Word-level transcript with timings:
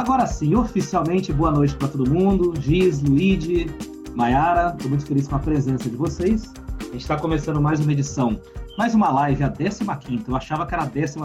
Agora 0.00 0.26
sim, 0.26 0.54
oficialmente, 0.54 1.30
boa 1.30 1.50
noite 1.50 1.76
para 1.76 1.88
todo 1.88 2.08
mundo. 2.10 2.54
Giz, 2.58 3.02
Luigi, 3.02 3.66
Mayara, 4.14 4.70
estou 4.74 4.88
muito 4.88 5.04
feliz 5.04 5.28
com 5.28 5.36
a 5.36 5.38
presença 5.38 5.90
de 5.90 5.94
vocês. 5.94 6.54
A 6.80 6.84
gente 6.84 7.02
está 7.02 7.18
começando 7.18 7.60
mais 7.60 7.80
uma 7.80 7.92
edição, 7.92 8.40
mais 8.78 8.94
uma 8.94 9.10
live, 9.10 9.44
a 9.44 9.50
15. 9.50 9.84
Eu 10.26 10.34
achava 10.34 10.64
que 10.64 10.72
era 10.72 10.84
a 10.84 10.86
13, 10.86 11.18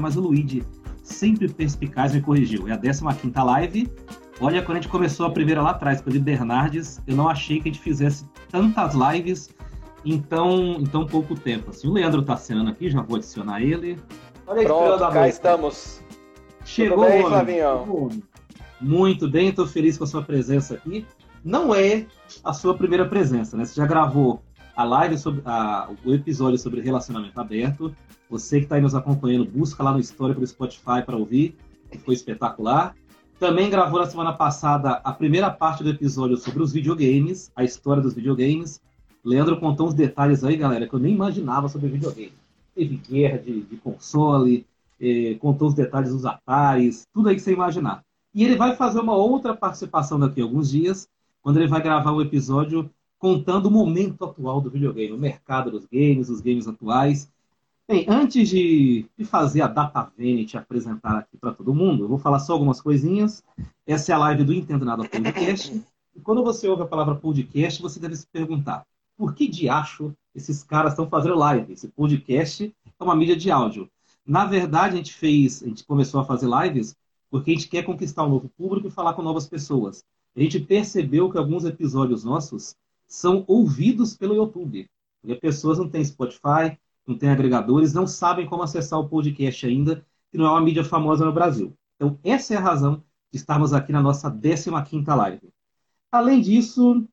mas 0.00 0.16
o 0.16 0.20
Luigi, 0.20 0.64
sempre 1.02 1.48
perspicaz, 1.48 2.14
me 2.14 2.20
corrigiu. 2.20 2.68
É 2.68 2.72
a 2.72 2.78
15 2.78 3.02
live. 3.34 3.92
Olha, 4.40 4.62
quando 4.62 4.78
a 4.78 4.80
gente 4.80 4.90
começou 4.92 5.26
a 5.26 5.30
primeira 5.32 5.60
lá 5.60 5.70
atrás, 5.70 6.00
com 6.00 6.08
o 6.08 6.20
Bernardes, 6.20 7.02
eu 7.08 7.16
não 7.16 7.28
achei 7.28 7.60
que 7.60 7.68
a 7.68 7.72
gente 7.72 7.82
fizesse 7.82 8.24
tantas 8.48 8.94
lives 8.94 9.50
em 10.04 10.20
tão, 10.20 10.74
em 10.74 10.86
tão 10.86 11.04
pouco 11.04 11.34
tempo. 11.34 11.70
Assim, 11.70 11.88
o 11.88 11.92
Leandro 11.92 12.20
está 12.20 12.34
assinando 12.34 12.70
aqui, 12.70 12.88
já 12.90 13.02
vou 13.02 13.16
adicionar 13.16 13.60
ele. 13.60 13.98
Olha 14.46 14.60
aí, 14.60 14.66
Pronto, 14.66 14.98
cá 15.10 15.26
estamos. 15.26 16.00
Chegou 16.64 17.04
bem, 17.04 17.24
o 17.24 18.06
homem. 18.06 18.22
Muito 18.80 19.28
bem, 19.28 19.48
estou 19.48 19.66
feliz 19.66 19.98
com 19.98 20.04
a 20.04 20.06
sua 20.06 20.22
presença 20.22 20.74
aqui. 20.74 21.06
Não 21.44 21.74
é 21.74 22.06
a 22.42 22.54
sua 22.54 22.74
primeira 22.74 23.06
presença, 23.06 23.54
né? 23.54 23.64
Você 23.66 23.74
já 23.74 23.86
gravou 23.86 24.42
a 24.74 24.84
live 24.84 25.18
sobre 25.18 25.42
a, 25.44 25.90
o 26.02 26.14
episódio 26.14 26.58
sobre 26.58 26.80
relacionamento 26.80 27.38
aberto. 27.38 27.94
Você 28.30 28.58
que 28.58 28.64
está 28.64 28.76
aí 28.76 28.80
nos 28.80 28.94
acompanhando, 28.94 29.44
busca 29.44 29.82
lá 29.82 29.92
no 29.92 30.00
histórico 30.00 30.40
do 30.40 30.46
Spotify 30.46 31.02
para 31.04 31.16
ouvir, 31.16 31.56
que 31.90 31.98
foi 31.98 32.14
espetacular. 32.14 32.94
Também 33.38 33.68
gravou 33.68 34.00
na 34.00 34.06
semana 34.06 34.32
passada 34.32 34.92
a 35.04 35.12
primeira 35.12 35.50
parte 35.50 35.82
do 35.82 35.90
episódio 35.90 36.38
sobre 36.38 36.62
os 36.62 36.72
videogames, 36.72 37.52
a 37.54 37.62
história 37.62 38.02
dos 38.02 38.14
videogames. 38.14 38.80
Leandro 39.22 39.60
contou 39.60 39.88
uns 39.88 39.94
detalhes 39.94 40.42
aí, 40.42 40.56
galera, 40.56 40.88
que 40.88 40.94
eu 40.94 40.98
nem 40.98 41.12
imaginava 41.12 41.68
sobre 41.68 41.88
videogame. 41.88 42.32
Teve 42.74 42.96
guerra 42.96 43.38
de, 43.38 43.60
de 43.60 43.76
console, 43.76 44.66
eh, 44.98 45.36
contou 45.38 45.68
os 45.68 45.74
detalhes 45.74 46.12
dos 46.12 46.24
Ataris, 46.24 47.06
tudo 47.12 47.28
aí 47.28 47.34
que 47.34 47.42
você 47.42 47.52
imaginar. 47.52 48.02
E 48.34 48.44
ele 48.44 48.56
vai 48.56 48.76
fazer 48.76 49.00
uma 49.00 49.14
outra 49.14 49.54
participação 49.56 50.18
daqui 50.18 50.40
a 50.40 50.44
alguns 50.44 50.70
dias, 50.70 51.08
quando 51.42 51.58
ele 51.58 51.66
vai 51.66 51.82
gravar 51.82 52.12
um 52.12 52.20
episódio 52.20 52.90
contando 53.18 53.66
o 53.66 53.70
momento 53.70 54.24
atual 54.24 54.60
do 54.60 54.70
videogame, 54.70 55.12
o 55.12 55.18
mercado 55.18 55.70
dos 55.70 55.84
games, 55.84 56.30
os 56.30 56.40
games 56.40 56.66
atuais. 56.66 57.30
Bem, 57.86 58.06
antes 58.08 58.48
de, 58.48 59.04
de 59.18 59.24
fazer 59.24 59.62
a 59.62 59.66
data 59.66 60.10
Vanity 60.16 60.56
apresentar 60.56 61.18
aqui 61.18 61.36
para 61.36 61.52
todo 61.52 61.74
mundo, 61.74 62.04
eu 62.04 62.08
vou 62.08 62.18
falar 62.18 62.38
só 62.38 62.52
algumas 62.52 62.80
coisinhas. 62.80 63.42
Essa 63.86 64.12
é 64.12 64.14
a 64.14 64.18
live 64.18 64.44
do 64.44 64.54
Entendo 64.54 64.84
Nada 64.84 65.06
Podcast. 65.06 65.82
E 66.14 66.20
quando 66.20 66.42
você 66.42 66.68
ouve 66.68 66.82
a 66.82 66.86
palavra 66.86 67.16
podcast, 67.16 67.82
você 67.82 67.98
deve 67.98 68.16
se 68.16 68.26
perguntar: 68.28 68.86
por 69.16 69.34
que 69.34 69.48
de 69.48 69.68
acho 69.68 70.14
esses 70.34 70.62
caras 70.62 70.92
estão 70.92 71.08
fazendo 71.08 71.34
live? 71.34 71.72
Esse 71.72 71.88
podcast 71.88 72.72
é 72.98 73.04
uma 73.04 73.16
mídia 73.16 73.36
de 73.36 73.50
áudio. 73.50 73.90
Na 74.24 74.44
verdade, 74.44 74.94
a 74.94 74.96
gente 74.96 75.12
fez, 75.12 75.62
a 75.62 75.66
gente 75.66 75.84
começou 75.84 76.20
a 76.20 76.24
fazer 76.24 76.48
lives 76.48 76.96
porque 77.30 77.50
a 77.50 77.54
gente 77.54 77.68
quer 77.68 77.84
conquistar 77.84 78.24
um 78.24 78.30
novo 78.30 78.48
público 78.50 78.88
e 78.88 78.90
falar 78.90 79.14
com 79.14 79.22
novas 79.22 79.46
pessoas. 79.46 80.04
A 80.36 80.40
gente 80.40 80.60
percebeu 80.60 81.30
que 81.30 81.38
alguns 81.38 81.64
episódios 81.64 82.24
nossos 82.24 82.76
são 83.06 83.44
ouvidos 83.46 84.16
pelo 84.16 84.34
YouTube. 84.34 84.88
As 85.28 85.38
pessoas 85.38 85.78
não 85.78 85.88
têm 85.88 86.04
Spotify, 86.04 86.78
não 87.06 87.16
têm 87.16 87.30
agregadores, 87.30 87.92
não 87.92 88.06
sabem 88.06 88.46
como 88.46 88.62
acessar 88.62 88.98
o 88.98 89.08
podcast 89.08 89.66
ainda, 89.66 90.04
que 90.30 90.38
não 90.38 90.46
é 90.46 90.50
uma 90.50 90.60
mídia 90.60 90.84
famosa 90.84 91.24
no 91.24 91.32
Brasil. 91.32 91.76
Então, 91.96 92.18
essa 92.22 92.54
é 92.54 92.56
a 92.56 92.60
razão 92.60 93.02
de 93.30 93.38
estarmos 93.38 93.72
aqui 93.72 93.92
na 93.92 94.02
nossa 94.02 94.30
15ª 94.30 95.14
live. 95.14 95.52
Além 96.10 96.40
disso, 96.40 97.06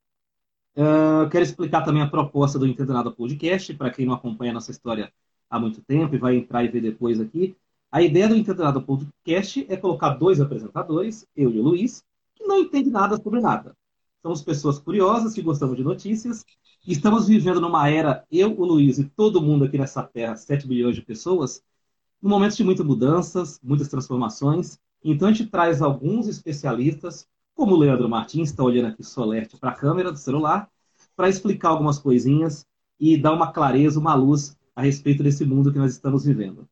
uh, 0.76 1.30
quero 1.30 1.44
explicar 1.44 1.82
também 1.84 2.02
a 2.02 2.10
proposta 2.10 2.58
do 2.58 2.66
Entendo 2.66 2.94
Nada 2.94 3.12
Podcast, 3.12 3.74
para 3.74 3.92
quem 3.92 4.06
não 4.06 4.14
acompanha 4.14 4.52
a 4.52 4.54
nossa 4.56 4.72
história 4.72 5.12
há 5.50 5.60
muito 5.60 5.82
tempo 5.82 6.16
e 6.16 6.18
vai 6.18 6.36
entrar 6.36 6.64
e 6.64 6.68
ver 6.68 6.82
depois 6.82 7.20
aqui. 7.20 7.56
A 7.92 8.02
ideia 8.02 8.28
do 8.28 8.36
Entendado 8.36 8.82
Podcast 8.82 9.66
é 9.70 9.78
colocar 9.78 10.12
dois 10.12 10.42
apresentadores, 10.42 11.26
eu 11.36 11.52
e 11.52 11.60
o 11.60 11.64
Luiz, 11.64 12.04
que 12.36 12.44
não 12.46 12.60
entendem 12.60 12.92
nada 12.92 13.18
sobre 13.18 13.40
nada. 13.40 13.76
Somos 14.22 14.42
pessoas 14.42 14.80
curiosas 14.80 15.34
que 15.34 15.42
gostamos 15.42 15.78
de 15.78 15.84
notícias 15.84 16.46
estamos 16.88 17.28
vivendo 17.28 17.60
numa 17.60 17.90
era, 17.90 18.26
eu, 18.32 18.58
o 18.58 18.66
Luiz 18.66 18.98
e 18.98 19.04
todo 19.04 19.42
mundo 19.42 19.66
aqui 19.66 19.78
nessa 19.78 20.02
terra, 20.02 20.38
7 20.38 20.66
bilhões 20.66 20.96
de 20.96 21.02
pessoas, 21.02 21.62
num 22.22 22.30
momento 22.30 22.56
de 22.56 22.64
muitas 22.64 22.86
mudanças, 22.86 23.60
muitas 23.62 23.90
transformações. 23.90 24.80
Então 25.04 25.28
a 25.28 25.34
gente 25.34 25.50
traz 25.50 25.82
alguns 25.82 26.28
especialistas, 26.28 27.28
como 27.54 27.76
o 27.76 27.78
Leandro 27.78 28.08
Martins, 28.08 28.50
está 28.50 28.64
olhando 28.64 28.88
aqui 28.88 29.04
solerte 29.04 29.58
para 29.58 29.72
a 29.72 29.76
câmera 29.76 30.12
do 30.12 30.18
celular, 30.18 30.70
para 31.16 31.28
explicar 31.28 31.70
algumas 31.70 32.00
coisinhas 32.00 32.66
e 33.00 33.18
dar 33.18 33.34
uma 33.34 33.52
clareza, 33.52 34.00
uma 34.00 34.16
luz 34.16 34.56
a 34.76 34.82
respeito 34.84 35.24
desse 35.24 35.44
mundo 35.44 35.72
que 35.74 35.80
nós 35.80 35.92
estamos 35.92 36.24
vivendo. 36.24 36.68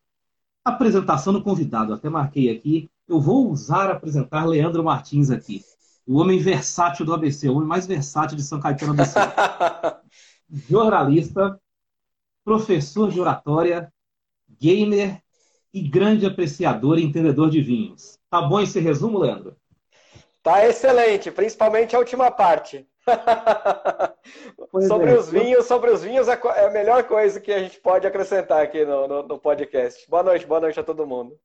Apresentação 0.65 1.31
do 1.31 1.43
convidado, 1.43 1.93
até 1.93 2.09
marquei 2.09 2.49
aqui. 2.49 2.89
Eu 3.07 3.21
vou 3.21 3.51
usar 3.51 3.91
apresentar 3.91 4.45
Leandro 4.45 4.83
Martins 4.83 5.29
aqui. 5.29 5.63
O 6.07 6.17
homem 6.17 6.39
versátil 6.39 7.05
do 7.05 7.13
ABC, 7.13 7.47
o 7.47 7.57
homem 7.57 7.67
mais 7.67 7.85
versátil 7.85 8.35
de 8.35 8.41
São 8.41 8.59
Caetano 8.59 8.95
do 8.95 9.05
Sul. 9.05 9.21
Jornalista, 10.67 11.59
professor 12.43 13.11
de 13.11 13.21
oratória, 13.21 13.93
gamer 14.59 15.21
e 15.71 15.81
grande 15.81 16.25
apreciador 16.25 16.97
e 16.97 17.03
entendedor 17.03 17.51
de 17.51 17.61
vinhos. 17.61 18.17
Tá 18.27 18.41
bom 18.41 18.59
esse 18.59 18.79
resumo, 18.79 19.19
Leandro? 19.19 19.55
Tá 20.41 20.65
excelente, 20.65 21.29
principalmente 21.29 21.95
a 21.95 21.99
última 21.99 22.31
parte. 22.31 22.87
sobre 24.87 25.11
é. 25.11 25.17
os 25.17 25.29
vinhos, 25.29 25.65
sobre 25.65 25.91
os 25.91 26.03
vinhos 26.03 26.27
é, 26.27 26.39
é 26.55 26.67
a 26.67 26.71
melhor 26.71 27.03
coisa 27.03 27.39
que 27.39 27.51
a 27.51 27.59
gente 27.59 27.79
pode 27.79 28.05
acrescentar 28.05 28.61
aqui 28.61 28.83
no, 28.85 29.07
no, 29.07 29.23
no, 29.23 29.39
podcast. 29.39 30.09
Boa 30.09 30.23
noite, 30.23 30.45
boa 30.45 30.59
noite 30.59 30.79
a 30.79 30.83
todo 30.83 31.07
mundo. 31.07 31.35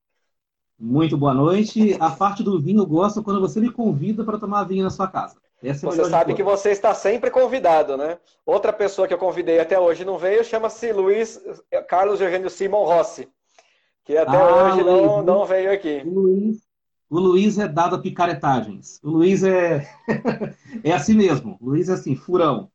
Muito 0.78 1.16
boa 1.16 1.34
noite. 1.34 1.96
A 2.00 2.10
parte 2.10 2.42
do 2.42 2.60
vinho 2.60 2.82
eu 2.82 2.86
gosto 2.86 3.22
quando 3.22 3.40
você 3.40 3.60
me 3.60 3.70
convida 3.70 4.24
para 4.24 4.38
tomar 4.38 4.64
vinho 4.64 4.84
na 4.84 4.90
sua 4.90 5.08
casa. 5.08 5.36
É 5.62 5.74
você 5.74 6.06
sabe 6.06 6.32
que 6.32 6.42
você 6.42 6.70
está 6.70 6.94
sempre 6.94 7.30
convidado, 7.30 7.94
né? 7.94 8.18
Outra 8.46 8.72
pessoa 8.72 9.06
que 9.06 9.12
eu 9.12 9.18
convidei 9.18 9.60
até 9.60 9.78
hoje 9.78 10.06
não 10.06 10.16
veio, 10.16 10.42
chama-se 10.42 10.90
Luiz 10.90 11.38
Carlos 11.86 12.18
Eugênio 12.18 12.48
Simon 12.48 12.84
Rossi, 12.84 13.28
que 14.06 14.16
até 14.16 14.38
ah, 14.38 14.64
hoje 14.64 14.82
não, 14.82 15.22
não 15.22 15.44
veio 15.44 15.70
aqui. 15.70 16.02
Luiz 16.02 16.69
o 17.10 17.18
Luiz 17.18 17.58
é 17.58 17.66
dado 17.66 17.96
a 17.96 17.98
picaretagens. 17.98 19.00
O 19.02 19.10
Luiz 19.10 19.42
é, 19.42 19.84
é 20.84 20.92
assim 20.92 21.14
mesmo. 21.14 21.58
O 21.60 21.70
Luiz 21.70 21.88
é 21.88 21.94
assim, 21.94 22.14
furão. 22.14 22.70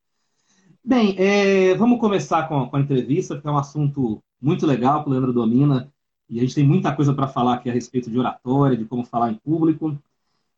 Bem, 0.83 1.15
é... 1.17 1.73
vamos 1.75 1.99
começar 2.01 2.47
com 2.49 2.63
a, 2.63 2.69
com 2.69 2.75
a 2.75 2.81
entrevista, 2.81 3.39
que 3.39 3.47
é 3.47 3.49
um 3.49 3.57
assunto 3.57 4.21
muito 4.39 4.67
legal 4.67 5.01
que 5.01 5.09
o 5.09 5.13
Leandro 5.13 5.31
domina. 5.31 5.89
E 6.29 6.39
a 6.39 6.41
gente 6.41 6.53
tem 6.53 6.67
muita 6.67 6.93
coisa 6.93 7.13
para 7.13 7.29
falar 7.29 7.55
aqui 7.55 7.69
a 7.69 7.73
respeito 7.73 8.11
de 8.11 8.19
oratória, 8.19 8.75
de 8.75 8.83
como 8.83 9.05
falar 9.05 9.31
em 9.31 9.35
público. 9.35 9.97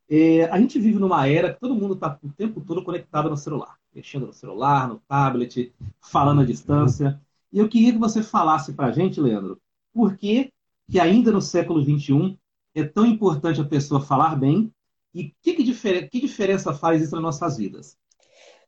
É... 0.10 0.46
a 0.46 0.60
gente 0.60 0.80
vive 0.80 0.98
numa 0.98 1.28
era 1.28 1.54
que 1.54 1.60
todo 1.60 1.76
mundo 1.76 1.94
está 1.94 2.18
o 2.24 2.30
tempo 2.30 2.62
todo 2.62 2.84
conectado 2.84 3.30
no 3.30 3.38
celular. 3.38 3.78
Mexendo 3.94 4.26
no 4.26 4.34
celular, 4.34 4.88
no 4.88 5.00
tablet, 5.08 5.72
falando 6.02 6.42
à 6.42 6.46
distância. 6.46 7.22
E 7.54 7.60
eu 7.60 7.70
queria 7.70 7.94
que 7.94 8.00
você 8.00 8.24
falasse 8.24 8.74
para 8.74 8.88
a 8.88 8.92
gente, 8.92 9.22
Leandro, 9.22 9.60
por 9.94 10.18
que, 10.18 10.52
que 10.90 11.00
ainda 11.00 11.32
no 11.32 11.42
século 11.42 11.84
XXI 11.84 12.38
é 12.80 12.84
tão 12.84 13.06
importante 13.06 13.60
a 13.60 13.66
pessoa 13.66 14.00
falar 14.00 14.36
bem 14.36 14.72
e 15.14 15.34
que, 15.42 15.54
que, 15.54 15.64
difer 15.64 16.10
que 16.10 16.22
diferença 16.22 16.74
faz 16.74 17.02
isso 17.02 17.16
nas 17.16 17.24
nossas 17.24 17.58
vidas? 17.58 17.98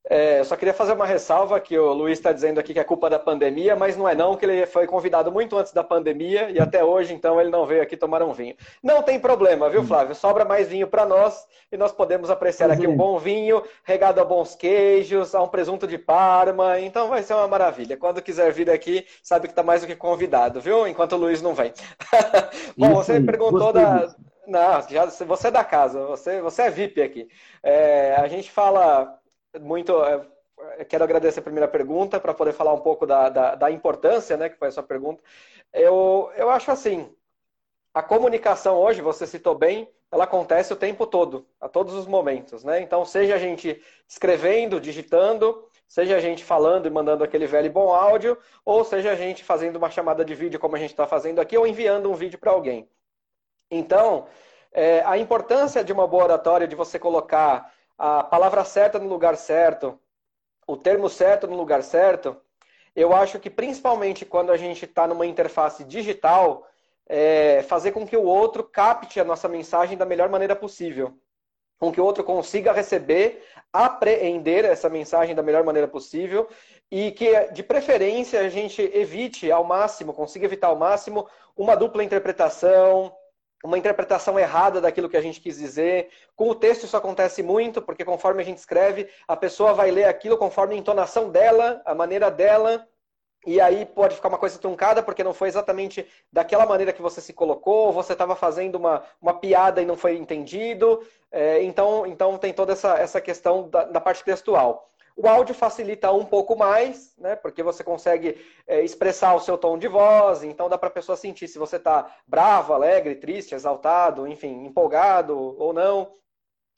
É, 0.08 0.40
eu 0.40 0.46
só 0.46 0.56
queria 0.56 0.74
fazer 0.74 0.94
uma 0.94 1.06
ressalva 1.06 1.60
que 1.60 1.78
o 1.78 1.94
Luiz 1.94 2.18
está 2.18 2.32
dizendo 2.32 2.60
aqui 2.60 2.74
que 2.74 2.80
é 2.80 2.84
culpa 2.84 3.10
da 3.10 3.20
pandemia, 3.20 3.76
mas 3.76 3.98
não 3.98 4.08
é 4.08 4.16
não, 4.16 4.36
que 4.36 4.46
ele 4.46 4.66
foi 4.66 4.88
convidado 4.88 5.32
muito 5.32 5.58
antes 5.58 5.74
da 5.74 5.84
pandemia 5.84 6.50
e 6.50 6.60
até 6.60 6.84
hoje, 6.84 7.14
então, 7.14 7.40
ele 7.40 7.50
não 7.50 7.66
veio 7.66 7.82
aqui 7.82 7.98
tomar 7.98 8.24
um 8.24 8.32
vinho. 8.32 8.56
Não 8.82 9.04
tem 9.04 9.20
problema, 9.20 9.70
viu, 9.70 9.84
Flávio? 9.84 10.16
Sobra 10.16 10.46
mais 10.46 10.68
vinho 10.68 10.88
para 10.88 11.06
nós 11.06 11.46
e 11.72 11.78
nós 11.78 11.92
podemos 11.92 12.30
apreciar 12.30 12.72
aqui 12.72 12.88
um 12.88 12.96
bom 12.96 13.20
vinho, 13.20 13.62
regado 13.84 14.20
a 14.20 14.26
bons 14.26 14.56
queijos, 14.56 15.36
a 15.36 15.44
um 15.44 15.48
presunto 15.48 15.86
de 15.86 15.98
Parma, 15.98 16.80
então 16.80 17.08
vai 17.08 17.22
ser 17.22 17.34
uma 17.34 17.48
maravilha. 17.48 17.98
Quando 17.98 18.22
quiser 18.22 18.52
vir 18.52 18.69
aqui, 18.69 19.06
sabe 19.22 19.48
que 19.48 19.52
está 19.52 19.62
mais 19.62 19.81
do 19.81 19.88
que 19.88 19.95
convidado, 19.95 20.62
viu? 20.62 20.88
Enquanto 20.88 21.13
o 21.13 21.18
Luiz 21.18 21.42
não 21.42 21.54
vem. 21.54 21.74
bom, 22.78 22.95
você 22.95 23.19
perguntou 23.19 23.74
da... 23.74 24.07
Não, 24.48 24.81
já, 24.90 25.06
você 25.06 25.50
é 25.50 25.52
da 25.52 25.63
casa, 25.63 26.04
você, 26.07 26.42
você 26.42 26.63
é 26.63 26.69
VIP 26.72 27.00
aqui. 27.04 27.28
É, 27.62 28.16
a 28.16 28.28
gente 28.28 28.50
fala 28.50 29.19
muito. 29.62 29.94
É, 30.04 30.86
quero 30.86 31.04
agradecer 31.04 31.40
a 31.40 31.44
primeira 31.44 31.68
pergunta 31.68 32.19
para 32.19 32.34
poder 32.34 32.54
falar 32.54 32.74
um 32.74 32.81
pouco 32.81 33.06
da, 33.06 33.30
da, 33.30 33.56
da, 33.56 33.72
importância, 33.72 34.36
né, 34.36 34.50
que 34.50 34.57
foi 34.57 34.68
a 34.68 34.72
sua 34.72 34.84
pergunta. 34.84 35.24
Eu, 35.74 36.31
eu 36.36 36.50
acho 36.50 36.69
assim, 36.69 37.16
a 37.94 38.04
comunicação 38.04 38.78
hoje, 38.78 39.01
você 39.01 39.25
citou 39.25 39.56
bem, 39.56 39.90
ela 40.12 40.25
acontece 40.25 40.74
o 40.74 40.75
tempo 40.75 41.06
todo, 41.07 41.48
a 41.62 41.69
todos 41.69 41.94
os 41.94 42.07
momentos, 42.07 42.63
né? 42.63 42.81
Então, 42.81 43.06
seja 43.06 43.36
a 43.36 43.40
gente 43.40 43.81
escrevendo, 44.07 44.81
digitando, 44.81 45.68
seja 45.88 46.18
a 46.18 46.19
gente 46.19 46.44
falando 46.44 46.88
e 46.88 46.90
mandando 46.90 47.24
aquele 47.24 47.48
velho 47.48 47.72
bom 47.72 47.94
áudio, 47.94 48.38
ou 48.66 48.84
seja 48.84 49.12
a 49.12 49.16
gente 49.16 49.44
fazendo 49.44 49.78
uma 49.78 49.90
chamada 49.90 50.25
de 50.25 50.36
vídeo 50.36 50.60
como 50.60 50.75
a 50.75 50.80
gente 50.80 50.92
está 50.92 51.07
fazendo 51.07 51.40
aqui, 51.40 51.57
ou 51.57 51.66
enviando 51.66 52.12
um 52.12 52.16
vídeo 52.16 52.40
para 52.40 52.52
alguém. 52.52 52.90
Então, 53.72 54.28
é, 54.72 55.02
a 55.06 55.18
importância 55.18 55.84
de 55.84 55.94
uma 55.94 56.07
boa 56.07 56.24
oratória, 56.24 56.68
de 56.68 56.75
você 56.75 56.98
colocar 57.00 57.72
a 58.00 58.24
palavra 58.24 58.63
certa 58.63 58.98
no 58.98 59.10
lugar 59.10 59.36
certo, 59.36 60.00
o 60.66 60.78
termo 60.78 61.10
certo 61.10 61.46
no 61.46 61.57
lugar 61.57 61.84
certo, 61.84 62.38
eu 62.96 63.13
acho 63.13 63.40
que 63.40 63.50
principalmente 63.50 64.25
quando 64.25 64.51
a 64.51 64.57
gente 64.57 64.86
está 64.86 65.06
numa 65.06 65.25
interface 65.25 65.84
digital, 65.84 66.66
é, 67.07 67.62
fazer 67.63 67.92
com 67.92 68.07
que 68.07 68.16
o 68.16 68.24
outro 68.24 68.63
capte 68.63 69.19
a 69.19 69.25
nossa 69.25 69.50
mensagem 69.50 69.98
da 69.98 70.06
melhor 70.06 70.30
maneira 70.30 70.56
possível. 70.56 71.13
Com 71.78 71.92
que 71.92 72.00
o 72.00 72.06
outro 72.06 72.24
consiga 72.24 72.72
receber, 72.72 73.44
apreender 73.72 74.63
essa 74.63 74.90
mensagem 74.90 75.36
da 75.36 75.44
melhor 75.44 75.63
maneira 75.63 75.88
possível 75.88 76.48
e 76.92 77.12
que, 77.12 77.52
de 77.52 77.63
preferência, 77.63 78.40
a 78.40 78.50
gente 78.50 78.81
evite 78.81 79.52
ao 79.52 79.63
máximo, 79.63 80.13
consiga 80.13 80.45
evitar 80.45 80.68
ao 80.68 80.75
máximo 80.75 81.28
uma 81.56 81.75
dupla 81.75 82.04
interpretação, 82.04 83.13
uma 83.63 83.77
interpretação 83.77 84.39
errada 84.39 84.79
daquilo 84.79 85.09
que 85.09 85.17
a 85.17 85.21
gente 85.21 85.41
quis 85.41 85.57
dizer. 85.57 86.09
Com 86.35 86.50
o 86.50 86.56
texto 86.56 86.85
isso 86.85 86.97
acontece 86.97 87.44
muito, 87.44 87.81
porque 87.81 88.06
conforme 88.06 88.41
a 88.41 88.45
gente 88.45 88.57
escreve, 88.57 89.09
a 89.27 89.35
pessoa 89.35 89.73
vai 89.73 89.91
ler 89.91 90.06
aquilo 90.06 90.38
conforme 90.38 90.75
a 90.75 90.77
entonação 90.77 91.29
dela, 91.29 91.81
a 91.85 91.94
maneira 91.94 92.31
dela, 92.31 92.88
e 93.45 93.61
aí 93.61 93.85
pode 93.85 94.15
ficar 94.15 94.27
uma 94.27 94.38
coisa 94.38 94.59
truncada 94.59 95.01
porque 95.01 95.23
não 95.23 95.33
foi 95.33 95.47
exatamente 95.47 96.06
daquela 96.31 96.65
maneira 96.65 96.91
que 96.91 97.01
você 97.01 97.21
se 97.21 97.31
colocou, 97.33 97.88
ou 97.88 97.94
você 97.94 98.13
estava 98.13 98.35
fazendo 98.35 98.75
uma, 98.75 99.03
uma 99.21 99.33
piada 99.33 99.81
e 99.81 99.85
não 99.85 99.95
foi 99.95 100.17
entendido. 100.17 101.01
É, 101.31 101.63
então, 101.63 102.06
então 102.06 102.38
tem 102.38 102.53
toda 102.53 102.73
essa, 102.73 102.97
essa 102.97 103.21
questão 103.21 103.69
da, 103.69 103.85
da 103.85 104.01
parte 104.01 104.23
textual. 104.23 104.88
O 105.21 105.27
áudio 105.27 105.54
facilita 105.54 106.10
um 106.13 106.24
pouco 106.24 106.56
mais, 106.56 107.13
né? 107.18 107.36
Porque 107.36 107.62
você 107.62 107.83
consegue 107.83 108.42
é, 108.66 108.81
expressar 108.81 109.36
o 109.36 109.42
seu 109.42 109.57
tom 109.57 109.77
de 109.77 109.86
voz, 109.86 110.45
então 110.45 110.69
dá 110.69 110.77
para 110.77 110.88
a 110.88 110.94
pessoa 110.94 111.18
sentir 111.18 111.50
se 111.50 111.60
você 111.60 111.75
está 111.75 112.10
bravo, 112.25 112.71
alegre, 112.71 113.16
triste, 113.16 113.54
exaltado, 113.54 114.25
enfim, 114.25 114.63
empolgado 114.63 115.38
ou 115.38 115.74
não. 115.74 116.13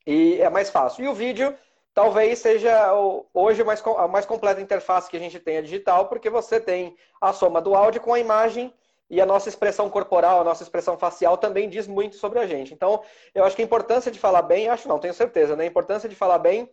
E 0.08 0.42
é 0.42 0.50
mais 0.50 0.72
fácil. 0.72 1.04
E 1.06 1.08
o 1.08 1.14
vídeo 1.14 1.56
talvez 1.94 2.40
seja 2.40 2.92
hoje 3.32 3.64
mais, 3.64 3.80
a 3.86 4.08
mais 4.08 4.26
completa 4.26 4.60
interface 4.60 5.08
que 5.08 5.18
a 5.18 5.20
gente 5.20 5.40
tem 5.40 5.58
a 5.58 5.62
digital, 5.62 6.08
porque 6.08 6.28
você 6.28 6.60
tem 6.60 6.96
a 7.22 7.32
soma 7.34 7.62
do 7.62 7.76
áudio 7.76 8.02
com 8.02 8.12
a 8.12 8.20
imagem 8.20 8.74
e 9.08 9.22
a 9.22 9.26
nossa 9.26 9.50
expressão 9.50 9.88
corporal, 9.88 10.42
a 10.42 10.44
nossa 10.44 10.64
expressão 10.64 10.98
facial 10.98 11.38
também 11.38 11.70
diz 11.70 11.86
muito 11.86 12.16
sobre 12.16 12.40
a 12.40 12.48
gente. 12.48 12.74
Então, 12.74 13.04
eu 13.36 13.44
acho 13.44 13.56
que 13.56 13.62
a 13.62 13.66
importância 13.66 14.12
de 14.12 14.18
falar 14.18 14.42
bem, 14.42 14.68
acho 14.68 14.88
não, 14.88 14.98
tenho 14.98 15.14
certeza, 15.14 15.56
né? 15.56 15.66
A 15.66 15.68
importância 15.68 16.10
de 16.10 16.16
falar 16.16 16.40
bem 16.40 16.68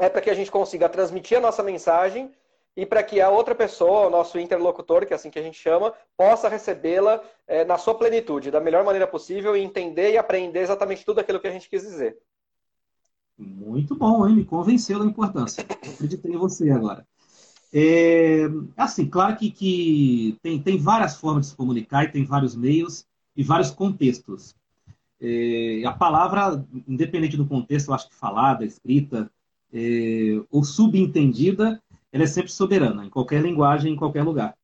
é 0.00 0.08
para 0.08 0.22
que 0.22 0.30
a 0.30 0.34
gente 0.34 0.50
consiga 0.50 0.88
transmitir 0.88 1.36
a 1.36 1.40
nossa 1.40 1.62
mensagem 1.62 2.32
e 2.74 2.86
para 2.86 3.02
que 3.02 3.20
a 3.20 3.28
outra 3.28 3.54
pessoa, 3.54 4.06
o 4.06 4.10
nosso 4.10 4.38
interlocutor, 4.38 5.04
que 5.04 5.12
é 5.12 5.16
assim 5.16 5.30
que 5.30 5.38
a 5.38 5.42
gente 5.42 5.58
chama, 5.58 5.92
possa 6.16 6.48
recebê-la 6.48 7.22
é, 7.46 7.64
na 7.66 7.76
sua 7.76 7.94
plenitude, 7.94 8.50
da 8.50 8.60
melhor 8.60 8.82
maneira 8.82 9.06
possível 9.06 9.54
e 9.54 9.60
entender 9.60 10.12
e 10.12 10.16
aprender 10.16 10.60
exatamente 10.60 11.04
tudo 11.04 11.20
aquilo 11.20 11.38
que 11.38 11.48
a 11.48 11.52
gente 11.52 11.68
quis 11.68 11.82
dizer. 11.82 12.16
Muito 13.36 13.94
bom, 13.94 14.26
hein? 14.26 14.36
Me 14.36 14.44
convenceu 14.44 14.98
da 14.98 15.04
importância. 15.04 15.62
Acreditei 15.62 16.32
em 16.32 16.38
você 16.38 16.70
agora. 16.70 17.06
É, 17.72 18.46
assim, 18.76 19.06
claro 19.06 19.36
que, 19.36 19.50
que 19.50 20.38
tem, 20.42 20.60
tem 20.62 20.78
várias 20.78 21.16
formas 21.16 21.44
de 21.44 21.50
se 21.50 21.56
comunicar 21.56 22.04
e 22.04 22.12
tem 22.12 22.24
vários 22.24 22.56
meios 22.56 23.06
e 23.36 23.42
vários 23.42 23.70
contextos. 23.70 24.54
É, 25.20 25.82
a 25.84 25.92
palavra, 25.92 26.64
independente 26.88 27.36
do 27.36 27.46
contexto, 27.46 27.88
eu 27.88 27.94
acho 27.94 28.08
que 28.08 28.14
falada, 28.14 28.64
escrita, 28.64 29.30
é, 29.72 30.40
ou 30.50 30.64
subentendida, 30.64 31.80
ela 32.12 32.24
é 32.24 32.26
sempre 32.26 32.50
soberana, 32.50 33.04
em 33.04 33.10
qualquer 33.10 33.40
linguagem, 33.42 33.92
em 33.92 33.96
qualquer 33.96 34.22
lugar. 34.22 34.54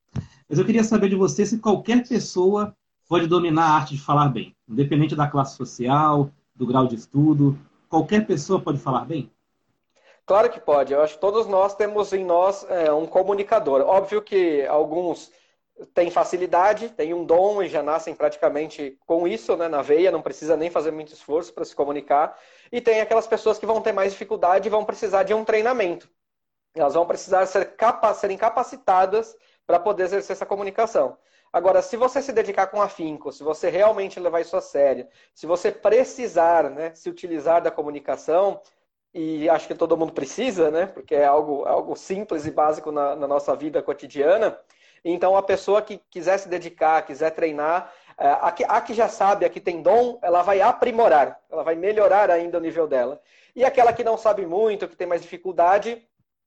Mas 0.49 0.59
eu 0.59 0.65
queria 0.65 0.85
saber 0.85 1.09
de 1.09 1.17
você 1.17 1.45
se 1.45 1.59
qualquer 1.59 2.07
pessoa 2.07 2.75
pode 3.09 3.27
dominar 3.27 3.65
a 3.65 3.75
arte 3.77 3.95
de 3.95 4.01
falar 4.01 4.29
bem, 4.29 4.55
independente 4.69 5.15
da 5.15 5.29
classe 5.29 5.57
social, 5.57 6.31
do 6.55 6.67
grau 6.67 6.87
de 6.87 6.97
estudo, 6.97 7.57
qualquer 7.89 8.27
pessoa 8.27 8.61
pode 8.61 8.79
falar 8.79 9.05
bem? 9.05 9.31
Claro 10.25 10.51
que 10.51 10.59
pode. 10.59 10.93
Eu 10.93 11.03
acho 11.03 11.15
que 11.15 11.21
todos 11.21 11.47
nós 11.47 11.75
temos 11.77 12.13
em 12.13 12.25
nós 12.25 12.67
é, 12.69 12.93
um 12.93 13.07
comunicador. 13.07 13.83
Óbvio 13.83 14.21
que 14.21 14.67
alguns 14.67 15.31
têm 15.95 16.11
facilidade, 16.11 16.89
têm 16.91 17.13
um 17.13 17.25
dom 17.25 17.63
e 17.63 17.69
já 17.69 17.83
nascem 17.83 18.15
praticamente 18.15 18.99
com 19.07 19.29
isso 19.29 19.57
né, 19.57 19.69
na 19.69 19.83
veia, 19.83 20.11
não 20.11 20.23
precisa 20.23 20.57
nem 20.57 20.71
fazer 20.71 20.91
muito 20.91 21.13
esforço 21.13 21.53
para 21.53 21.65
se 21.65 21.75
comunicar. 21.75 22.39
E 22.73 22.81
tem 22.81 23.01
aquelas 23.01 23.27
pessoas 23.27 23.59
que 23.59 23.67
vão 23.67 23.81
ter 23.81 23.93
mais 23.93 24.13
dificuldade 24.13 24.69
e 24.69 24.71
vão 24.71 24.85
precisar 24.85 25.23
de 25.23 25.35
um 25.35 25.45
treinamento. 25.45 26.09
Elas 26.75 26.95
vão 26.95 27.07
precisar 27.07 27.47
ser 27.47 27.77
capa 27.77 28.13
serem 28.15 28.37
capacitadas 28.37 29.37
para 29.67 29.79
poder 29.79 30.05
exercer 30.05 30.35
essa 30.35 30.47
comunicação. 30.47 31.19
Agora, 31.53 31.81
se 31.81 31.97
você 31.97 32.21
se 32.21 32.33
dedicar 32.33 32.67
com 32.67 32.83
afinco, 32.83 33.33
se 33.33 33.43
você 33.43 33.71
realmente 33.71 34.21
levar 34.21 34.41
isso 34.41 34.57
a 34.57 34.61
sério, 34.61 35.09
se 35.35 35.47
você 35.47 35.73
precisar 35.73 36.71
né, 36.71 36.95
se 36.95 37.09
utilizar 37.09 37.63
da 37.63 37.71
comunicação, 37.71 38.61
e 39.15 39.49
acho 39.49 39.67
que 39.67 39.75
todo 39.75 39.97
mundo 39.97 40.13
precisa, 40.13 40.71
né, 40.71 40.85
porque 40.87 41.15
é 41.15 41.25
algo, 41.25 41.65
algo 41.65 41.97
simples 41.97 42.45
e 42.45 42.51
básico 42.51 42.93
na, 42.93 43.17
na 43.17 43.27
nossa 43.27 43.57
vida 43.57 43.83
cotidiana, 43.83 44.59
então 45.05 45.37
a 45.37 45.43
pessoa 45.43 45.83
que 45.83 46.01
quiser 46.11 46.39
se 46.39 46.49
dedicar, 46.49 47.03
quiser 47.03 47.31
treinar, 47.31 47.93
é, 48.19 48.29
a 48.41 48.51
que, 48.51 48.65
a 48.65 48.81
que 48.81 48.95
já 48.95 49.09
sabe, 49.09 49.45
a 49.45 49.51
que 49.51 49.61
tem 49.61 49.83
dom, 49.83 50.19
ela 50.23 50.43
vai 50.43 50.61
aprimorar, 50.61 51.41
ela 51.51 51.63
vai 51.63 51.75
melhorar 51.75 52.31
ainda 52.31 52.59
o 52.59 52.61
nível 52.61 52.89
dela. 52.89 53.21
E 53.55 53.65
aquela 53.65 53.93
que 53.93 54.05
não 54.05 54.17
sabe 54.17 54.47
muito, 54.47 54.89
que 54.89 54.97
tem 54.97 55.07
mais 55.07 55.23
dificuldade, 55.23 56.03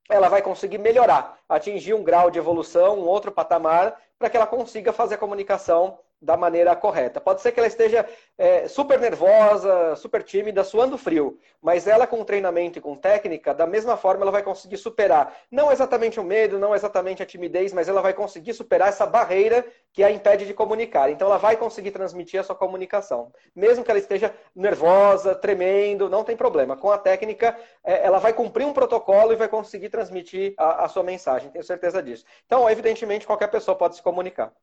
ela 0.10 0.28
vai 0.28 0.42
conseguir 0.42 0.80
melhorar, 0.80 1.38
atingir 1.48 1.94
um 1.94 2.04
grau 2.04 2.32
de 2.32 2.40
evolução, 2.40 3.00
um 3.00 3.08
outro 3.08 3.32
patamar, 3.32 4.00
para 4.18 4.30
que 4.30 4.36
ela 4.36 4.48
consiga 4.48 4.92
fazer 4.92 5.16
a 5.16 5.20
comunicação 5.20 6.00
da 6.22 6.36
maneira 6.36 6.76
correta. 6.76 7.22
Pode 7.22 7.42
ser 7.42 7.52
que 7.52 7.60
ela 7.60 7.68
esteja 7.68 8.06
é, 8.38 8.68
super 8.68 9.00
nervosa, 9.00 9.96
super 9.96 10.24
tímida, 10.24 10.64
suando 10.64 10.98
frio, 10.98 11.40
mas 11.62 11.88
ela 11.88 12.06
com 12.06 12.24
treinamento 12.24 12.78
e 12.78 12.82
com 12.82 12.96
técnica, 12.96 13.54
da 13.54 13.66
mesma 13.66 13.96
forma 13.96 14.24
ela 14.24 14.32
vai 14.32 14.44
conseguir 14.44 14.78
superar, 14.78 15.36
não 15.50 15.72
exatamente 15.72 16.20
o 16.20 16.24
medo, 16.24 16.60
não 16.60 16.76
exatamente 16.76 17.24
a 17.24 17.26
timidez, 17.26 17.72
mas 17.74 17.88
ela 17.88 18.02
vai 18.02 18.14
conseguir 18.14 18.54
superar 18.54 18.90
essa 18.90 19.06
barreira 19.06 19.66
que 19.94 20.04
a 20.04 20.12
impede 20.12 20.46
de 20.46 20.54
comunicar. 20.54 21.10
Então 21.10 21.28
ela 21.28 21.38
vai 21.38 21.56
conseguir 21.56 21.92
transmitir 21.92 22.40
a 22.40 22.44
sua 22.44 22.56
comunicação. 22.56 23.32
Mesmo 23.56 23.84
que 23.84 23.92
ela 23.92 24.00
esteja 24.00 24.34
nervosa, 24.56 25.36
tremendo, 25.36 26.10
não 26.10 26.24
tem 26.24 26.36
problema. 26.36 26.76
Com 26.76 26.92
a 26.92 26.98
técnica, 26.98 27.58
é, 27.84 28.06
ela 28.06 28.20
vai 28.20 28.34
cumprir 28.34 28.66
um 28.66 28.74
protocolo 28.74 29.32
e 29.32 29.36
vai 29.36 29.48
conseguir 29.48 29.90
transmitir 29.90 30.54
a, 30.58 30.86
a 30.86 30.88
sua 30.88 31.04
mensagem, 31.04 31.50
tenho 31.50 31.64
certeza 31.64 32.02
disso. 32.04 32.26
Então, 32.46 32.70
evidentemente, 32.70 33.26
qualquer 33.26 33.48
pessoa 33.48 33.78
pode 33.78 33.96
se 33.96 34.04
comunicar. 34.04 34.54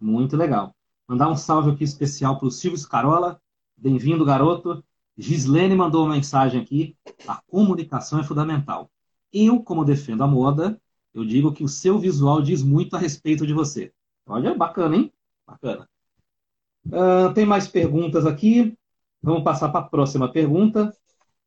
Muito 0.00 0.36
legal. 0.36 0.74
Mandar 1.08 1.30
um 1.30 1.36
salve 1.36 1.70
aqui 1.70 1.84
especial 1.84 2.38
para 2.38 2.48
o 2.48 2.50
Silvio 2.50 2.78
Scarola. 2.78 3.40
Bem-vindo, 3.76 4.24
garoto. 4.24 4.84
Gislene 5.16 5.74
mandou 5.74 6.04
uma 6.04 6.14
mensagem 6.14 6.60
aqui. 6.60 6.96
A 7.26 7.40
comunicação 7.46 8.18
é 8.18 8.24
fundamental. 8.24 8.90
Eu, 9.32 9.62
como 9.62 9.84
defendo 9.84 10.22
a 10.22 10.26
moda, 10.26 10.80
eu 11.12 11.24
digo 11.24 11.52
que 11.52 11.62
o 11.62 11.68
seu 11.68 11.98
visual 11.98 12.42
diz 12.42 12.62
muito 12.62 12.96
a 12.96 12.98
respeito 12.98 13.46
de 13.46 13.52
você. 13.52 13.92
Olha, 14.26 14.54
bacana, 14.54 14.96
hein? 14.96 15.12
Bacana. 15.46 15.88
Uh, 16.86 17.32
tem 17.34 17.46
mais 17.46 17.68
perguntas 17.68 18.26
aqui. 18.26 18.76
Vamos 19.22 19.44
passar 19.44 19.68
para 19.68 19.80
a 19.80 19.88
próxima 19.88 20.30
pergunta. 20.30 20.94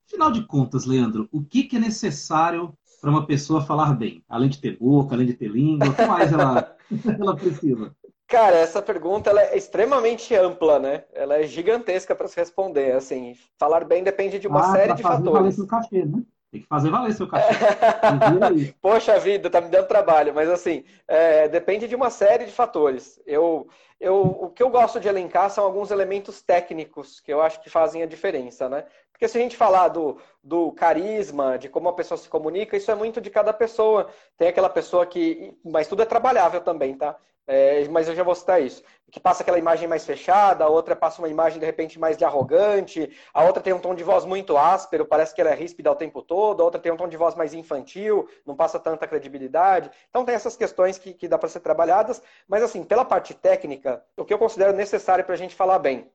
Afinal 0.07 0.31
de 0.31 0.45
contas, 0.45 0.85
Leandro, 0.85 1.27
o 1.31 1.43
que, 1.43 1.63
que 1.63 1.75
é 1.75 1.79
necessário 1.79 2.73
para 3.01 3.09
uma 3.09 3.25
pessoa 3.25 3.61
falar 3.61 3.93
bem? 3.93 4.23
Além 4.29 4.49
de 4.49 4.59
ter 4.59 4.77
boca, 4.77 5.13
além 5.13 5.27
de 5.27 5.33
ter 5.33 5.49
língua, 5.49 5.89
o 5.89 5.93
que 5.93 6.05
mais 6.05 6.31
ela, 6.31 6.75
ela 7.19 7.35
precisa? 7.35 7.95
Cara, 8.27 8.57
essa 8.57 8.81
pergunta 8.81 9.29
ela 9.29 9.41
é 9.41 9.57
extremamente 9.57 10.35
ampla, 10.35 10.77
né? 10.79 11.05
Ela 11.13 11.37
é 11.37 11.43
gigantesca 11.43 12.13
para 12.13 12.27
se 12.27 12.35
responder. 12.35 12.91
Assim, 12.91 13.35
falar 13.57 13.85
bem 13.85 14.03
depende 14.03 14.37
de 14.37 14.47
uma 14.47 14.59
ah, 14.59 14.71
série 14.73 14.93
de 14.93 15.01
fatores. 15.01 15.31
Valer 15.31 15.51
seu 15.53 15.67
cachê, 15.67 16.05
né? 16.05 16.23
Tem 16.51 16.61
que 16.61 16.67
fazer 16.67 16.89
valer 16.89 17.13
seu 17.13 17.27
cachê. 17.27 17.53
Poxa 18.81 19.17
vida, 19.17 19.49
tá 19.49 19.61
me 19.61 19.69
dando 19.69 19.87
trabalho, 19.87 20.33
mas 20.33 20.49
assim, 20.49 20.83
é, 21.07 21.47
depende 21.47 21.87
de 21.87 21.95
uma 21.95 22.09
série 22.09 22.45
de 22.45 22.51
fatores. 22.51 23.21
Eu, 23.25 23.69
eu, 23.97 24.21
o 24.21 24.49
que 24.49 24.61
eu 24.61 24.69
gosto 24.69 24.99
de 24.99 25.07
elencar 25.07 25.49
são 25.49 25.63
alguns 25.63 25.89
elementos 25.89 26.41
técnicos 26.41 27.21
que 27.21 27.31
eu 27.31 27.41
acho 27.41 27.61
que 27.61 27.69
fazem 27.69 28.03
a 28.03 28.05
diferença, 28.05 28.67
né? 28.67 28.83
Porque 29.11 29.27
se 29.29 29.37
a 29.37 29.41
gente 29.41 29.55
falar 29.55 29.87
do, 29.87 30.17
do 30.43 30.73
carisma, 30.73 31.57
de 31.57 31.69
como 31.69 31.87
a 31.89 31.93
pessoa 31.93 32.17
se 32.17 32.27
comunica, 32.27 32.75
isso 32.75 32.91
é 32.91 32.95
muito 32.95 33.21
de 33.21 33.29
cada 33.29 33.51
pessoa. 33.53 34.09
Tem 34.37 34.49
aquela 34.49 34.69
pessoa 34.69 35.05
que. 35.05 35.57
Mas 35.65 35.87
tudo 35.87 36.03
é 36.03 36.05
trabalhável 36.05 36.61
também, 36.61 36.95
tá? 36.95 37.17
É, 37.47 37.87
mas 37.87 38.09
eu 38.09 38.15
já 38.15 38.23
vou 38.23 38.35
citar 38.35 38.61
isso. 38.61 38.83
Que 39.09 39.21
passa 39.21 39.41
aquela 39.41 39.57
imagem 39.57 39.87
mais 39.87 40.05
fechada, 40.05 40.65
a 40.65 40.67
outra 40.67 40.93
passa 40.97 41.21
uma 41.21 41.29
imagem 41.29 41.59
de 41.59 41.65
repente 41.65 41.97
mais 41.97 42.17
de 42.17 42.25
arrogante, 42.25 43.09
a 43.33 43.45
outra 43.45 43.63
tem 43.63 43.71
um 43.71 43.79
tom 43.79 43.95
de 43.95 44.03
voz 44.03 44.25
muito 44.25 44.57
áspero, 44.57 45.05
parece 45.05 45.33
que 45.33 45.39
ela 45.39 45.51
é 45.51 45.55
ríspida 45.55 45.89
o 45.89 45.95
tempo 45.95 46.21
todo, 46.21 46.61
a 46.61 46.65
outra 46.65 46.79
tem 46.79 46.91
um 46.91 46.97
tom 46.97 47.07
de 47.07 47.15
voz 47.15 47.33
mais 47.33 47.53
infantil, 47.53 48.27
não 48.45 48.53
passa 48.53 48.77
tanta 48.77 49.07
credibilidade. 49.07 49.89
Então 50.09 50.25
tem 50.25 50.35
essas 50.35 50.57
questões 50.57 50.97
que, 50.97 51.13
que 51.13 51.27
dá 51.27 51.37
para 51.37 51.47
ser 51.47 51.61
trabalhadas, 51.61 52.21
mas 52.47 52.61
assim, 52.61 52.83
pela 52.83 53.05
parte 53.05 53.33
técnica, 53.33 54.03
o 54.17 54.25
que 54.25 54.33
eu 54.33 54.39
considero 54.39 54.73
necessário 54.73 55.23
para 55.23 55.35
a 55.35 55.37
gente 55.37 55.55
falar 55.55 55.79
bem. 55.79 56.11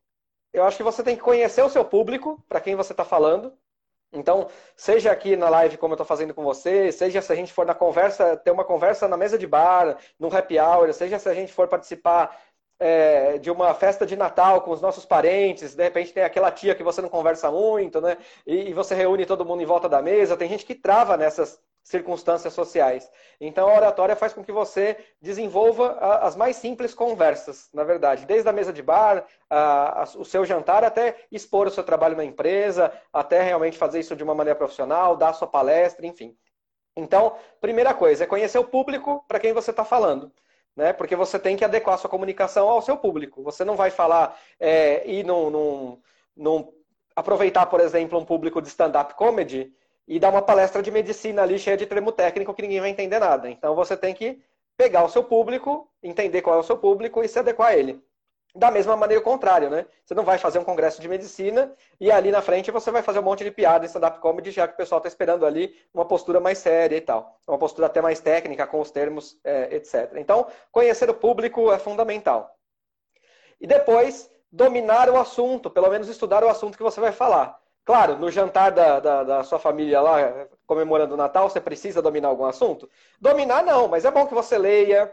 Eu 0.53 0.65
acho 0.65 0.77
que 0.77 0.83
você 0.83 1.03
tem 1.03 1.17
que 1.17 1.23
conhecer 1.23 1.63
o 1.63 1.71
seu 1.71 1.83
público, 1.83 2.45
para 2.47 2.61
quem 2.61 2.77
você 2.77 2.93
está 2.93 3.07
falando, 3.07 3.55
então, 4.13 4.49
seja 4.77 5.11
aqui 5.11 5.37
na 5.37 5.49
live 5.49 5.79
como 5.79 5.93
eu 5.93 5.97
estou 5.97 6.07
fazendo 6.07 6.35
com 6.35 6.43
você, 6.43 6.93
seja 6.93 7.23
se 7.23 7.33
a 7.33 7.37
gente 7.37 7.53
for 7.53 7.65
na 7.65 7.75
conversa, 7.75 8.37
ter 8.37 8.51
uma 8.51 8.65
conversa 8.65 9.09
na 9.09 9.17
mesa 9.17 9.39
de 9.39 9.47
bar, 9.47 9.97
no 10.19 10.35
happy 10.35 10.59
hour, 10.59 10.93
seja 10.93 11.19
se 11.19 11.29
a 11.29 11.35
gente 11.35 11.53
for 11.53 11.67
participar 11.67 12.39
é, 12.79 13.39
de 13.39 13.51
uma 13.51 13.73
festa 13.75 14.05
de 14.05 14.17
Natal 14.17 14.61
com 14.61 14.73
os 14.73 14.81
nossos 14.81 15.05
parentes, 15.05 15.75
de 15.75 15.83
repente 15.83 16.13
tem 16.13 16.25
aquela 16.25 16.51
tia 16.51 16.75
que 16.75 16.83
você 16.83 17.01
não 17.01 17.09
conversa 17.09 17.51
muito, 17.51 18.01
né? 18.01 18.19
E, 18.47 18.71
e, 18.71 18.75
você 18.75 18.95
reúne 18.95 19.25
todo 19.25 19.45
mundo 19.45 19.63
em 19.63 19.67
volta 19.67 19.89
da 19.89 20.03
mesa. 20.03 20.37
Tem 20.37 20.49
gente 20.49 20.67
que 20.67 20.75
trava 20.75 21.17
nessas, 21.17 21.61
circunstâncias 21.83 22.53
sociais. 22.53 23.11
Então, 23.41 23.69
a 23.69 23.75
oratória 23.75 24.15
faz 24.15 24.33
com 24.33 24.45
que 24.45 24.53
você 24.53 24.97
desenvolva 25.21 25.99
as 26.21 26.37
mais 26.37 26.57
simples 26.57 26.95
conversas, 26.95 27.69
na 27.75 27.83
verdade, 27.83 28.25
desde 28.25 28.49
a 28.49 28.53
mesa 28.53 28.73
de 28.73 28.83
bar, 28.83 29.25
a, 29.51 30.03
a, 30.03 30.05
o 30.17 30.25
seu 30.25 30.45
jantar, 30.45 30.85
até 30.85 31.17
expor 31.31 31.67
o 31.67 31.71
seu 31.71 31.83
trabalho 31.83 32.17
na 32.17 32.25
empresa, 32.25 32.93
até 33.13 33.43
realmente 33.43 33.77
fazer 33.77 34.01
isso 34.01 34.15
de 34.15 34.23
uma 34.23 34.35
maneira 34.35 34.57
profissional, 34.57 35.17
dar 35.17 35.33
sua 35.33 35.49
palestra, 35.49 36.07
enfim. 36.07 36.37
Então, 36.97 37.37
primeira 37.61 37.93
coisa 37.95 38.25
é 38.25 38.27
conhecer 38.27 38.59
o 38.59 38.65
público 38.65 39.25
para 39.27 39.41
quem 39.41 39.53
você 39.53 39.71
está 39.71 39.85
falando. 39.85 40.33
Né? 40.77 40.93
Porque 40.93 41.17
você 41.17 41.39
tem 41.39 41.57
que 41.57 41.65
adequar 41.65 41.99
sua 41.99 42.09
comunicação 42.09 42.69
ao 42.69 42.81
seu 42.81 42.97
público. 42.97 43.43
Você 43.43 43.65
não 43.65 43.77
vai 43.77 43.91
falar 43.91 44.39
é, 44.59 45.07
e 45.07 45.23
num, 45.23 46.01
num, 46.37 46.73
aproveitar, 47.15 47.67
por 47.67 47.81
exemplo, 47.81 48.19
um 48.19 48.25
público 48.25 48.61
de 48.63 48.69
stand-up 48.69 49.15
comedy 49.15 49.75
e 50.07 50.19
dar 50.19 50.31
uma 50.31 50.43
palestra 50.43 50.83
de 50.83 50.91
medicina 50.91 51.43
ali 51.43 51.59
cheia 51.59 51.77
de 51.77 51.87
termo 51.87 52.13
técnico 52.13 52.55
que 52.55 52.63
ninguém 52.63 52.81
vai 52.81 52.91
entender 52.91 53.19
nada. 53.19 53.49
Então 53.49 53.75
você 53.75 53.97
tem 53.97 54.15
que 54.15 54.43
pegar 54.77 55.05
o 55.05 55.09
seu 55.09 55.23
público, 55.25 55.89
entender 56.03 56.43
qual 56.43 56.57
é 56.57 56.59
o 56.59 56.63
seu 56.63 56.77
público 56.77 57.23
e 57.23 57.29
se 57.29 57.39
adequar 57.39 57.69
a 57.69 57.77
ele. 57.77 58.03
Da 58.55 58.71
mesma 58.71 58.95
maneira, 58.95 59.21
o 59.21 59.25
contrário, 59.25 59.71
né? 59.71 59.87
Você 60.05 60.15
não 60.15 60.25
vai 60.25 60.37
fazer 60.37 60.59
um 60.59 60.65
congresso 60.65 61.01
de 61.01 61.09
medicina 61.09 61.75
e 61.99 62.11
ali 62.11 62.31
na 62.31 62.43
frente 62.43 62.71
você 62.71 62.91
vai 62.91 63.03
fazer 63.03 63.19
um 63.19 63.23
monte 63.23 63.45
de 63.45 63.51
piada 63.51 63.85
em 63.85 63.89
stand-up 63.89 64.19
comedy, 64.19 64.51
já 64.51 64.69
que 64.69 64.75
o 64.75 64.77
pessoal 64.77 64.99
está 64.99 65.09
esperando 65.09 65.47
ali 65.47 65.75
uma 65.95 66.05
postura 66.05 66.39
mais 66.39 66.59
séria 66.59 66.97
e 66.97 67.01
tal. 67.01 67.41
Uma 67.49 67.57
postura 67.57 67.87
até 67.87 68.03
mais 68.03 68.21
técnica, 68.21 68.67
com 68.67 68.81
os 68.81 68.91
termos, 68.91 69.39
é, 69.43 69.75
etc. 69.75 70.17
Então, 70.17 70.47
conhecer 70.71 71.09
o 71.09 71.15
público 71.15 71.73
é 71.73 71.79
fundamental. 71.79 72.55
E 73.59 73.67
depois, 73.67 74.31
dominar 74.51 75.09
o 75.09 75.17
assunto, 75.17 75.71
pelo 75.71 75.89
menos 75.89 76.09
estudar 76.09 76.45
o 76.45 76.49
assunto 76.49 76.77
que 76.77 76.83
você 76.83 77.01
vai 77.01 77.13
falar. 77.13 77.59
Claro, 77.85 78.17
no 78.19 78.31
jantar 78.31 78.71
da, 78.71 79.01
da, 79.01 79.25
da, 79.25 79.45
sua 79.45 79.59
família 79.59 80.01
lá, 80.01 80.47
comemorando 80.67 81.15
o 81.15 81.17
Natal, 81.17 81.51
você 81.51 81.61
precisa 81.61 82.01
dominar 82.01 82.29
algum 82.29 82.45
assunto? 82.45 82.89
Dominar 83.21 83.65
não, 83.65 83.89
mas 83.89 84.05
é 84.05 84.11
bom 84.11 84.27
que 84.27 84.35
você 84.35 84.57
leia, 84.57 85.13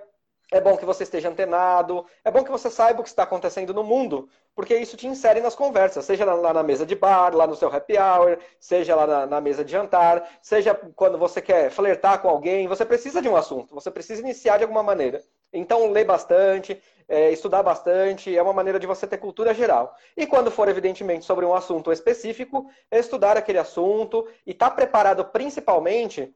é 0.51 0.60
bom 0.60 0.75
que 0.75 0.86
você 0.86 1.03
esteja 1.03 1.29
antenado, 1.29 2.06
é 2.24 2.32
bom 2.32 2.44
que 2.44 2.51
você 2.51 2.70
saiba 2.70 3.01
o 3.01 3.03
que 3.03 3.10
está 3.10 3.24
acontecendo 3.24 3.74
no 3.74 3.84
mundo, 3.84 4.27
porque 4.56 4.75
isso 4.75 4.98
te 4.98 5.08
insere 5.08 5.41
nas 5.41 5.56
conversas, 5.56 6.06
seja 6.06 6.25
lá 6.25 6.53
na 6.53 6.63
mesa 6.63 6.86
de 6.86 6.96
bar, 6.96 7.36
lá 7.36 7.46
no 7.46 7.56
seu 7.56 7.74
happy 7.74 7.98
hour, 7.98 8.38
seja 8.60 8.96
lá 8.96 9.06
na, 9.06 9.25
na 9.25 9.41
mesa 9.41 9.63
de 9.63 9.72
jantar, 9.72 10.27
seja 10.41 10.74
quando 10.96 11.18
você 11.18 11.41
quer 11.41 11.70
flertar 11.70 12.22
com 12.22 12.29
alguém, 12.29 12.68
você 12.68 12.84
precisa 12.84 13.22
de 13.22 13.29
um 13.29 13.36
assunto, 13.36 13.75
você 13.75 13.91
precisa 13.91 14.22
iniciar 14.22 14.58
de 14.58 14.63
alguma 14.63 14.82
maneira. 14.82 15.22
Então, 15.51 15.91
lê 15.91 16.03
bastante, 16.03 16.82
é, 17.08 17.32
estudar 17.32 17.63
bastante, 17.63 18.36
é 18.36 18.41
uma 18.41 18.53
maneira 18.53 18.79
de 18.79 18.86
você 18.86 19.08
ter 19.08 19.18
cultura 19.18 19.53
geral. 19.53 19.96
E 20.15 20.27
quando 20.27 20.51
for, 20.51 20.68
evidentemente, 20.68 21.25
sobre 21.25 21.46
um 21.46 21.56
assunto 21.56 21.91
específico, 21.91 22.70
estudar 22.91 23.36
aquele 23.36 23.58
assunto 23.58 24.27
e 24.46 24.51
estar 24.51 24.70
tá 24.70 24.75
preparado 24.75 25.25
principalmente 25.25 26.34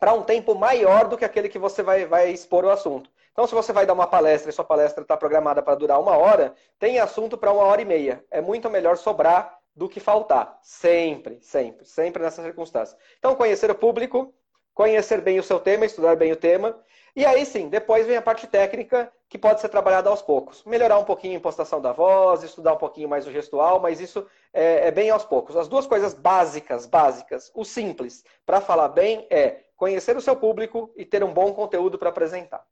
para 0.00 0.14
um 0.14 0.22
tempo 0.22 0.54
maior 0.54 1.08
do 1.08 1.18
que 1.18 1.24
aquele 1.24 1.48
que 1.48 1.58
você 1.58 1.82
vai, 1.82 2.06
vai 2.06 2.30
expor 2.30 2.64
o 2.64 2.70
assunto. 2.70 3.10
Então, 3.38 3.46
se 3.46 3.54
você 3.54 3.72
vai 3.72 3.86
dar 3.86 3.92
uma 3.92 4.08
palestra 4.08 4.50
e 4.50 4.52
sua 4.52 4.64
palestra 4.64 5.00
está 5.00 5.16
programada 5.16 5.62
para 5.62 5.76
durar 5.76 6.00
uma 6.00 6.16
hora, 6.16 6.56
tem 6.76 6.98
assunto 6.98 7.38
para 7.38 7.52
uma 7.52 7.62
hora 7.62 7.80
e 7.80 7.84
meia. 7.84 8.24
É 8.32 8.40
muito 8.40 8.68
melhor 8.68 8.96
sobrar 8.96 9.60
do 9.76 9.88
que 9.88 10.00
faltar. 10.00 10.58
Sempre, 10.60 11.38
sempre, 11.40 11.84
sempre 11.84 12.20
nessa 12.20 12.42
circunstância. 12.42 12.98
Então, 13.16 13.36
conhecer 13.36 13.70
o 13.70 13.76
público, 13.76 14.34
conhecer 14.74 15.20
bem 15.20 15.38
o 15.38 15.44
seu 15.44 15.60
tema, 15.60 15.86
estudar 15.86 16.16
bem 16.16 16.32
o 16.32 16.36
tema 16.36 16.82
e 17.14 17.24
aí 17.24 17.46
sim, 17.46 17.68
depois 17.68 18.08
vem 18.08 18.16
a 18.16 18.22
parte 18.22 18.44
técnica 18.48 19.08
que 19.28 19.38
pode 19.38 19.60
ser 19.60 19.68
trabalhada 19.68 20.10
aos 20.10 20.20
poucos. 20.20 20.64
Melhorar 20.64 20.98
um 20.98 21.04
pouquinho 21.04 21.34
a 21.34 21.36
impostação 21.36 21.80
da 21.80 21.92
voz, 21.92 22.42
estudar 22.42 22.72
um 22.72 22.78
pouquinho 22.78 23.08
mais 23.08 23.24
o 23.24 23.30
gestual, 23.30 23.78
mas 23.78 24.00
isso 24.00 24.26
é, 24.52 24.88
é 24.88 24.90
bem 24.90 25.10
aos 25.10 25.24
poucos. 25.24 25.56
As 25.56 25.68
duas 25.68 25.86
coisas 25.86 26.12
básicas, 26.12 26.86
básicas, 26.86 27.52
o 27.54 27.64
simples 27.64 28.24
para 28.44 28.60
falar 28.60 28.88
bem 28.88 29.28
é 29.30 29.60
conhecer 29.76 30.16
o 30.16 30.20
seu 30.20 30.34
público 30.34 30.92
e 30.96 31.04
ter 31.04 31.22
um 31.22 31.32
bom 31.32 31.52
conteúdo 31.54 31.96
para 31.98 32.08
apresentar. 32.08 32.64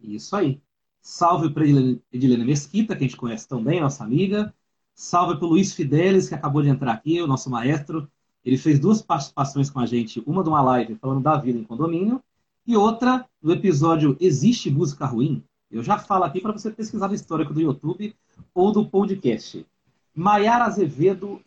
Isso 0.00 0.34
aí. 0.36 0.60
Salve 1.00 1.50
para 1.50 1.64
Edilene 2.12 2.44
Mesquita, 2.44 2.94
que 2.94 3.04
a 3.04 3.06
gente 3.06 3.16
conhece 3.16 3.48
tão 3.48 3.62
bem, 3.62 3.80
nossa 3.80 4.04
amiga. 4.04 4.54
Salve 4.94 5.36
para 5.36 5.46
o 5.46 5.48
Luiz 5.50 5.72
Fidelis, 5.72 6.28
que 6.28 6.34
acabou 6.34 6.62
de 6.62 6.68
entrar 6.68 6.92
aqui, 6.92 7.20
o 7.22 7.26
nosso 7.26 7.48
maestro. 7.48 8.10
Ele 8.44 8.58
fez 8.58 8.78
duas 8.78 9.02
participações 9.02 9.70
com 9.70 9.80
a 9.80 9.86
gente, 9.86 10.22
uma 10.26 10.42
de 10.42 10.48
uma 10.48 10.62
live 10.62 10.96
falando 10.96 11.22
da 11.22 11.36
vida 11.36 11.58
em 11.58 11.64
condomínio 11.64 12.22
e 12.66 12.76
outra, 12.76 13.26
no 13.42 13.52
episódio 13.52 14.14
Existe 14.20 14.70
Música 14.70 15.06
Ruim? 15.06 15.42
Eu 15.70 15.82
já 15.82 15.98
falo 15.98 16.24
aqui 16.24 16.40
para 16.40 16.52
você 16.52 16.70
pesquisar 16.70 17.08
no 17.08 17.14
histórico 17.14 17.54
do 17.54 17.60
YouTube 17.60 18.14
ou 18.54 18.72
do 18.72 18.86
podcast. 18.86 19.66
Maiara 20.14 20.64
Azevedo 20.64 21.40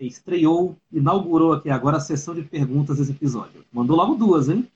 estreou, 0.00 0.76
inaugurou 0.92 1.52
aqui 1.52 1.70
agora 1.70 1.98
a 1.98 2.00
sessão 2.00 2.34
de 2.34 2.42
perguntas 2.42 2.98
desse 2.98 3.12
episódio. 3.12 3.64
Mandou 3.72 3.96
logo 3.96 4.16
duas, 4.16 4.48
hein? 4.48 4.68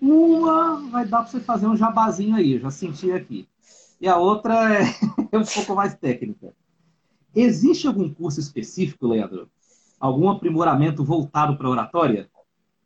Uma 0.00 0.88
vai 0.90 1.04
dar 1.06 1.22
para 1.22 1.26
você 1.26 1.40
fazer 1.40 1.66
um 1.66 1.76
jabazinho 1.76 2.36
aí, 2.36 2.54
eu 2.54 2.60
já 2.60 2.70
senti 2.70 3.10
aqui. 3.12 3.48
E 4.00 4.08
a 4.08 4.16
outra 4.16 4.74
é, 4.74 4.82
é 5.32 5.38
um 5.38 5.44
pouco 5.44 5.74
mais 5.74 5.94
técnica. 5.94 6.52
Existe 7.34 7.86
algum 7.86 8.12
curso 8.12 8.40
específico, 8.40 9.06
Leandro? 9.06 9.50
Algum 9.98 10.28
aprimoramento 10.28 11.04
voltado 11.04 11.56
para 11.56 11.68
oratória? 11.68 12.30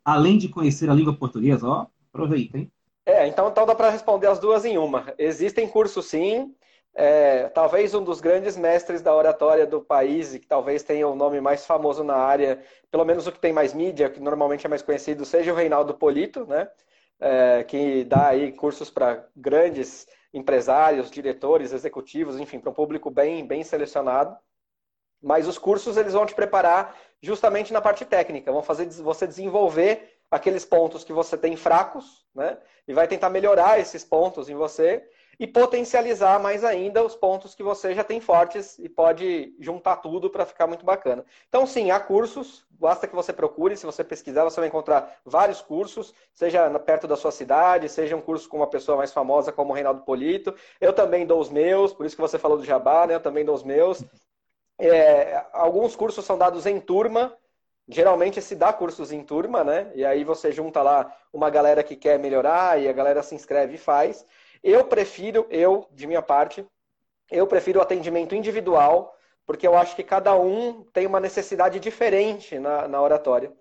Além 0.05 0.39
de 0.39 0.49
conhecer 0.49 0.89
a 0.89 0.95
língua 0.95 1.15
portuguesa, 1.15 1.67
ó, 1.67 1.87
Aproveitem. 2.13 2.71
É, 3.07 3.27
então, 3.27 3.49
então 3.49 3.65
dá 3.65 3.75
para 3.75 3.91
responder 3.91 4.27
as 4.27 4.39
duas 4.39 4.65
em 4.65 4.77
uma. 4.77 5.15
Existem 5.17 5.67
cursos 5.69 6.07
sim. 6.07 6.55
É, 6.93 7.49
talvez 7.51 7.95
um 7.95 8.03
dos 8.03 8.21
grandes 8.21 8.57
mestres 8.57 9.01
da 9.01 9.15
oratória 9.15 9.65
do 9.65 9.81
país, 9.81 10.35
e 10.35 10.41
que 10.41 10.47
talvez 10.47 10.83
tenha 10.83 11.07
o 11.07 11.15
nome 11.15 11.41
mais 11.41 11.65
famoso 11.65 12.03
na 12.03 12.17
área, 12.17 12.61
pelo 12.91 13.05
menos 13.05 13.29
o 13.29 13.33
que 13.33 13.39
tem 13.39 13.53
mais 13.53 13.73
mídia, 13.73 14.11
que 14.11 14.19
normalmente 14.19 14.67
é 14.67 14.69
mais 14.69 14.83
conhecido, 14.83 15.25
seja 15.25 15.53
o 15.53 15.57
Reinaldo 15.57 15.95
Polito, 15.95 16.45
né? 16.47 16.69
É, 17.21 17.65
que 17.65 18.05
dá 18.05 18.29
aí 18.29 18.51
cursos 18.51 18.89
para 18.91 19.27
grandes 19.37 20.07
empresários, 20.33 21.11
diretores, 21.11 21.73
executivos, 21.73 22.41
enfim, 22.41 22.59
para 22.59 22.71
um 22.71 22.75
público 22.75 23.11
bem, 23.11 23.47
bem 23.47 23.63
selecionado. 23.63 24.37
Mas 25.23 25.47
os 25.47 25.59
cursos 25.59 25.97
eles 25.97 26.15
vão 26.15 26.25
te 26.25 26.35
preparar 26.35 26.97
justamente 27.21 27.73
na 27.73 27.81
parte 27.81 28.05
técnica, 28.05 28.51
vão 28.51 28.63
fazer 28.63 28.87
você 29.03 29.27
desenvolver 29.27 30.19
aqueles 30.31 30.65
pontos 30.65 31.05
que 31.05 31.13
você 31.13 31.37
tem 31.37 31.57
fracos, 31.57 32.25
né? 32.35 32.57
E 32.89 32.95
vai 32.95 33.07
tentar 33.07 33.29
melhorar 33.29 33.79
esses 33.79 34.05
pontos 34.05 34.49
em 34.49 34.55
você 34.55 35.07
e 35.41 35.47
potencializar 35.47 36.39
mais 36.39 36.63
ainda 36.63 37.03
os 37.03 37.17
pontos 37.17 37.55
que 37.55 37.63
você 37.63 37.95
já 37.95 38.05
tem 38.05 38.21
fortes 38.21 38.79
e 38.79 38.91
pode 38.91 39.57
juntar 39.59 39.97
tudo 39.97 40.29
para 40.29 40.45
ficar 40.45 40.67
muito 40.67 40.85
bacana. 40.85 41.25
Então, 41.49 41.67
sim, 41.67 41.91
há 41.91 41.99
cursos, 41.99 42.67
basta 42.69 43.09
que 43.09 43.15
você 43.15 43.33
procure, 43.33 43.75
se 43.75 43.87
você 43.87 44.05
pesquisar, 44.05 44.45
você 44.45 44.61
vai 44.61 44.69
encontrar 44.69 45.19
vários 45.25 45.63
cursos, 45.63 46.13
seja 46.35 46.69
perto 46.81 47.09
da 47.09 47.17
sua 47.17 47.33
cidade, 47.33 47.89
seja 47.89 48.15
um 48.15 48.21
curso 48.21 48.51
com 48.51 48.59
uma 48.59 48.67
pessoa 48.67 48.99
mais 48.99 49.15
famosa 49.15 49.51
como 49.51 49.71
o 49.73 49.75
Reinaldo 49.75 50.03
Polito. 50.03 50.55
Eu 50.79 50.93
também 50.93 51.25
dou 51.25 51.41
os 51.41 51.49
meus, 51.49 51.95
por 51.95 52.05
isso 52.05 52.15
que 52.15 52.21
você 52.21 52.39
falou 52.39 52.59
do 52.59 52.65
Jabá, 52.65 53.07
né? 53.07 53.15
Eu 53.15 53.21
também 53.21 53.43
dou 53.43 53.55
os 53.55 53.63
meus. 53.63 54.05
É, 54.79 55.43
alguns 55.55 55.97
cursos 55.97 56.23
são 56.23 56.37
dados 56.37 56.67
em 56.67 56.79
turma, 56.79 57.35
Geralmente 57.93 58.41
se 58.41 58.55
dá 58.55 58.73
cursos 58.73 59.11
em 59.11 59.25
turma, 59.25 59.65
né? 59.65 59.91
E 59.97 60.05
aí 60.05 60.23
você 60.23 60.53
junta 60.53 60.81
lá 60.81 61.13
uma 61.33 61.51
galera 61.51 61.83
que 61.83 61.97
quer 61.97 62.21
melhorar 62.21 62.81
e 62.81 62.89
a 62.89 62.93
galera 62.93 63.21
se 63.21 63.35
inscreve 63.35 63.75
e 63.75 63.79
faz. 63.79 64.25
Eu 64.63 64.85
prefiro, 64.85 65.47
eu, 65.51 65.87
de 65.93 66.07
minha 66.07 66.23
parte, 66.23 66.65
eu 67.31 67.47
prefiro 67.47 67.79
o 67.79 67.83
atendimento 67.83 68.35
individual, 68.35 69.15
porque 69.47 69.67
eu 69.67 69.77
acho 69.77 69.97
que 69.97 70.03
cada 70.03 70.35
um 70.37 70.85
tem 70.93 71.07
uma 71.07 71.21
necessidade 71.21 71.81
diferente 71.81 72.59
na, 72.59 72.87
na 72.87 73.01
oratória. 73.01 73.53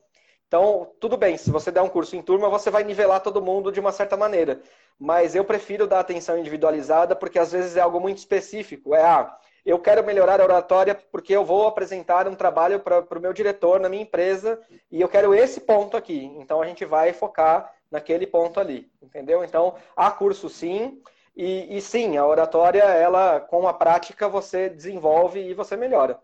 Então, 0.47 0.91
tudo 0.99 1.15
bem, 1.15 1.37
se 1.37 1.51
você 1.51 1.71
der 1.71 1.81
um 1.81 1.89
curso 1.89 2.15
em 2.15 2.21
turma, 2.23 2.49
você 2.49 2.71
vai 2.71 2.83
nivelar 2.83 3.21
todo 3.21 3.41
mundo 3.41 3.71
de 3.71 3.79
uma 3.79 3.91
certa 3.91 4.17
maneira. 4.17 4.61
Mas 4.97 5.35
eu 5.35 5.45
prefiro 5.45 5.87
dar 5.87 5.99
atenção 5.99 6.37
individualizada, 6.39 7.15
porque 7.15 7.37
às 7.37 7.51
vezes 7.51 7.77
é 7.77 7.81
algo 7.81 7.99
muito 7.99 8.17
específico. 8.17 8.95
É, 8.95 9.01
ah, 9.03 9.37
eu 9.63 9.77
quero 9.77 10.03
melhorar 10.03 10.41
a 10.41 10.43
oratória 10.43 10.95
porque 11.11 11.35
eu 11.35 11.45
vou 11.45 11.67
apresentar 11.67 12.27
um 12.27 12.33
trabalho 12.33 12.79
para 12.79 13.05
o 13.17 13.21
meu 13.21 13.31
diretor 13.31 13.79
na 13.79 13.87
minha 13.87 14.01
empresa 14.01 14.59
e 14.91 14.99
eu 14.99 15.07
quero 15.07 15.35
esse 15.35 15.61
ponto 15.61 15.95
aqui. 15.95 16.25
Então 16.37 16.61
a 16.61 16.65
gente 16.65 16.83
vai 16.83 17.13
focar 17.13 17.71
naquele 17.91 18.27
ponto 18.27 18.59
ali, 18.59 18.91
entendeu? 19.01 19.43
Então 19.43 19.75
há 19.95 20.11
curso 20.11 20.49
sim. 20.49 21.01
E, 21.35 21.77
e 21.77 21.81
sim, 21.81 22.17
a 22.17 22.25
oratória, 22.25 22.83
ela 22.83 23.39
com 23.39 23.67
a 23.67 23.73
prática 23.73 24.27
você 24.27 24.69
desenvolve 24.69 25.39
e 25.39 25.53
você 25.53 25.77
melhora. 25.77 26.19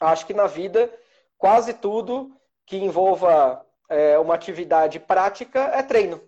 Acho 0.00 0.26
que 0.26 0.34
na 0.34 0.46
vida, 0.46 0.90
quase 1.36 1.74
tudo 1.74 2.34
que 2.64 2.76
envolva 2.76 3.64
é, 3.88 4.18
uma 4.18 4.34
atividade 4.34 4.98
prática 4.98 5.60
é 5.60 5.82
treino. 5.82 6.20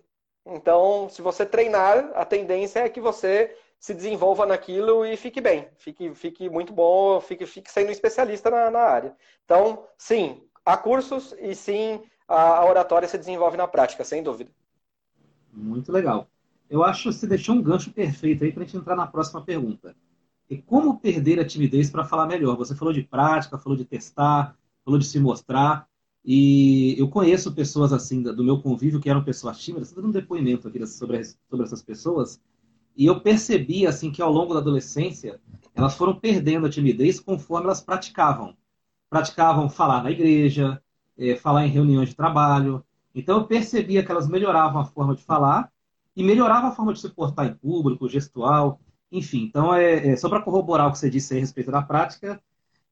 Então, 0.45 1.09
se 1.09 1.21
você 1.21 1.45
treinar, 1.45 2.11
a 2.15 2.25
tendência 2.25 2.79
é 2.79 2.89
que 2.89 3.01
você 3.01 3.55
se 3.79 3.93
desenvolva 3.93 4.45
naquilo 4.45 5.05
e 5.05 5.15
fique 5.15 5.39
bem, 5.39 5.69
fique, 5.77 6.13
fique 6.13 6.49
muito 6.49 6.73
bom, 6.73 7.21
fique, 7.21 7.45
fique 7.45 7.71
sendo 7.71 7.91
especialista 7.91 8.49
na, 8.49 8.69
na 8.69 8.79
área. 8.79 9.15
Então, 9.45 9.87
sim, 9.97 10.43
há 10.65 10.75
cursos 10.75 11.33
e 11.39 11.55
sim, 11.55 12.03
a, 12.27 12.57
a 12.57 12.65
oratória 12.65 13.07
se 13.07 13.17
desenvolve 13.17 13.57
na 13.57 13.67
prática, 13.67 14.03
sem 14.03 14.21
dúvida. 14.21 14.51
Muito 15.53 15.91
legal. 15.91 16.29
Eu 16.69 16.83
acho 16.83 17.03
que 17.09 17.13
você 17.13 17.27
deixou 17.27 17.55
um 17.55 17.61
gancho 17.61 17.91
perfeito 17.91 18.43
aí 18.43 18.51
para 18.51 18.63
a 18.63 18.65
gente 18.65 18.77
entrar 18.77 18.95
na 18.95 19.07
próxima 19.07 19.41
pergunta. 19.41 19.95
E 20.49 20.57
como 20.57 20.99
perder 20.99 21.39
a 21.39 21.45
timidez 21.45 21.89
para 21.89 22.05
falar 22.05 22.27
melhor? 22.27 22.55
Você 22.57 22.75
falou 22.75 22.93
de 22.93 23.03
prática, 23.03 23.57
falou 23.57 23.77
de 23.77 23.85
testar, 23.85 24.55
falou 24.83 24.99
de 24.99 25.05
se 25.05 25.19
mostrar. 25.19 25.87
E 26.23 26.95
eu 26.99 27.07
conheço 27.07 27.53
pessoas 27.53 27.93
assim, 27.93 28.21
do 28.21 28.43
meu 28.43 28.61
convívio, 28.61 28.99
que 28.99 29.09
eram 29.09 29.23
pessoas 29.23 29.59
tímidas, 29.59 29.91
dando 29.91 30.09
um 30.09 30.11
depoimento 30.11 30.67
aqui 30.67 30.85
sobre, 30.85 31.23
sobre 31.23 31.65
essas 31.65 31.81
pessoas, 31.81 32.39
e 32.99 33.05
eu 33.05 33.21
percebi 33.21 33.87
assim 33.87 34.11
que 34.11 34.21
ao 34.21 34.29
longo 34.29 34.53
da 34.53 34.59
adolescência, 34.59 35.39
elas 35.73 35.95
foram 35.95 36.15
perdendo 36.15 36.67
a 36.67 36.69
timidez 36.69 37.17
conforme 37.17 37.67
elas 37.67 37.79
praticavam. 37.79 38.57
Praticavam 39.09 39.69
falar 39.69 40.03
na 40.03 40.11
igreja, 40.11 40.83
é, 41.17 41.33
falar 41.37 41.65
em 41.65 41.69
reuniões 41.69 42.09
de 42.09 42.15
trabalho. 42.15 42.83
Então 43.13 43.39
eu 43.39 43.47
percebia 43.47 44.03
que 44.03 44.11
elas 44.11 44.27
melhoravam 44.27 44.81
a 44.81 44.85
forma 44.85 45.15
de 45.15 45.23
falar 45.23 45.71
e 46.15 46.23
melhoravam 46.23 46.69
a 46.69 46.73
forma 46.73 46.93
de 46.93 47.01
se 47.01 47.09
portar 47.09 47.47
em 47.47 47.53
público, 47.53 48.07
gestual, 48.07 48.79
enfim. 49.11 49.43
Então 49.43 49.73
é, 49.73 50.09
é 50.09 50.15
só 50.15 50.29
para 50.29 50.41
corroborar 50.41 50.87
o 50.87 50.91
que 50.91 50.99
você 50.99 51.09
disse 51.09 51.35
a 51.35 51.39
respeito 51.39 51.71
da 51.71 51.81
prática. 51.81 52.41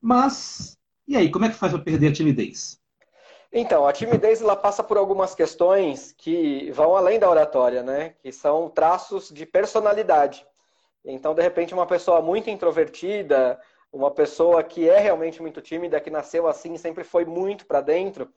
Mas 0.02 0.78
e 1.08 1.16
aí, 1.16 1.32
como 1.32 1.46
é 1.46 1.50
que 1.50 1.56
faz 1.56 1.72
para 1.72 1.82
perder 1.82 2.10
a 2.10 2.14
timidez? 2.14 2.82
Então, 3.52 3.88
a 3.88 3.94
timidez 3.94 4.42
ela 4.42 4.58
passa 4.58 4.84
por 4.84 4.98
algumas 4.98 5.34
questões 5.34 6.12
que 6.12 6.70
vão 6.72 6.98
além 6.98 7.18
da 7.18 7.30
oratória, 7.30 7.82
né? 7.82 8.14
Que 8.22 8.30
são 8.30 8.70
traços 8.70 9.30
de 9.30 9.46
personalidade. 9.46 10.46
Então, 11.06 11.34
de 11.34 11.42
repente, 11.42 11.74
uma 11.74 11.86
pessoa 11.86 12.22
muito 12.22 12.50
introvertida, 12.50 13.58
uma 13.90 14.12
pessoa 14.12 14.62
que 14.62 14.90
é 14.90 15.00
realmente 15.00 15.42
muito 15.42 15.62
tímida, 15.62 16.02
que 16.02 16.10
nasceu 16.10 16.46
assim, 16.46 16.76
sempre 16.76 17.06
foi 17.06 17.24
muito 17.24 17.66
para 17.66 17.80
dentro, 17.80 18.30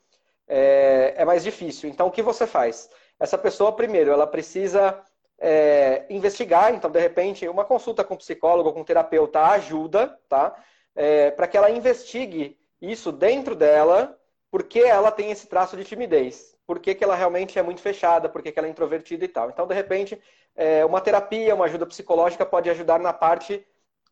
é, 0.51 1.15
é, 1.17 1.25
mais 1.25 1.45
difícil. 1.45 1.89
Então, 1.89 2.09
o 2.09 2.11
que 2.11 2.23
você 2.23 2.45
faz? 2.45 2.91
Essa 3.21 3.39
pessoa, 3.39 3.73
primeiro, 3.73 4.11
ela 4.11 4.27
precisa 4.27 5.01
é, 5.39 6.05
investigar. 6.11 6.75
Então, 6.75 6.91
de 6.91 6.99
repente, 6.99 7.49
uma 7.49 7.65
consulta 7.65 8.03
com 8.03 8.17
psicólogo 8.17 8.73
com 8.73 8.83
terapeuta 8.83 9.47
ajuda, 9.47 10.19
tá? 10.29 10.57
É, 10.97 11.31
para 11.31 11.47
que 11.47 11.57
ela 11.57 11.71
investigue 11.71 12.59
isso 12.83 13.13
dentro 13.13 13.55
dela 13.55 14.17
por 14.51 14.65
que 14.65 14.81
ela 14.81 15.13
tem 15.13 15.31
esse 15.31 15.47
traço 15.47 15.77
de 15.77 15.85
timidez, 15.85 16.57
por 16.67 16.81
que, 16.81 16.97
ela 17.01 17.15
realmente 17.15 17.57
é 17.57 17.63
muito 17.63 17.81
fechada, 17.81 18.29
por 18.29 18.43
que, 18.43 18.51
que 18.51 18.59
ela 18.59 18.67
é 18.67 18.71
introvertida 18.71 19.25
e 19.25 19.29
tal. 19.29 19.49
Então, 19.49 19.65
de 19.65 19.75
repente, 19.75 20.21
é, 20.57 20.85
uma 20.85 21.01
terapia, 21.01 21.55
uma 21.55 21.67
ajuda 21.67 21.87
psicológica 21.87 22.45
pode 22.45 22.69
ajudar 22.69 22.99
na 22.99 23.13
parte, 23.13 23.65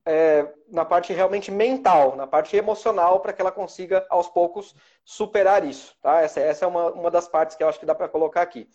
é, 0.09 0.51
na 0.69 0.87
parte 0.87 1.13
realmente 1.13 1.51
mental, 1.51 2.17
na 2.17 2.27
parte 2.27 2.57
emocional, 2.57 3.21
para 3.21 3.33
que 3.33 3.43
ela 3.43 3.53
consiga, 3.53 4.07
aos 4.09 4.27
poucos, 4.27 4.75
superar 5.05 5.63
isso. 5.65 5.95
Tá? 6.01 6.23
Essa, 6.23 6.41
essa 6.41 6.65
é 6.65 6.69
uma, 6.69 6.91
uma 6.93 7.11
das 7.11 7.29
partes 7.29 7.55
que 7.55 7.63
eu 7.63 7.69
acho 7.69 7.79
que 7.79 7.85
dá 7.85 7.95
para 7.95 8.09
colocar 8.09 8.41
aqui. 8.41 8.67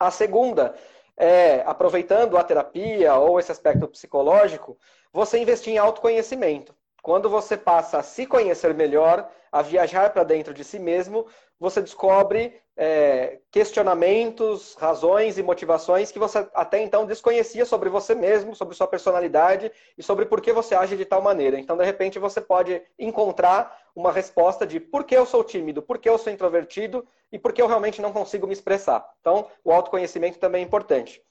A 0.00 0.10
segunda 0.10 0.74
é, 1.16 1.60
aproveitando 1.66 2.38
a 2.38 2.42
terapia 2.42 3.14
ou 3.14 3.38
esse 3.38 3.52
aspecto 3.52 3.86
psicológico, 3.88 4.78
você 5.12 5.38
investir 5.38 5.74
em 5.74 5.78
autoconhecimento. 5.78 6.74
Quando 7.04 7.28
você 7.28 7.54
passa 7.54 7.98
a 7.98 8.02
se 8.02 8.26
conhecer 8.26 8.72
melhor, 8.72 9.30
a 9.52 9.60
viajar 9.60 10.10
para 10.10 10.24
dentro 10.24 10.54
de 10.54 10.64
si 10.64 10.78
mesmo, 10.78 11.26
você 11.60 11.82
descobre 11.82 12.58
é, 12.74 13.40
questionamentos, 13.50 14.74
razões 14.76 15.36
e 15.36 15.42
motivações 15.42 16.10
que 16.10 16.18
você 16.18 16.48
até 16.54 16.80
então 16.80 17.04
desconhecia 17.04 17.66
sobre 17.66 17.90
você 17.90 18.14
mesmo, 18.14 18.56
sobre 18.56 18.74
sua 18.74 18.86
personalidade 18.86 19.70
e 19.98 20.02
sobre 20.02 20.24
por 20.24 20.40
que 20.40 20.50
você 20.50 20.74
age 20.74 20.96
de 20.96 21.04
tal 21.04 21.20
maneira. 21.20 21.60
Então, 21.60 21.76
de 21.76 21.84
repente, 21.84 22.18
você 22.18 22.40
pode 22.40 22.80
encontrar 22.98 23.78
uma 23.94 24.10
resposta 24.10 24.66
de 24.66 24.80
por 24.80 25.04
que 25.04 25.14
eu 25.14 25.26
sou 25.26 25.44
tímido, 25.44 25.82
por 25.82 25.98
que 25.98 26.08
eu 26.08 26.16
sou 26.16 26.32
introvertido 26.32 27.06
e 27.30 27.38
por 27.38 27.52
que 27.52 27.60
eu 27.60 27.66
realmente 27.66 28.00
não 28.00 28.14
consigo 28.14 28.46
me 28.46 28.54
expressar. 28.54 29.06
Então, 29.20 29.46
o 29.62 29.70
autoconhecimento 29.70 30.38
também 30.38 30.62
é 30.62 30.64
importante. 30.64 31.22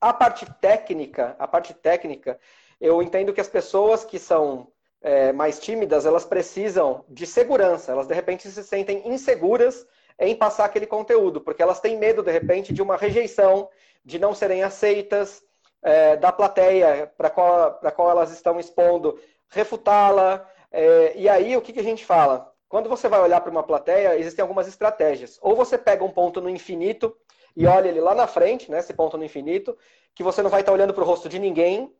A 0.00 0.12
parte 0.12 0.44
técnica, 0.60 1.36
a 1.38 1.46
parte 1.46 1.72
técnica, 1.72 2.36
eu 2.80 3.00
entendo 3.00 3.32
que 3.32 3.40
as 3.40 3.48
pessoas 3.48 4.04
que 4.04 4.18
são 4.18 4.72
é, 5.00 5.32
mais 5.32 5.58
tímidas, 5.58 6.06
elas 6.06 6.24
precisam 6.24 7.04
de 7.08 7.26
segurança. 7.26 7.92
Elas, 7.92 8.06
de 8.06 8.14
repente, 8.14 8.50
se 8.50 8.64
sentem 8.64 9.06
inseguras 9.08 9.86
em 10.18 10.34
passar 10.34 10.64
aquele 10.64 10.86
conteúdo, 10.86 11.40
porque 11.40 11.62
elas 11.62 11.80
têm 11.80 11.96
medo, 11.96 12.22
de 12.22 12.32
repente, 12.32 12.72
de 12.72 12.82
uma 12.82 12.96
rejeição, 12.96 13.68
de 14.04 14.18
não 14.18 14.34
serem 14.34 14.62
aceitas, 14.62 15.42
é, 15.82 16.16
da 16.16 16.32
plateia 16.32 17.12
para 17.16 17.30
qual, 17.30 17.80
qual 17.94 18.10
elas 18.10 18.32
estão 18.32 18.58
expondo, 18.58 19.18
refutá-la. 19.48 20.48
É, 20.72 21.12
e 21.16 21.28
aí, 21.28 21.56
o 21.56 21.62
que, 21.62 21.72
que 21.72 21.80
a 21.80 21.84
gente 21.84 22.04
fala? 22.04 22.52
Quando 22.68 22.88
você 22.88 23.08
vai 23.08 23.20
olhar 23.20 23.40
para 23.40 23.50
uma 23.50 23.62
plateia, 23.62 24.18
existem 24.18 24.42
algumas 24.42 24.68
estratégias. 24.68 25.38
Ou 25.40 25.56
você 25.56 25.78
pega 25.78 26.04
um 26.04 26.10
ponto 26.10 26.40
no 26.40 26.50
infinito 26.50 27.16
e 27.56 27.66
olha 27.66 27.88
ele 27.88 28.00
lá 28.00 28.14
na 28.14 28.26
frente, 28.26 28.70
né, 28.70 28.78
esse 28.78 28.92
ponto 28.92 29.16
no 29.16 29.24
infinito, 29.24 29.76
que 30.14 30.22
você 30.22 30.42
não 30.42 30.50
vai 30.50 30.60
estar 30.60 30.72
olhando 30.72 30.92
para 30.92 31.02
o 31.02 31.06
rosto 31.06 31.28
de 31.28 31.38
ninguém, 31.38 31.92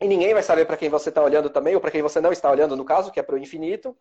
e 0.00 0.06
ninguém 0.06 0.32
vai 0.32 0.42
saber 0.42 0.64
para 0.64 0.76
quem 0.76 0.88
você 0.88 1.08
está 1.08 1.22
olhando 1.22 1.50
também, 1.50 1.74
ou 1.74 1.80
para 1.80 1.90
quem 1.90 2.02
você 2.02 2.20
não 2.20 2.32
está 2.32 2.50
olhando, 2.50 2.76
no 2.76 2.84
caso, 2.84 3.10
que 3.10 3.18
é 3.18 3.22
para 3.22 3.34
o 3.34 3.38
infinito. 3.38 3.96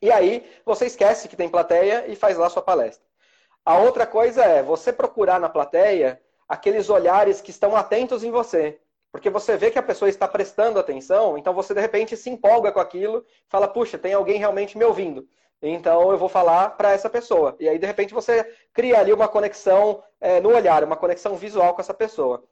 E 0.00 0.10
aí 0.10 0.48
você 0.64 0.86
esquece 0.86 1.28
que 1.28 1.36
tem 1.36 1.48
plateia 1.48 2.06
e 2.08 2.16
faz 2.16 2.36
lá 2.36 2.48
sua 2.48 2.62
palestra. 2.62 3.04
A 3.64 3.78
outra 3.78 4.06
coisa 4.06 4.44
é 4.44 4.62
você 4.62 4.92
procurar 4.92 5.40
na 5.40 5.48
plateia 5.48 6.20
aqueles 6.48 6.88
olhares 6.88 7.40
que 7.40 7.50
estão 7.50 7.76
atentos 7.76 8.22
em 8.22 8.30
você. 8.30 8.78
Porque 9.10 9.30
você 9.30 9.56
vê 9.56 9.70
que 9.70 9.78
a 9.78 9.82
pessoa 9.82 10.08
está 10.08 10.28
prestando 10.28 10.78
atenção, 10.78 11.38
então 11.38 11.54
você 11.54 11.72
de 11.72 11.80
repente 11.80 12.16
se 12.16 12.28
empolga 12.28 12.70
com 12.70 12.80
aquilo, 12.80 13.24
fala, 13.48 13.66
puxa, 13.66 13.96
tem 13.96 14.12
alguém 14.12 14.38
realmente 14.38 14.76
me 14.76 14.84
ouvindo. 14.84 15.26
Então 15.62 16.10
eu 16.10 16.18
vou 16.18 16.28
falar 16.28 16.70
para 16.70 16.92
essa 16.92 17.08
pessoa. 17.08 17.56
E 17.58 17.68
aí, 17.68 17.78
de 17.78 17.86
repente, 17.86 18.12
você 18.12 18.44
cria 18.72 19.00
ali 19.00 19.12
uma 19.12 19.28
conexão 19.28 20.02
é, 20.20 20.40
no 20.40 20.54
olhar, 20.54 20.84
uma 20.84 20.96
conexão 20.96 21.34
visual 21.34 21.74
com 21.74 21.80
essa 21.80 21.94
pessoa. 21.94 22.44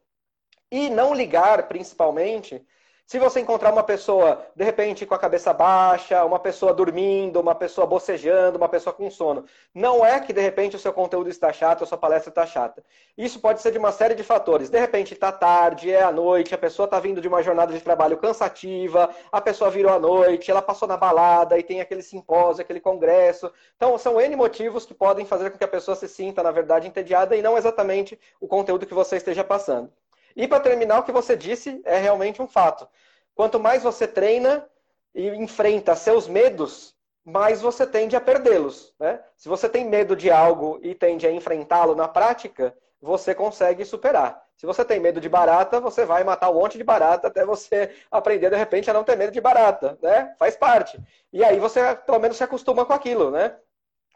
E 0.76 0.90
não 0.90 1.14
ligar, 1.14 1.68
principalmente, 1.68 2.60
se 3.06 3.16
você 3.16 3.38
encontrar 3.38 3.72
uma 3.72 3.84
pessoa, 3.84 4.44
de 4.56 4.64
repente, 4.64 5.06
com 5.06 5.14
a 5.14 5.18
cabeça 5.20 5.52
baixa, 5.52 6.24
uma 6.24 6.40
pessoa 6.40 6.74
dormindo, 6.74 7.38
uma 7.38 7.54
pessoa 7.54 7.86
bocejando, 7.86 8.58
uma 8.58 8.68
pessoa 8.68 8.92
com 8.92 9.08
sono, 9.08 9.44
não 9.72 10.04
é 10.04 10.18
que, 10.18 10.32
de 10.32 10.40
repente, 10.40 10.74
o 10.74 10.78
seu 10.80 10.92
conteúdo 10.92 11.30
está 11.30 11.52
chato, 11.52 11.84
a 11.84 11.86
sua 11.86 11.96
palestra 11.96 12.30
está 12.30 12.44
chata. 12.44 12.82
Isso 13.16 13.38
pode 13.38 13.60
ser 13.60 13.70
de 13.70 13.78
uma 13.78 13.92
série 13.92 14.16
de 14.16 14.24
fatores. 14.24 14.68
De 14.68 14.76
repente, 14.76 15.14
está 15.14 15.30
tarde, 15.30 15.92
é 15.92 16.02
à 16.02 16.10
noite, 16.10 16.56
a 16.56 16.58
pessoa 16.58 16.86
está 16.86 16.98
vindo 16.98 17.20
de 17.20 17.28
uma 17.28 17.40
jornada 17.40 17.72
de 17.72 17.80
trabalho 17.80 18.16
cansativa, 18.16 19.14
a 19.30 19.40
pessoa 19.40 19.70
virou 19.70 19.92
à 19.92 19.98
noite, 20.00 20.50
ela 20.50 20.60
passou 20.60 20.88
na 20.88 20.96
balada 20.96 21.56
e 21.56 21.62
tem 21.62 21.80
aquele 21.80 22.02
simpósio, 22.02 22.62
aquele 22.62 22.80
congresso. 22.80 23.48
Então, 23.76 23.96
são 23.96 24.20
N 24.20 24.34
motivos 24.34 24.84
que 24.84 24.92
podem 24.92 25.24
fazer 25.24 25.50
com 25.50 25.58
que 25.58 25.62
a 25.62 25.68
pessoa 25.68 25.94
se 25.94 26.08
sinta, 26.08 26.42
na 26.42 26.50
verdade, 26.50 26.88
entediada 26.88 27.36
e 27.36 27.42
não 27.42 27.56
exatamente 27.56 28.18
o 28.40 28.48
conteúdo 28.48 28.86
que 28.86 28.94
você 28.94 29.18
esteja 29.18 29.44
passando. 29.44 29.92
E 30.36 30.48
para 30.48 30.60
terminar, 30.60 30.98
o 30.98 31.02
que 31.02 31.12
você 31.12 31.36
disse 31.36 31.80
é 31.84 31.98
realmente 31.98 32.42
um 32.42 32.48
fato. 32.48 32.88
Quanto 33.34 33.58
mais 33.58 33.82
você 33.82 34.06
treina 34.06 34.66
e 35.14 35.28
enfrenta 35.28 35.94
seus 35.94 36.26
medos, 36.26 36.94
mais 37.24 37.62
você 37.62 37.86
tende 37.86 38.16
a 38.16 38.20
perdê-los. 38.20 38.94
Né? 38.98 39.20
Se 39.36 39.48
você 39.48 39.68
tem 39.68 39.84
medo 39.84 40.14
de 40.14 40.30
algo 40.30 40.78
e 40.82 40.94
tende 40.94 41.26
a 41.26 41.32
enfrentá-lo 41.32 41.94
na 41.94 42.06
prática, 42.06 42.76
você 43.00 43.34
consegue 43.34 43.84
superar. 43.84 44.42
Se 44.56 44.66
você 44.66 44.84
tem 44.84 45.00
medo 45.00 45.20
de 45.20 45.28
barata, 45.28 45.80
você 45.80 46.04
vai 46.04 46.22
matar 46.22 46.50
um 46.50 46.54
monte 46.54 46.78
de 46.78 46.84
barata 46.84 47.28
até 47.28 47.44
você 47.44 47.90
aprender, 48.10 48.50
de 48.50 48.56
repente, 48.56 48.90
a 48.90 48.94
não 48.94 49.04
ter 49.04 49.16
medo 49.16 49.32
de 49.32 49.40
barata. 49.40 49.98
Né? 50.02 50.34
Faz 50.38 50.56
parte. 50.56 50.98
E 51.32 51.44
aí 51.44 51.58
você, 51.58 51.94
pelo 51.94 52.18
menos, 52.18 52.36
se 52.36 52.44
acostuma 52.44 52.84
com 52.84 52.92
aquilo. 52.92 53.30
Né? 53.30 53.54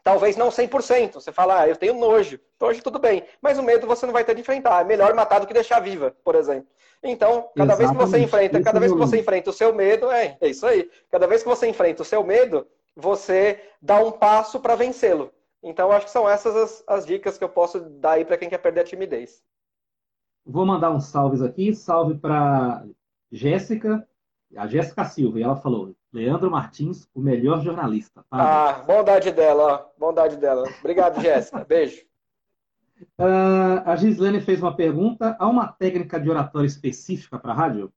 Talvez 0.09 0.35
não 0.35 0.49
100%. 0.49 1.13
Você 1.13 1.31
fala, 1.31 1.61
ah, 1.61 1.67
eu 1.67 1.75
tenho 1.75 1.93
nojo. 1.93 2.39
Nojo 2.59 2.81
tudo 2.81 2.97
bem. 2.97 3.23
Mas 3.39 3.59
o 3.59 3.63
medo 3.63 3.85
você 3.85 4.07
não 4.07 4.13
vai 4.13 4.23
ter 4.23 4.33
de 4.33 4.41
enfrentar. 4.41 4.81
É 4.81 4.83
melhor 4.83 5.13
matar 5.13 5.37
do 5.37 5.45
que 5.45 5.53
deixar 5.53 5.79
viva, 5.79 6.15
por 6.23 6.33
exemplo. 6.33 6.67
Então, 7.03 7.47
cada 7.55 7.73
Exatamente. 7.73 7.77
vez 7.77 7.91
que 7.91 7.97
você 7.97 8.19
enfrenta, 8.23 8.63
cada 8.63 8.79
vez 8.79 8.91
que 8.91 8.97
você 8.97 9.19
enfrenta 9.19 9.51
o 9.51 9.53
seu 9.53 9.71
medo, 9.71 10.09
é, 10.09 10.35
é 10.41 10.47
isso 10.49 10.65
aí. 10.65 10.89
Cada 11.11 11.27
vez 11.27 11.43
que 11.43 11.47
você 11.47 11.67
enfrenta 11.67 12.01
o 12.01 12.05
seu 12.05 12.23
medo, 12.23 12.65
você 12.95 13.61
dá 13.79 14.03
um 14.03 14.11
passo 14.11 14.59
para 14.59 14.73
vencê-lo. 14.73 15.31
Então, 15.61 15.91
acho 15.91 16.07
que 16.07 16.11
são 16.11 16.27
essas 16.27 16.55
as, 16.55 16.83
as, 16.87 17.05
dicas 17.05 17.37
que 17.37 17.43
eu 17.43 17.49
posso 17.49 17.79
dar 17.79 18.13
aí 18.13 18.25
para 18.25 18.37
quem 18.37 18.49
quer 18.49 18.57
perder 18.57 18.81
a 18.81 18.85
timidez. 18.85 19.43
Vou 20.43 20.65
mandar 20.65 20.89
uns 20.89 21.05
salves 21.05 21.43
aqui. 21.43 21.71
Salve 21.75 22.17
para 22.17 22.83
Jéssica, 23.31 24.07
a 24.57 24.65
Jéssica 24.65 25.05
Silva, 25.05 25.39
e 25.39 25.43
ela 25.43 25.55
falou: 25.55 25.93
Leandro 26.11 26.49
Martins, 26.49 27.07
o 27.13 27.21
melhor 27.21 27.61
jornalista. 27.61 28.25
Parabéns. 28.29 28.79
Ah, 28.79 28.83
bondade 28.83 29.31
dela, 29.31 29.63
ó. 29.63 29.99
Bondade 29.99 30.37
dela. 30.37 30.67
Obrigado, 30.79 31.21
Jéssica. 31.21 31.63
Beijo. 31.63 32.03
Uh, 33.17 33.81
a 33.85 33.95
Gislene 33.95 34.41
fez 34.41 34.61
uma 34.61 34.75
pergunta. 34.75 35.35
Há 35.39 35.47
uma 35.47 35.67
técnica 35.67 36.19
de 36.19 36.29
oratória 36.29 36.67
específica 36.67 37.37
para 37.37 37.53
rádio? 37.53 37.93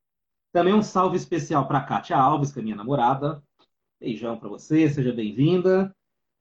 Também 0.52 0.74
um 0.74 0.82
salve 0.82 1.16
especial 1.16 1.66
para 1.66 1.78
a 1.78 1.84
Kátia 1.84 2.16
Alves, 2.16 2.52
que 2.52 2.60
é 2.60 2.62
minha 2.62 2.76
namorada. 2.76 3.42
Beijão 3.98 4.36
para 4.36 4.48
você, 4.48 4.90
seja 4.90 5.12
bem-vinda. 5.12 5.94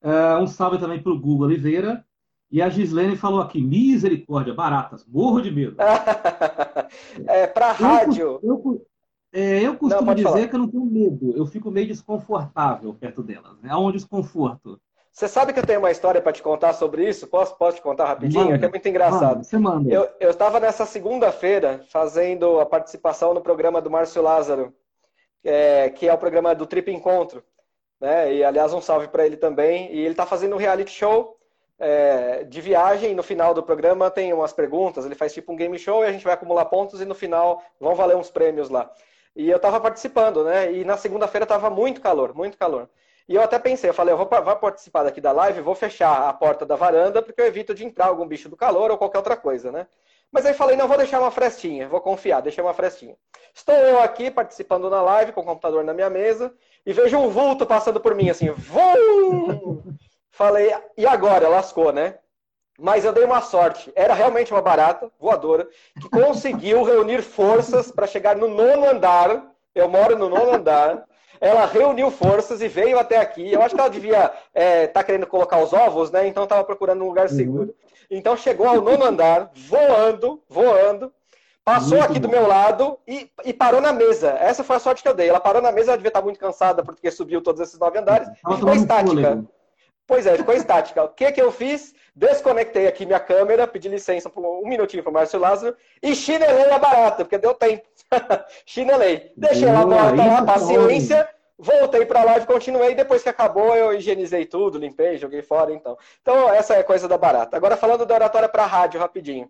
Uh, 0.03 0.41
um 0.41 0.47
salve 0.47 0.77
também 0.77 1.01
para 1.01 1.11
o 1.11 1.19
Google 1.19 1.47
Oliveira. 1.47 2.05
E 2.51 2.61
a 2.61 2.67
Gislene 2.67 3.15
falou 3.15 3.39
aqui, 3.39 3.61
misericórdia, 3.61 4.53
baratas, 4.53 5.05
morro 5.07 5.39
de 5.39 5.49
medo. 5.49 5.77
é, 7.25 7.47
para 7.47 7.71
rádio. 7.71 8.41
Eu, 8.43 8.61
eu, 8.65 8.87
é, 9.33 9.65
eu 9.65 9.75
costumo 9.75 10.07
não, 10.07 10.15
dizer 10.15 10.29
falar. 10.29 10.47
que 10.47 10.55
eu 10.55 10.59
não 10.59 10.67
tenho 10.67 10.85
medo, 10.85 11.33
eu 11.37 11.45
fico 11.45 11.71
meio 11.71 11.87
desconfortável 11.87 12.93
perto 12.93 13.23
delas. 13.23 13.57
Né? 13.61 13.69
Há 13.71 13.79
um 13.79 13.91
desconforto. 13.91 14.79
Você 15.11 15.27
sabe 15.27 15.51
que 15.51 15.59
eu 15.59 15.65
tenho 15.65 15.79
uma 15.79 15.91
história 15.91 16.21
para 16.21 16.31
te 16.31 16.41
contar 16.41 16.73
sobre 16.73 17.07
isso? 17.07 17.27
Posso, 17.27 17.55
posso 17.57 17.77
te 17.77 17.81
contar 17.81 18.05
rapidinho? 18.05 18.45
Manda, 18.45 18.55
é 18.55 18.59
que 18.59 18.65
é 18.65 18.69
muito 18.69 18.87
engraçado. 18.87 19.21
Manda, 19.21 19.43
você 19.43 19.57
manda. 19.57 19.93
Eu 20.19 20.29
estava 20.29 20.59
nessa 20.59 20.85
segunda-feira 20.85 21.83
fazendo 21.89 22.59
a 22.59 22.65
participação 22.65 23.33
no 23.33 23.41
programa 23.41 23.81
do 23.81 23.91
Márcio 23.91 24.21
Lázaro, 24.21 24.73
é, 25.43 25.89
que 25.89 26.07
é 26.07 26.13
o 26.13 26.17
programa 26.17 26.55
do 26.55 26.65
Trip 26.65 26.89
Encontro. 26.91 27.43
né? 27.99 28.33
E 28.33 28.43
aliás, 28.43 28.73
um 28.73 28.81
salve 28.81 29.09
para 29.09 29.25
ele 29.25 29.35
também. 29.35 29.93
E 29.93 29.99
ele 29.99 30.11
está 30.11 30.25
fazendo 30.25 30.55
um 30.55 30.59
reality 30.59 30.91
show 30.91 31.37
é, 31.77 32.45
de 32.45 32.61
viagem. 32.61 33.13
No 33.13 33.23
final 33.23 33.53
do 33.53 33.61
programa 33.61 34.09
tem 34.09 34.31
umas 34.31 34.53
perguntas. 34.53 35.05
Ele 35.05 35.15
faz 35.15 35.33
tipo 35.33 35.51
um 35.51 35.57
game 35.57 35.77
show 35.77 36.05
e 36.05 36.07
a 36.07 36.11
gente 36.11 36.23
vai 36.23 36.33
acumular 36.33 36.65
pontos 36.65 37.01
e 37.01 37.05
no 37.05 37.15
final 37.15 37.61
vão 37.81 37.95
valer 37.95 38.15
uns 38.15 38.31
prêmios 38.31 38.69
lá. 38.69 38.89
E 39.35 39.49
eu 39.49 39.57
estava 39.57 39.79
participando, 39.79 40.43
né? 40.43 40.71
E 40.71 40.83
na 40.83 40.97
segunda-feira 40.97 41.43
estava 41.43 41.69
muito 41.69 42.01
calor, 42.01 42.35
muito 42.35 42.57
calor. 42.57 42.89
E 43.27 43.35
eu 43.35 43.41
até 43.41 43.57
pensei, 43.57 43.89
eu 43.89 43.93
falei, 43.93 44.13
eu 44.13 44.17
vou, 44.17 44.27
vou 44.27 44.55
participar 44.57 45.03
daqui 45.03 45.21
da 45.21 45.31
live, 45.31 45.61
vou 45.61 45.75
fechar 45.75 46.27
a 46.27 46.33
porta 46.33 46.65
da 46.65 46.75
varanda, 46.75 47.21
porque 47.21 47.39
eu 47.41 47.45
evito 47.45 47.73
de 47.73 47.85
entrar 47.85 48.07
algum 48.07 48.27
bicho 48.27 48.49
do 48.49 48.57
calor 48.57 48.91
ou 48.91 48.97
qualquer 48.97 49.19
outra 49.19 49.37
coisa, 49.37 49.71
né? 49.71 49.87
Mas 50.31 50.45
aí 50.45 50.53
falei, 50.53 50.75
não, 50.75 50.87
vou 50.87 50.97
deixar 50.97 51.19
uma 51.19 51.31
frestinha, 51.31 51.87
vou 51.87 52.01
confiar, 52.01 52.41
deixei 52.41 52.63
uma 52.63 52.73
frestinha. 52.73 53.15
Estou 53.53 53.75
eu 53.75 53.99
aqui 53.99 54.31
participando 54.31 54.89
na 54.89 55.01
live, 55.01 55.33
com 55.33 55.41
o 55.41 55.45
computador 55.45 55.83
na 55.83 55.93
minha 55.93 56.09
mesa, 56.09 56.53
e 56.85 56.93
vejo 56.93 57.17
um 57.17 57.29
vulto 57.29 57.65
passando 57.65 57.99
por 57.99 58.15
mim, 58.15 58.29
assim, 58.29 58.49
vum! 58.49 59.81
Falei, 60.31 60.73
e 60.97 61.05
agora? 61.05 61.49
Lascou, 61.49 61.91
né? 61.91 62.17
Mas 62.81 63.05
eu 63.05 63.13
dei 63.13 63.23
uma 63.23 63.41
sorte. 63.41 63.93
Era 63.95 64.15
realmente 64.15 64.51
uma 64.51 64.61
barata 64.61 65.11
voadora 65.19 65.69
que 66.01 66.09
conseguiu 66.09 66.81
reunir 66.81 67.21
forças 67.21 67.91
para 67.91 68.07
chegar 68.07 68.35
no 68.35 68.47
nono 68.47 68.89
andar. 68.89 69.53
Eu 69.75 69.87
moro 69.87 70.17
no 70.17 70.27
nono 70.27 70.55
andar. 70.55 71.05
Ela 71.39 71.65
reuniu 71.65 72.09
forças 72.09 72.59
e 72.59 72.67
veio 72.67 72.97
até 72.99 73.17
aqui. 73.17 73.51
Eu 73.51 73.61
acho 73.61 73.75
que 73.75 73.81
ela 73.81 73.89
devia 73.89 74.25
estar 74.25 74.41
é, 74.53 74.87
tá 74.87 75.03
querendo 75.03 75.27
colocar 75.27 75.59
os 75.59 75.71
ovos, 75.71 76.09
né? 76.09 76.27
Então 76.27 76.43
estava 76.43 76.63
procurando 76.63 77.03
um 77.03 77.07
lugar 77.07 77.27
uhum. 77.29 77.35
seguro. 77.35 77.75
Então 78.09 78.35
chegou 78.35 78.67
ao 78.67 78.81
nono 78.81 79.05
andar, 79.05 79.51
voando, 79.53 80.41
voando, 80.49 81.13
passou 81.63 81.99
muito 81.99 82.03
aqui 82.11 82.19
bom. 82.19 82.27
do 82.27 82.29
meu 82.29 82.47
lado 82.47 82.97
e, 83.07 83.29
e, 83.45 83.53
parou 83.53 83.79
na 83.79 83.93
mesa. 83.93 84.31
Essa 84.39 84.63
foi 84.63 84.75
a 84.75 84.79
sorte 84.79 85.01
que 85.01 85.07
eu 85.07 85.13
dei. 85.13 85.29
Ela 85.29 85.39
parou 85.39 85.61
na 85.61 85.71
mesa, 85.71 85.91
ela 85.91 85.97
devia 85.97 86.09
estar 86.09 86.21
muito 86.21 86.39
cansada 86.39 86.83
porque 86.83 87.09
subiu 87.09 87.41
todos 87.41 87.61
esses 87.61 87.79
nove 87.79 87.97
andares 87.97 88.27
e 88.27 88.55
ficou 88.55 88.73
estática. 88.73 89.43
Pois 90.11 90.27
é, 90.27 90.35
ficou 90.35 90.53
estática. 90.53 91.05
O 91.05 91.07
que, 91.07 91.31
que 91.31 91.41
eu 91.41 91.53
fiz? 91.53 91.95
Desconectei 92.13 92.85
aqui 92.85 93.05
minha 93.05 93.17
câmera, 93.17 93.65
pedi 93.65 93.87
licença 93.87 94.29
por 94.29 94.45
um 94.45 94.67
minutinho 94.67 95.01
para 95.01 95.09
o 95.09 95.13
Márcio 95.13 95.39
Lázaro 95.39 95.73
e 96.03 96.13
chinelei 96.13 96.69
a 96.69 96.77
barata, 96.77 97.23
porque 97.23 97.37
deu 97.37 97.53
tempo. 97.53 97.87
chinelei. 98.67 99.31
Deixei 99.37 99.69
ela 99.69 99.85
morta 99.85 100.21
lá, 100.21 100.43
paciência. 100.43 101.29
Voltei 101.57 102.05
para 102.05 102.19
a 102.19 102.25
live, 102.25 102.45
continuei. 102.45 102.93
Depois 102.93 103.23
que 103.23 103.29
acabou, 103.29 103.73
eu 103.73 103.93
higienizei 103.93 104.45
tudo, 104.45 104.77
limpei, 104.77 105.17
joguei 105.17 105.41
fora. 105.41 105.71
Então, 105.71 105.97
então 106.21 106.53
essa 106.53 106.75
é 106.75 106.81
a 106.81 106.83
coisa 106.83 107.07
da 107.07 107.17
barata. 107.17 107.55
Agora, 107.55 107.77
falando 107.77 108.05
da 108.05 108.13
oratória 108.13 108.49
para 108.49 108.65
rádio, 108.65 108.99
rapidinho. 108.99 109.49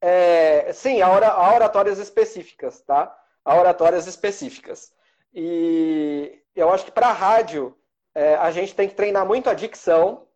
É, 0.00 0.72
sim, 0.72 1.02
há, 1.02 1.08
há 1.08 1.54
oratórias 1.54 1.98
específicas, 1.98 2.80
tá? 2.80 3.14
Há 3.44 3.54
oratórias 3.54 4.06
específicas. 4.06 4.94
E 5.34 6.40
eu 6.56 6.72
acho 6.72 6.86
que 6.86 6.90
para 6.90 7.12
rádio, 7.12 7.76
é, 8.14 8.36
a 8.36 8.50
gente 8.50 8.74
tem 8.74 8.88
que 8.88 8.94
treinar 8.94 9.26
muito 9.26 9.50
a 9.50 9.54
dicção. 9.54 10.26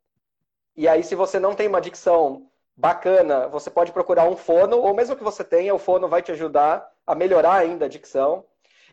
E 0.77 0.89
aí, 0.89 1.03
se 1.03 1.15
você 1.15 1.39
não 1.39 1.55
tem 1.55 1.69
uma 1.69 1.81
dicção 1.81 2.51
bacana, 2.77 3.49
você 3.49 3.71
pode 3.71 3.93
procurar 3.93 4.29
um 4.29 4.37
fono, 4.37 4.79
ou 4.79 4.95
mesmo 4.95 5.17
que 5.17 5.25
você 5.25 5.45
tenha, 5.45 5.75
o 5.75 5.79
fono 5.79 6.09
vai 6.09 6.23
te 6.23 6.33
ajudar 6.33 6.89
a 7.07 7.15
melhorar 7.15 7.55
ainda 7.55 7.87
a 7.87 7.89
dicção. 7.89 8.45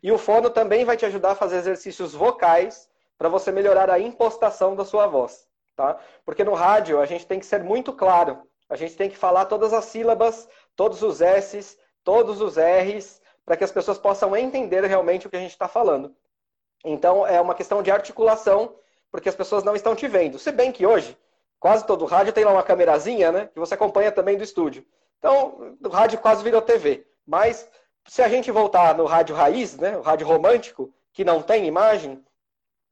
E 0.01 0.11
o 0.11 0.17
fono 0.17 0.49
também 0.49 0.85
vai 0.85 0.97
te 0.97 1.05
ajudar 1.05 1.31
a 1.31 1.35
fazer 1.35 1.57
exercícios 1.57 2.13
vocais 2.13 2.89
para 3.17 3.29
você 3.29 3.51
melhorar 3.51 3.89
a 3.89 3.99
impostação 3.99 4.75
da 4.75 4.83
sua 4.83 5.07
voz, 5.07 5.47
tá? 5.75 5.97
Porque 6.25 6.43
no 6.43 6.53
rádio 6.53 6.99
a 6.99 7.05
gente 7.05 7.25
tem 7.25 7.39
que 7.39 7.45
ser 7.45 7.63
muito 7.63 7.93
claro. 7.93 8.41
A 8.69 8.75
gente 8.75 8.95
tem 8.95 9.09
que 9.09 9.17
falar 9.17 9.45
todas 9.45 9.73
as 9.73 9.85
sílabas, 9.85 10.47
todos 10.75 11.01
os 11.01 11.21
S's, 11.21 11.77
todos 12.03 12.41
os 12.41 12.55
R's, 12.57 13.21
para 13.45 13.55
que 13.55 13.63
as 13.63 13.71
pessoas 13.71 13.97
possam 13.97 14.35
entender 14.35 14.83
realmente 14.85 15.27
o 15.27 15.29
que 15.29 15.37
a 15.37 15.39
gente 15.39 15.51
está 15.51 15.67
falando. 15.67 16.15
Então 16.85 17.25
é 17.25 17.41
uma 17.41 17.55
questão 17.55 17.81
de 17.81 17.91
articulação, 17.91 18.75
porque 19.11 19.27
as 19.27 19.35
pessoas 19.35 19.63
não 19.63 19.75
estão 19.75 19.95
te 19.95 20.07
vendo. 20.07 20.37
Se 20.37 20.51
bem 20.51 20.71
que 20.71 20.85
hoje, 20.85 21.17
quase 21.59 21.85
todo 21.85 22.05
rádio 22.05 22.31
tem 22.31 22.45
lá 22.45 22.51
uma 22.51 22.63
câmerazinha, 22.63 23.31
né? 23.31 23.49
Que 23.51 23.59
você 23.59 23.73
acompanha 23.73 24.11
também 24.11 24.37
do 24.37 24.43
estúdio. 24.43 24.85
Então, 25.17 25.75
o 25.83 25.89
rádio 25.89 26.19
quase 26.19 26.43
virou 26.43 26.61
TV. 26.61 27.05
Mas 27.25 27.67
se 28.07 28.21
a 28.21 28.29
gente 28.29 28.51
voltar 28.51 28.95
no 28.95 29.05
rádio 29.05 29.35
raiz, 29.35 29.75
né, 29.77 29.97
o 29.97 30.01
rádio 30.01 30.27
romântico, 30.27 30.93
que 31.11 31.23
não 31.23 31.41
tem 31.41 31.65
imagem, 31.65 32.23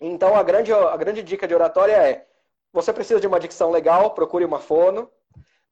então 0.02 0.36
a 0.36 0.42
grande, 0.42 0.74
a 0.74 0.98
grande 0.98 1.22
dica 1.22 1.48
de 1.48 1.54
oratória 1.54 1.94
é: 1.94 2.26
você 2.72 2.92
precisa 2.92 3.20
de 3.20 3.28
uma 3.28 3.40
dicção 3.40 3.70
legal, 3.70 4.12
procure 4.12 4.44
uma 4.44 4.60
fono. 4.60 5.10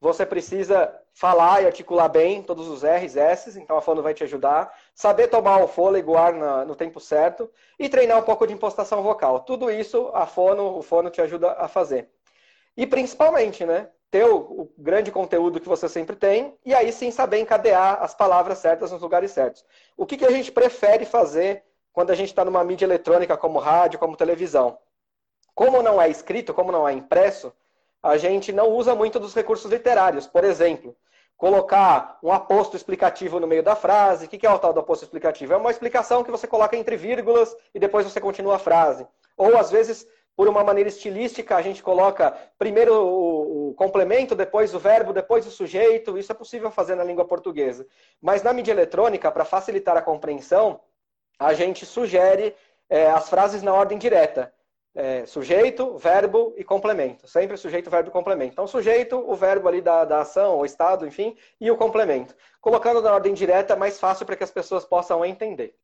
Você 0.00 0.26
precisa 0.26 0.92
falar 1.12 1.62
e 1.62 1.66
articular 1.66 2.08
bem 2.08 2.42
todos 2.42 2.66
os 2.68 2.82
R's, 2.82 3.16
S's, 3.16 3.56
então 3.56 3.76
a 3.76 3.80
fono 3.80 4.02
vai 4.02 4.14
te 4.14 4.24
ajudar. 4.24 4.72
Saber 4.94 5.28
tomar 5.28 5.62
o 5.62 5.68
fôlego, 5.68 6.16
ar 6.16 6.34
na, 6.34 6.64
no 6.64 6.76
tempo 6.76 7.00
certo 7.00 7.50
e 7.78 7.88
treinar 7.88 8.18
um 8.18 8.22
pouco 8.22 8.46
de 8.46 8.52
impostação 8.52 9.02
vocal. 9.02 9.40
Tudo 9.40 9.70
isso 9.70 10.10
a 10.14 10.26
fono, 10.26 10.78
o 10.78 10.82
fono 10.82 11.10
te 11.10 11.20
ajuda 11.20 11.52
a 11.52 11.66
fazer. 11.66 12.10
E 12.76 12.86
principalmente, 12.86 13.64
né? 13.64 13.88
ter 14.12 14.26
o, 14.26 14.36
o, 14.36 14.72
grande 14.76 15.10
conteúdo 15.10 15.58
que 15.58 15.66
você 15.66 15.88
sempre 15.88 16.14
tem 16.14 16.54
e 16.66 16.74
aí 16.74 16.92
sim 16.92 17.10
saber 17.10 17.38
encadear 17.38 18.02
as 18.02 18.14
palavras 18.14 18.58
certas 18.58 18.92
nos 18.92 19.00
lugares 19.00 19.30
certos. 19.30 19.64
O 19.96 20.04
que, 20.04 20.18
que 20.18 20.26
a 20.26 20.30
gente 20.30 20.52
prefere 20.52 21.06
fazer 21.06 21.64
quando 21.94 22.10
a 22.10 22.14
gente 22.14 22.28
está 22.28 22.44
numa 22.44 22.62
mídia 22.62 22.84
eletrônica 22.84 23.34
como 23.38 23.58
rádio, 23.58 23.98
como 23.98 24.14
televisão? 24.14 24.78
Como 25.54 25.82
não 25.82 26.00
é 26.00 26.10
escrito, 26.10 26.52
como 26.52 26.70
não 26.70 26.86
é 26.86 26.92
impresso, 26.92 27.54
a 28.02 28.18
gente 28.18 28.52
não 28.52 28.68
usa 28.68 28.94
muito 28.94 29.18
dos 29.18 29.34
recursos 29.34 29.70
literários. 29.70 30.26
Por 30.26 30.44
exemplo, 30.44 30.94
colocar 31.42 32.18
um 32.22 32.30
aposto 32.30 32.76
explicativo 32.76 33.40
no 33.40 33.48
meio 33.48 33.64
da 33.64 33.74
frase. 33.74 34.26
O 34.26 34.28
que 34.28 34.46
é 34.46 34.48
o 34.48 34.60
tal 34.60 34.72
do 34.72 34.78
aposto 34.78 35.02
explicativo? 35.02 35.52
É 35.52 35.56
uma 35.56 35.72
explicação 35.72 36.22
que 36.22 36.30
você 36.30 36.46
coloca 36.46 36.76
entre 36.76 36.96
vírgulas 36.96 37.52
e 37.74 37.80
depois 37.80 38.06
você 38.06 38.20
continua 38.20 38.54
a 38.54 38.58
frase. 38.60 39.04
Ou 39.36 39.58
às 39.58 39.68
vezes 39.68 40.06
por 40.36 40.46
uma 40.46 40.62
maneira 40.62 40.88
estilística, 40.88 41.56
a 41.56 41.60
gente 41.60 41.82
coloca 41.82 42.32
primeiro 42.56 42.94
o, 42.94 43.74
complemento, 43.74 44.36
depois 44.36 44.72
o 44.72 44.78
verbo, 44.78 45.12
depois 45.12 45.44
o 45.44 45.50
sujeito. 45.50 46.16
Isso 46.16 46.30
é 46.30 46.34
possível 46.34 46.70
fazer 46.70 46.94
na 46.94 47.02
língua 47.02 47.24
portuguesa. 47.24 47.88
Mas 48.20 48.44
na 48.44 48.52
mídia 48.52 48.70
eletrônica, 48.70 49.28
para 49.32 49.44
facilitar 49.44 49.96
a 49.96 50.02
compreensão, 50.02 50.80
a 51.40 51.52
gente 51.54 51.84
sugere 51.84 52.54
é, 52.88 53.10
as 53.10 53.28
frases 53.28 53.64
na 53.64 53.74
ordem 53.74 53.98
direta. 53.98 54.54
É, 54.94 55.24
sujeito, 55.24 55.96
verbo 55.96 56.54
e 56.56 56.62
complemento. 56.62 57.26
Sempre 57.26 57.56
sujeito, 57.56 57.90
verbo 57.90 58.10
e 58.10 58.12
complemento. 58.12 58.52
Então, 58.52 58.66
sujeito, 58.66 59.16
o 59.16 59.34
verbo 59.34 59.68
ali 59.68 59.80
da, 59.80 60.04
da 60.04 60.20
ação, 60.20 60.58
o 60.58 60.66
estado, 60.66 61.06
enfim, 61.06 61.34
e 61.60 61.70
o 61.70 61.76
complemento. 61.76 62.34
Colocando 62.60 63.00
na 63.00 63.12
ordem 63.12 63.32
direta 63.32 63.72
é 63.72 63.76
mais 63.76 63.98
fácil 63.98 64.26
para 64.26 64.36
que 64.36 64.44
as 64.44 64.50
pessoas 64.50 64.84
possam 64.84 65.24
entender. 65.24 65.74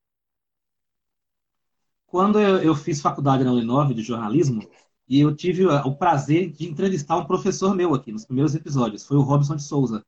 Quando 2.07 2.41
eu, 2.41 2.59
eu 2.63 2.75
fiz 2.75 3.01
faculdade 3.01 3.45
na 3.45 3.53
Uninove 3.53 3.95
de 3.95 4.03
jornalismo, 4.03 4.69
e 5.09 5.21
eu 5.21 5.35
tive 5.35 5.67
o 5.67 5.97
prazer 5.97 6.51
de 6.51 6.69
entrevistar 6.69 7.17
um 7.17 7.25
professor 7.25 7.75
meu 7.75 7.95
aqui 7.95 8.13
nos 8.13 8.27
primeiros 8.27 8.55
episódios, 8.55 9.07
foi 9.07 9.17
o 9.17 9.23
Robson 9.23 9.57
de 9.57 9.63
Souza. 9.63 10.05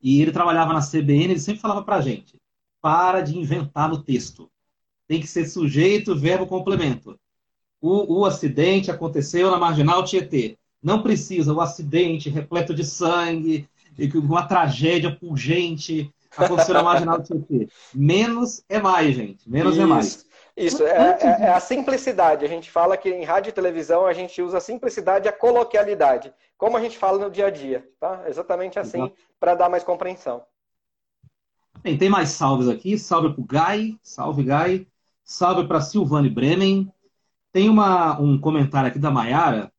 E 0.00 0.20
ele 0.20 0.32
trabalhava 0.32 0.72
na 0.72 0.80
CBN, 0.80 1.32
ele 1.32 1.38
sempre 1.40 1.60
falava 1.60 1.84
pra 1.84 2.00
gente: 2.00 2.36
para 2.80 3.20
de 3.20 3.38
inventar 3.38 3.88
no 3.88 4.02
texto. 4.02 4.50
Tem 5.06 5.20
que 5.20 5.28
ser 5.28 5.46
sujeito, 5.46 6.16
verbo, 6.16 6.46
complemento. 6.46 7.18
O, 7.82 8.20
o 8.20 8.24
acidente 8.24 8.90
aconteceu 8.90 9.50
na 9.50 9.58
marginal 9.58 10.04
Tietê. 10.04 10.56
Não 10.80 11.02
precisa 11.02 11.52
o 11.52 11.60
acidente 11.60 12.30
repleto 12.30 12.72
de 12.72 12.84
sangue, 12.84 13.68
uma 14.14 14.46
tragédia 14.46 15.14
pungente 15.14 16.10
aconteceu 16.36 16.74
na 16.74 16.82
marginal 16.82 17.22
Tietê. 17.22 17.68
Menos 17.92 18.64
é 18.68 18.80
mais, 18.80 19.14
gente. 19.14 19.50
Menos 19.50 19.74
Isso. 19.74 19.82
é 19.82 19.86
mais. 19.86 20.26
Isso, 20.56 20.82
é, 20.84 21.18
é, 21.20 21.26
é, 21.44 21.48
a 21.48 21.60
simplicidade. 21.60 22.44
A 22.44 22.48
gente 22.48 22.70
fala 22.70 22.96
que 22.96 23.08
em 23.08 23.24
rádio 23.24 23.50
e 23.50 23.52
televisão 23.52 24.06
a 24.06 24.12
gente 24.12 24.40
usa 24.40 24.58
a 24.58 24.60
simplicidade 24.60 25.26
e 25.26 25.28
a 25.28 25.32
coloquialidade, 25.32 26.32
como 26.58 26.76
a 26.76 26.80
gente 26.80 26.98
fala 26.98 27.18
no 27.18 27.30
dia 27.30 27.46
a 27.46 27.50
dia, 27.50 27.88
tá? 27.98 28.24
Exatamente 28.28 28.78
assim, 28.78 29.10
para 29.40 29.54
dar 29.54 29.70
mais 29.70 29.82
compreensão. 29.82 30.42
Bem, 31.82 31.96
tem 31.96 32.10
mais 32.10 32.28
salves 32.30 32.68
aqui. 32.68 32.98
Salve 32.98 33.32
para 33.32 33.40
o 33.40 33.44
Guy, 33.44 33.98
salve 34.02 34.44
Guy. 34.44 34.86
Salve 35.24 35.66
para 35.66 35.80
Silvane 35.80 36.28
Bremen. 36.28 36.92
Tem 37.52 37.68
uma, 37.68 38.18
um 38.18 38.38
comentário 38.40 38.88
aqui 38.88 38.98
da 38.98 39.10
Maiara. 39.10 39.70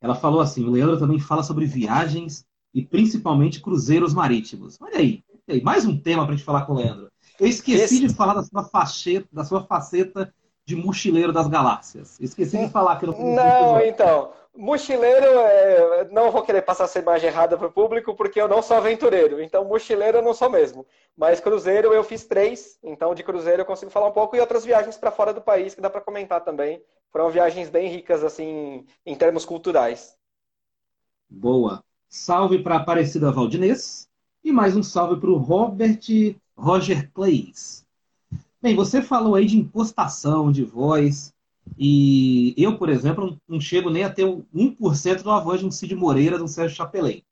Ela 0.00 0.14
falou 0.14 0.40
assim: 0.40 0.64
o 0.66 0.70
Leandro 0.70 0.98
também 0.98 1.20
fala 1.20 1.42
sobre 1.42 1.64
viagens 1.64 2.44
e 2.74 2.84
principalmente 2.84 3.60
cruzeiros 3.60 4.12
marítimos. 4.12 4.76
Olha 4.80 4.98
aí, 4.98 5.22
aí 5.48 5.62
mais 5.62 5.84
um 5.84 5.96
tema 5.96 6.24
para 6.24 6.34
a 6.34 6.36
gente 6.36 6.44
falar 6.44 6.66
com 6.66 6.72
o 6.72 6.76
Leandro. 6.76 7.10
Eu 7.38 7.46
esqueci 7.46 7.82
Esse... 7.82 8.00
de 8.00 8.14
falar 8.14 8.34
da 8.34 8.42
sua, 8.42 8.64
faceta, 8.64 9.28
da 9.32 9.44
sua 9.44 9.62
faceta 9.62 10.32
de 10.64 10.74
mochileiro 10.74 11.32
das 11.32 11.46
galáxias. 11.46 12.18
Esqueci 12.20 12.58
de 12.58 12.68
falar 12.70 12.92
aqui 12.92 13.06
no 13.06 13.12
Não, 13.12 13.80
então. 13.80 14.32
Mochileiro, 14.56 15.26
é... 15.26 16.08
não 16.10 16.30
vou 16.30 16.42
querer 16.42 16.62
passar 16.62 16.84
essa 16.84 16.98
imagem 16.98 17.28
errada 17.28 17.56
para 17.56 17.68
o 17.68 17.72
público, 17.72 18.14
porque 18.14 18.40
eu 18.40 18.48
não 18.48 18.62
sou 18.62 18.76
aventureiro. 18.76 19.40
Então, 19.40 19.64
mochileiro 19.64 20.18
eu 20.18 20.22
não 20.22 20.34
sou 20.34 20.50
mesmo. 20.50 20.84
Mas 21.16 21.40
cruzeiro 21.40 21.92
eu 21.92 22.02
fiz 22.02 22.24
três. 22.24 22.78
Então, 22.82 23.14
de 23.14 23.22
cruzeiro 23.22 23.62
eu 23.62 23.66
consigo 23.66 23.90
falar 23.90 24.08
um 24.08 24.12
pouco. 24.12 24.34
E 24.34 24.40
outras 24.40 24.64
viagens 24.64 24.96
para 24.96 25.10
fora 25.10 25.32
do 25.32 25.40
país, 25.40 25.74
que 25.74 25.80
dá 25.80 25.90
para 25.90 26.00
comentar 26.00 26.40
também. 26.42 26.82
Foram 27.16 27.30
viagens 27.30 27.70
bem 27.70 27.88
ricas, 27.88 28.22
assim, 28.22 28.84
em 29.06 29.16
termos 29.16 29.46
culturais. 29.46 30.14
Boa. 31.30 31.82
Salve 32.10 32.58
para 32.58 32.76
Aparecida 32.76 33.32
Valdinês. 33.32 34.06
E 34.44 34.52
mais 34.52 34.76
um 34.76 34.82
salve 34.82 35.18
para 35.18 35.30
o 35.30 35.38
Robert 35.38 35.98
Roger 36.54 37.10
Clays. 37.14 37.86
Bem, 38.60 38.76
você 38.76 39.00
falou 39.00 39.34
aí 39.34 39.46
de 39.46 39.56
impostação 39.56 40.52
de 40.52 40.62
voz. 40.62 41.32
E 41.78 42.54
eu, 42.54 42.76
por 42.76 42.90
exemplo, 42.90 43.40
não 43.48 43.58
chego 43.58 43.88
nem 43.88 44.04
a 44.04 44.12
ter 44.12 44.26
1% 44.54 45.22
de 45.22 45.26
uma 45.26 45.40
voz 45.40 45.60
de 45.60 45.66
um 45.66 45.70
Cid 45.70 45.94
Moreira, 45.94 46.36
de 46.36 46.42
um 46.42 46.46
Sérgio 46.46 46.76
Chapelin. 46.76 47.22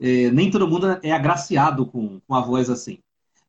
É, 0.00 0.30
nem 0.30 0.50
todo 0.50 0.66
mundo 0.66 0.98
é 1.02 1.12
agraciado 1.12 1.84
com, 1.84 2.20
com 2.26 2.34
a 2.34 2.40
voz 2.40 2.70
assim. 2.70 3.00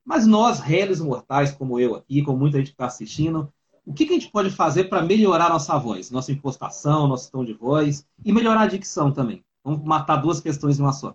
Mas 0.03 0.27
nós, 0.27 0.59
réis 0.59 0.99
mortais, 0.99 1.53
como 1.53 1.79
eu 1.79 1.95
aqui, 1.95 2.21
como 2.23 2.39
muita 2.39 2.57
gente 2.57 2.71
que 2.71 2.73
está 2.73 2.87
assistindo, 2.87 3.49
o 3.85 3.93
que, 3.93 4.05
que, 4.05 4.11
a 4.11 4.19
gente 4.19 4.31
pode 4.31 4.49
fazer 4.51 4.85
para 4.85 5.01
melhorar 5.01 5.49
nossa 5.49 5.77
voz, 5.77 6.11
nossa 6.11 6.31
impostação, 6.31 7.07
nosso 7.07 7.31
tom 7.31 7.43
de 7.43 7.53
voz 7.53 8.05
e 8.23 8.31
melhorar 8.31 8.61
a 8.61 8.67
dicção 8.67 9.11
também? 9.11 9.43
Vamos 9.63 9.83
matar 9.83 10.17
duas 10.17 10.39
questões 10.39 10.79
em 10.79 10.83
uma 10.83 10.93
só. 10.93 11.13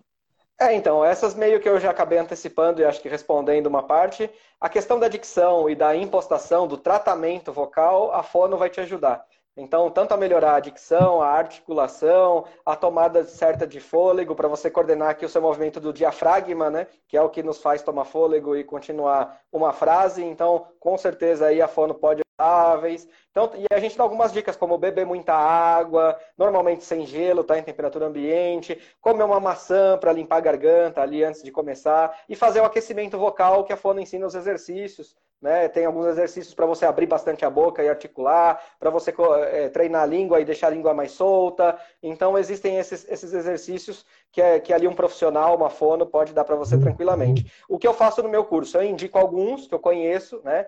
É, 0.59 0.73
então, 0.73 1.05
essas 1.05 1.35
meio 1.35 1.59
que 1.59 1.69
eu 1.69 1.79
já 1.79 1.91
acabei 1.91 2.17
antecipando 2.17 2.81
e 2.81 2.85
acho 2.85 3.01
que 3.01 3.07
respondendo 3.07 3.67
uma 3.67 3.83
parte. 3.83 4.29
A 4.59 4.67
questão 4.67 4.99
da 4.99 5.07
dicção 5.07 5.69
e 5.69 5.75
da 5.75 5.95
impostação, 5.95 6.67
do 6.67 6.77
tratamento 6.77 7.53
vocal, 7.53 8.11
a 8.11 8.23
fono 8.23 8.57
vai 8.57 8.69
te 8.69 8.79
ajudar. 8.81 9.23
Então, 9.55 9.89
tanto 9.89 10.13
a 10.13 10.17
melhorar 10.17 10.55
a 10.55 10.59
dicção, 10.59 11.21
a 11.21 11.29
articulação, 11.29 12.45
a 12.65 12.75
tomada 12.75 13.23
certa 13.23 13.65
de 13.65 13.79
fôlego, 13.79 14.35
para 14.35 14.47
você 14.47 14.69
coordenar 14.69 15.09
aqui 15.09 15.25
o 15.25 15.29
seu 15.29 15.41
movimento 15.41 15.79
do 15.79 15.93
diafragma, 15.93 16.69
né? 16.69 16.87
Que 17.07 17.17
é 17.17 17.21
o 17.21 17.29
que 17.29 17.41
nos 17.41 17.59
faz 17.59 17.81
tomar 17.81 18.05
fôlego 18.05 18.55
e 18.55 18.63
continuar 18.63 19.39
uma 19.51 19.73
frase. 19.73 20.23
Então, 20.23 20.67
com 20.79 20.97
certeza 20.97 21.47
aí 21.47 21.61
a 21.61 21.67
fono 21.67 21.95
pode 21.95 22.26
saudáveis. 22.37 23.07
Então, 23.31 23.51
e 23.55 23.65
a 23.73 23.79
gente 23.79 23.97
dá 23.97 24.03
algumas 24.03 24.31
dicas, 24.31 24.55
como 24.55 24.77
beber 24.77 25.05
muita 25.05 25.33
água, 25.33 26.17
normalmente 26.37 26.83
sem 26.83 27.05
gelo, 27.05 27.43
tá? 27.43 27.57
Em 27.57 27.63
temperatura 27.63 28.05
ambiente, 28.05 28.79
comer 29.01 29.23
uma 29.23 29.39
maçã 29.39 29.97
para 29.97 30.13
limpar 30.13 30.37
a 30.37 30.41
garganta 30.41 31.01
ali 31.01 31.23
antes 31.23 31.43
de 31.43 31.51
começar, 31.51 32.15
e 32.29 32.35
fazer 32.35 32.61
o 32.61 32.65
aquecimento 32.65 33.17
vocal 33.17 33.63
que 33.63 33.73
a 33.73 33.77
Fono 33.77 33.99
ensina 33.99 34.25
os 34.25 34.35
exercícios. 34.35 35.15
Né? 35.39 35.67
Tem 35.67 35.85
alguns 35.85 36.07
exercícios 36.07 36.55
para 36.55 36.65
você 36.65 36.83
abrir 36.83 37.05
bastante 37.05 37.45
a 37.45 37.49
boca 37.49 37.83
e 37.83 37.89
articular, 37.89 38.59
para 38.79 38.89
você 38.89 39.13
é, 39.51 39.69
treinar 39.69 40.01
a 40.01 40.05
língua 40.05 40.41
e 40.41 40.45
deixar 40.45 40.67
a 40.67 40.71
língua 40.71 40.95
mais 40.95 41.11
solta. 41.11 41.77
Então, 42.01 42.35
existem 42.35 42.77
esses, 42.79 43.07
esses 43.07 43.33
exercícios 43.33 44.03
que, 44.31 44.41
é, 44.41 44.59
que 44.59 44.73
ali 44.73 44.87
um 44.87 44.95
profissional, 44.95 45.55
uma 45.55 45.69
fono, 45.69 46.07
pode 46.07 46.33
dar 46.33 46.43
para 46.43 46.55
você 46.55 46.75
tranquilamente. 46.79 47.51
O 47.69 47.77
que 47.77 47.87
eu 47.87 47.93
faço 47.93 48.23
no 48.23 48.29
meu 48.29 48.45
curso? 48.45 48.77
Eu 48.77 48.83
indico 48.83 49.19
alguns 49.19 49.67
que 49.67 49.75
eu 49.75 49.79
conheço, 49.79 50.41
né? 50.43 50.65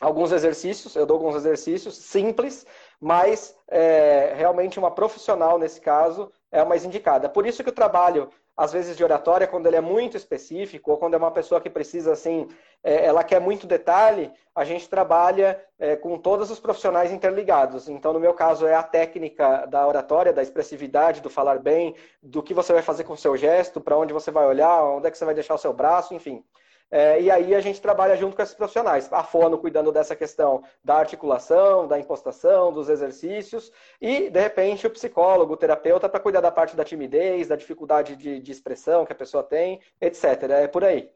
Alguns 0.00 0.32
exercícios, 0.32 0.96
eu 0.96 1.04
dou 1.04 1.18
alguns 1.18 1.36
exercícios 1.36 1.96
simples, 1.96 2.66
mas 2.98 3.54
é, 3.68 4.32
realmente 4.34 4.78
uma 4.78 4.90
profissional 4.90 5.58
nesse 5.58 5.80
caso 5.80 6.32
é 6.50 6.60
a 6.60 6.64
mais 6.64 6.84
indicada. 6.84 7.28
Por 7.28 7.46
isso 7.46 7.62
que 7.62 7.68
o 7.68 7.74
trabalho, 7.74 8.30
às 8.56 8.72
vezes, 8.72 8.96
de 8.96 9.04
oratória, 9.04 9.46
quando 9.46 9.66
ele 9.66 9.76
é 9.76 9.80
muito 9.80 10.16
específico, 10.16 10.90
ou 10.90 10.98
quando 10.98 11.14
é 11.14 11.16
uma 11.16 11.30
pessoa 11.30 11.60
que 11.60 11.70
precisa, 11.70 12.12
assim, 12.12 12.48
é, 12.82 13.04
ela 13.04 13.22
quer 13.22 13.40
muito 13.40 13.66
detalhe, 13.66 14.32
a 14.54 14.64
gente 14.64 14.88
trabalha 14.88 15.62
é, 15.78 15.96
com 15.96 16.18
todos 16.18 16.50
os 16.50 16.58
profissionais 16.58 17.12
interligados. 17.12 17.88
Então, 17.88 18.12
no 18.12 18.20
meu 18.20 18.34
caso, 18.34 18.66
é 18.66 18.74
a 18.74 18.82
técnica 18.82 19.66
da 19.66 19.86
oratória, 19.86 20.32
da 20.32 20.42
expressividade, 20.42 21.20
do 21.20 21.30
falar 21.30 21.58
bem, 21.58 21.94
do 22.22 22.42
que 22.42 22.54
você 22.54 22.72
vai 22.72 22.82
fazer 22.82 23.04
com 23.04 23.12
o 23.12 23.18
seu 23.18 23.36
gesto, 23.36 23.80
para 23.80 23.96
onde 23.96 24.12
você 24.12 24.30
vai 24.30 24.46
olhar, 24.46 24.82
onde 24.82 25.06
é 25.06 25.10
que 25.10 25.18
você 25.18 25.24
vai 25.24 25.34
deixar 25.34 25.54
o 25.54 25.58
seu 25.58 25.72
braço, 25.72 26.14
enfim. 26.14 26.42
É, 26.90 27.22
e 27.22 27.30
aí 27.30 27.54
a 27.54 27.60
gente 27.60 27.80
trabalha 27.80 28.16
junto 28.16 28.34
com 28.34 28.42
esses 28.42 28.54
profissionais. 28.54 29.10
A 29.12 29.22
fono 29.22 29.58
cuidando 29.58 29.92
dessa 29.92 30.16
questão 30.16 30.62
da 30.84 30.96
articulação, 30.96 31.86
da 31.86 31.98
impostação, 31.98 32.72
dos 32.72 32.88
exercícios, 32.88 33.70
e, 34.00 34.28
de 34.28 34.40
repente, 34.40 34.86
o 34.86 34.90
psicólogo, 34.90 35.54
o 35.54 35.56
terapeuta, 35.56 36.08
para 36.08 36.18
cuidar 36.18 36.40
da 36.40 36.50
parte 36.50 36.74
da 36.74 36.84
timidez, 36.84 37.46
da 37.46 37.56
dificuldade 37.56 38.16
de, 38.16 38.40
de 38.40 38.50
expressão 38.52 39.06
que 39.06 39.12
a 39.12 39.16
pessoa 39.16 39.42
tem, 39.42 39.80
etc. 40.00 40.24
É 40.50 40.68
por 40.68 40.84
aí. 40.84 41.08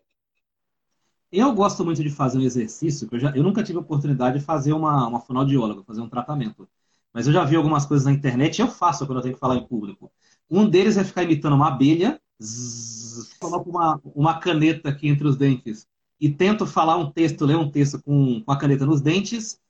Eu 1.32 1.52
gosto 1.52 1.84
muito 1.84 2.00
de 2.00 2.10
fazer 2.10 2.38
um 2.38 2.42
exercício, 2.42 3.08
que 3.08 3.16
eu, 3.16 3.18
já, 3.18 3.30
eu 3.34 3.42
nunca 3.42 3.62
tive 3.64 3.78
a 3.78 3.80
oportunidade 3.80 4.38
de 4.38 4.44
fazer 4.44 4.72
uma, 4.72 5.08
uma 5.08 5.20
fonoaudióloga, 5.20 5.82
fazer 5.82 6.00
um 6.00 6.08
tratamento. 6.08 6.68
Mas 7.12 7.26
eu 7.26 7.32
já 7.32 7.44
vi 7.44 7.56
algumas 7.56 7.84
coisas 7.84 8.06
na 8.06 8.12
internet 8.12 8.58
e 8.58 8.62
eu 8.62 8.68
faço 8.68 9.04
quando 9.04 9.18
eu 9.18 9.22
tenho 9.22 9.34
que 9.34 9.40
falar 9.40 9.56
em 9.56 9.66
público. 9.66 10.12
Um 10.48 10.68
deles 10.68 10.96
é 10.96 11.02
ficar 11.02 11.24
imitando 11.24 11.54
uma 11.54 11.68
abelha, 11.68 12.20
zzz, 12.42 13.34
coloco 13.38 13.70
uma, 13.70 14.00
uma 14.14 14.38
caneta 14.38 14.88
aqui 14.88 15.08
entre 15.08 15.26
os 15.26 15.36
dentes 15.36 15.86
e 16.20 16.28
tento 16.28 16.66
falar 16.66 16.96
um 16.96 17.10
texto, 17.10 17.44
ler 17.44 17.56
um 17.56 17.70
texto 17.70 18.02
com, 18.02 18.42
com 18.42 18.52
a 18.52 18.58
caneta 18.58 18.86
nos 18.86 19.00
dentes. 19.00 19.60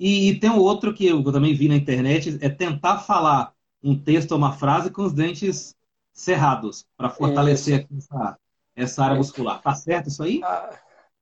E, 0.00 0.30
e 0.30 0.40
tem 0.40 0.50
um 0.50 0.58
outro 0.58 0.92
que 0.92 1.06
eu 1.06 1.22
também 1.24 1.54
vi 1.54 1.68
na 1.68 1.76
internet, 1.76 2.38
é 2.40 2.48
tentar 2.48 2.98
falar 2.98 3.52
um 3.82 3.96
texto 3.96 4.32
ou 4.32 4.38
uma 4.38 4.52
frase 4.52 4.90
com 4.90 5.02
os 5.02 5.12
dentes 5.12 5.76
cerrados, 6.12 6.86
para 6.96 7.08
fortalecer 7.08 7.80
aqui 7.80 7.96
essa, 7.96 8.38
essa 8.74 9.04
área 9.04 9.16
muscular. 9.16 9.62
Tá 9.62 9.74
certo 9.74 10.08
isso 10.08 10.22
aí? 10.22 10.40
Ah, 10.42 10.70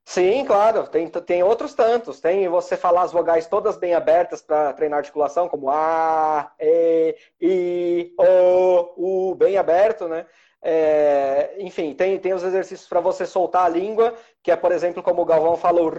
sim, 0.05 0.45
claro. 0.45 0.87
Tem, 0.89 1.09
tem 1.09 1.43
outros 1.43 1.75
tantos. 1.75 2.21
Tem 2.21 2.49
você 2.49 2.77
falar 2.77 3.03
as 3.03 3.13
vogais 3.13 3.47
todas 3.47 3.77
bem 3.77 3.95
abertas 3.95 4.41
para 4.41 4.73
treinar 4.73 5.01
articulação, 5.01 5.49
como 5.49 5.69
A, 5.69 6.51
E, 6.59 7.17
I, 7.41 8.15
O, 8.19 9.31
U, 9.31 9.35
bem 9.35 9.59
aberto, 9.59 10.09
né? 10.09 10.27
É, 10.63 11.57
enfim, 11.59 11.95
tem, 11.95 12.19
tem 12.19 12.35
os 12.35 12.43
exercícios 12.43 12.89
para 12.89 13.01
você 13.01 13.25
soltar 13.25 13.65
a 13.65 13.69
língua, 13.69 14.15
que 14.43 14.51
é, 14.51 14.57
por 14.57 14.73
exemplo, 14.73 15.03
como 15.03 15.23
o 15.23 15.25
Galvão 15.25 15.57
falou, 15.57 15.91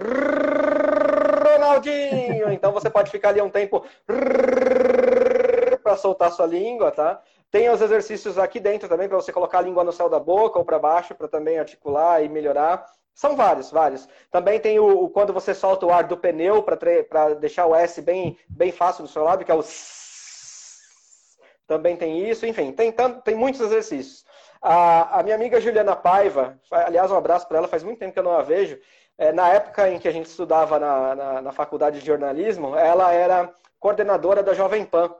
Ronaldinho. 1.44 2.52
Então 2.52 2.72
você 2.72 2.88
pode 2.88 3.10
ficar 3.10 3.30
ali 3.30 3.40
um 3.40 3.50
tempo 3.50 3.84
para 5.82 5.96
soltar 5.96 6.30
sua 6.30 6.46
língua, 6.46 6.90
tá? 6.90 7.20
Tem 7.50 7.68
os 7.68 7.82
exercícios 7.82 8.38
aqui 8.38 8.58
dentro 8.60 8.88
também 8.88 9.08
para 9.08 9.16
você 9.16 9.32
colocar 9.32 9.58
a 9.58 9.62
língua 9.62 9.84
no 9.84 9.92
céu 9.92 10.08
da 10.08 10.18
boca 10.18 10.58
ou 10.58 10.64
para 10.64 10.78
baixo 10.78 11.14
para 11.14 11.28
também 11.28 11.58
articular 11.58 12.22
e 12.22 12.28
melhorar. 12.28 12.86
São 13.14 13.36
vários, 13.36 13.70
vários. 13.70 14.08
Também 14.30 14.58
tem 14.58 14.78
o, 14.78 15.04
o 15.04 15.10
quando 15.10 15.34
você 15.34 15.54
solta 15.54 15.84
o 15.84 15.92
ar 15.92 16.04
do 16.04 16.16
pneu 16.16 16.62
para 16.62 17.34
deixar 17.34 17.66
o 17.66 17.74
S 17.74 18.00
bem, 18.00 18.38
bem 18.48 18.72
fácil 18.72 19.02
do 19.04 19.10
seu 19.10 19.22
lado, 19.22 19.44
que 19.44 19.50
é 19.50 19.54
o 19.54 19.62
também 21.66 21.96
tem 21.96 22.28
isso, 22.28 22.44
enfim, 22.44 22.72
tem, 22.72 22.92
tem 23.24 23.34
muitos 23.34 23.60
exercícios. 23.60 24.24
A, 24.62 25.18
a 25.18 25.22
minha 25.24 25.34
amiga 25.34 25.60
Juliana 25.60 25.96
Paiva, 25.96 26.56
aliás, 26.70 27.10
um 27.10 27.16
abraço 27.16 27.48
para 27.48 27.58
ela, 27.58 27.68
faz 27.68 27.82
muito 27.82 27.98
tempo 27.98 28.12
que 28.12 28.18
eu 28.18 28.22
não 28.22 28.38
a 28.38 28.42
vejo. 28.42 28.78
É, 29.18 29.32
na 29.32 29.48
época 29.48 29.90
em 29.90 29.98
que 29.98 30.06
a 30.06 30.12
gente 30.12 30.26
estudava 30.26 30.78
na, 30.78 31.14
na, 31.14 31.42
na 31.42 31.52
faculdade 31.52 31.98
de 31.98 32.06
jornalismo, 32.06 32.76
ela 32.76 33.12
era 33.12 33.52
coordenadora 33.80 34.42
da 34.42 34.54
Jovem 34.54 34.84
Pan. 34.84 35.12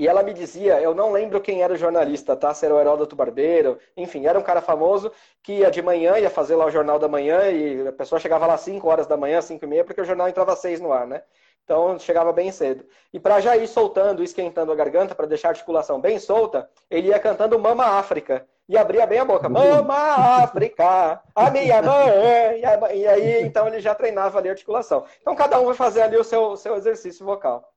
E 0.00 0.08
ela 0.08 0.22
me 0.22 0.32
dizia, 0.32 0.80
eu 0.80 0.94
não 0.94 1.12
lembro 1.12 1.42
quem 1.42 1.62
era 1.62 1.74
o 1.74 1.76
jornalista, 1.76 2.34
tá? 2.34 2.54
Se 2.54 2.64
era 2.64 2.74
o 2.74 2.80
Heródoto 2.80 3.14
Barbeiro, 3.14 3.78
enfim, 3.94 4.24
era 4.24 4.38
um 4.38 4.42
cara 4.42 4.62
famoso 4.62 5.12
que 5.42 5.58
ia 5.58 5.70
de 5.70 5.82
manhã, 5.82 6.18
ia 6.18 6.30
fazer 6.30 6.56
lá 6.56 6.64
o 6.64 6.70
Jornal 6.70 6.98
da 6.98 7.06
Manhã 7.06 7.50
e 7.50 7.86
a 7.86 7.92
pessoa 7.92 8.18
chegava 8.18 8.46
lá 8.46 8.54
às 8.54 8.62
5 8.62 8.88
horas 8.88 9.06
da 9.06 9.14
manhã, 9.14 9.42
5 9.42 9.62
e 9.62 9.68
meia, 9.68 9.84
porque 9.84 10.00
o 10.00 10.04
jornal 10.06 10.26
entrava 10.26 10.54
às 10.54 10.58
6 10.60 10.80
no 10.80 10.90
ar, 10.90 11.06
né? 11.06 11.22
Então 11.64 11.98
chegava 11.98 12.32
bem 12.32 12.50
cedo. 12.50 12.82
E 13.12 13.20
para 13.20 13.40
já 13.40 13.58
ir 13.58 13.68
soltando, 13.68 14.22
esquentando 14.22 14.72
a 14.72 14.74
garganta, 14.74 15.14
para 15.14 15.26
deixar 15.26 15.48
a 15.48 15.50
articulação 15.50 16.00
bem 16.00 16.18
solta, 16.18 16.66
ele 16.90 17.08
ia 17.08 17.18
cantando 17.18 17.58
Mama 17.58 17.84
África. 17.84 18.46
E 18.66 18.78
abria 18.78 19.06
bem 19.06 19.18
a 19.18 19.24
boca. 19.26 19.50
Mama 19.50 20.42
África, 20.42 21.20
a 21.34 21.50
minha 21.50 21.82
mãe. 21.82 22.60
E 22.94 23.06
aí, 23.06 23.42
então, 23.42 23.68
ele 23.68 23.80
já 23.80 23.94
treinava 23.94 24.38
ali 24.38 24.48
a 24.48 24.52
articulação. 24.52 25.04
Então, 25.20 25.34
cada 25.34 25.60
um 25.60 25.66
vai 25.66 25.74
fazer 25.74 26.00
ali 26.00 26.16
o 26.16 26.24
seu, 26.24 26.56
seu 26.56 26.74
exercício 26.76 27.26
vocal. 27.26 27.70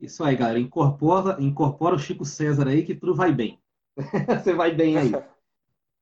Isso 0.00 0.22
aí, 0.22 0.36
galera. 0.36 0.58
Incorpora, 0.58 1.36
incorpora 1.40 1.96
o 1.96 1.98
Chico 1.98 2.24
César 2.24 2.68
aí 2.68 2.84
que 2.84 2.94
tudo 2.94 3.14
vai 3.14 3.32
bem. 3.32 3.58
Você 4.42 4.54
vai 4.54 4.72
bem 4.72 4.96
aí. 4.96 5.12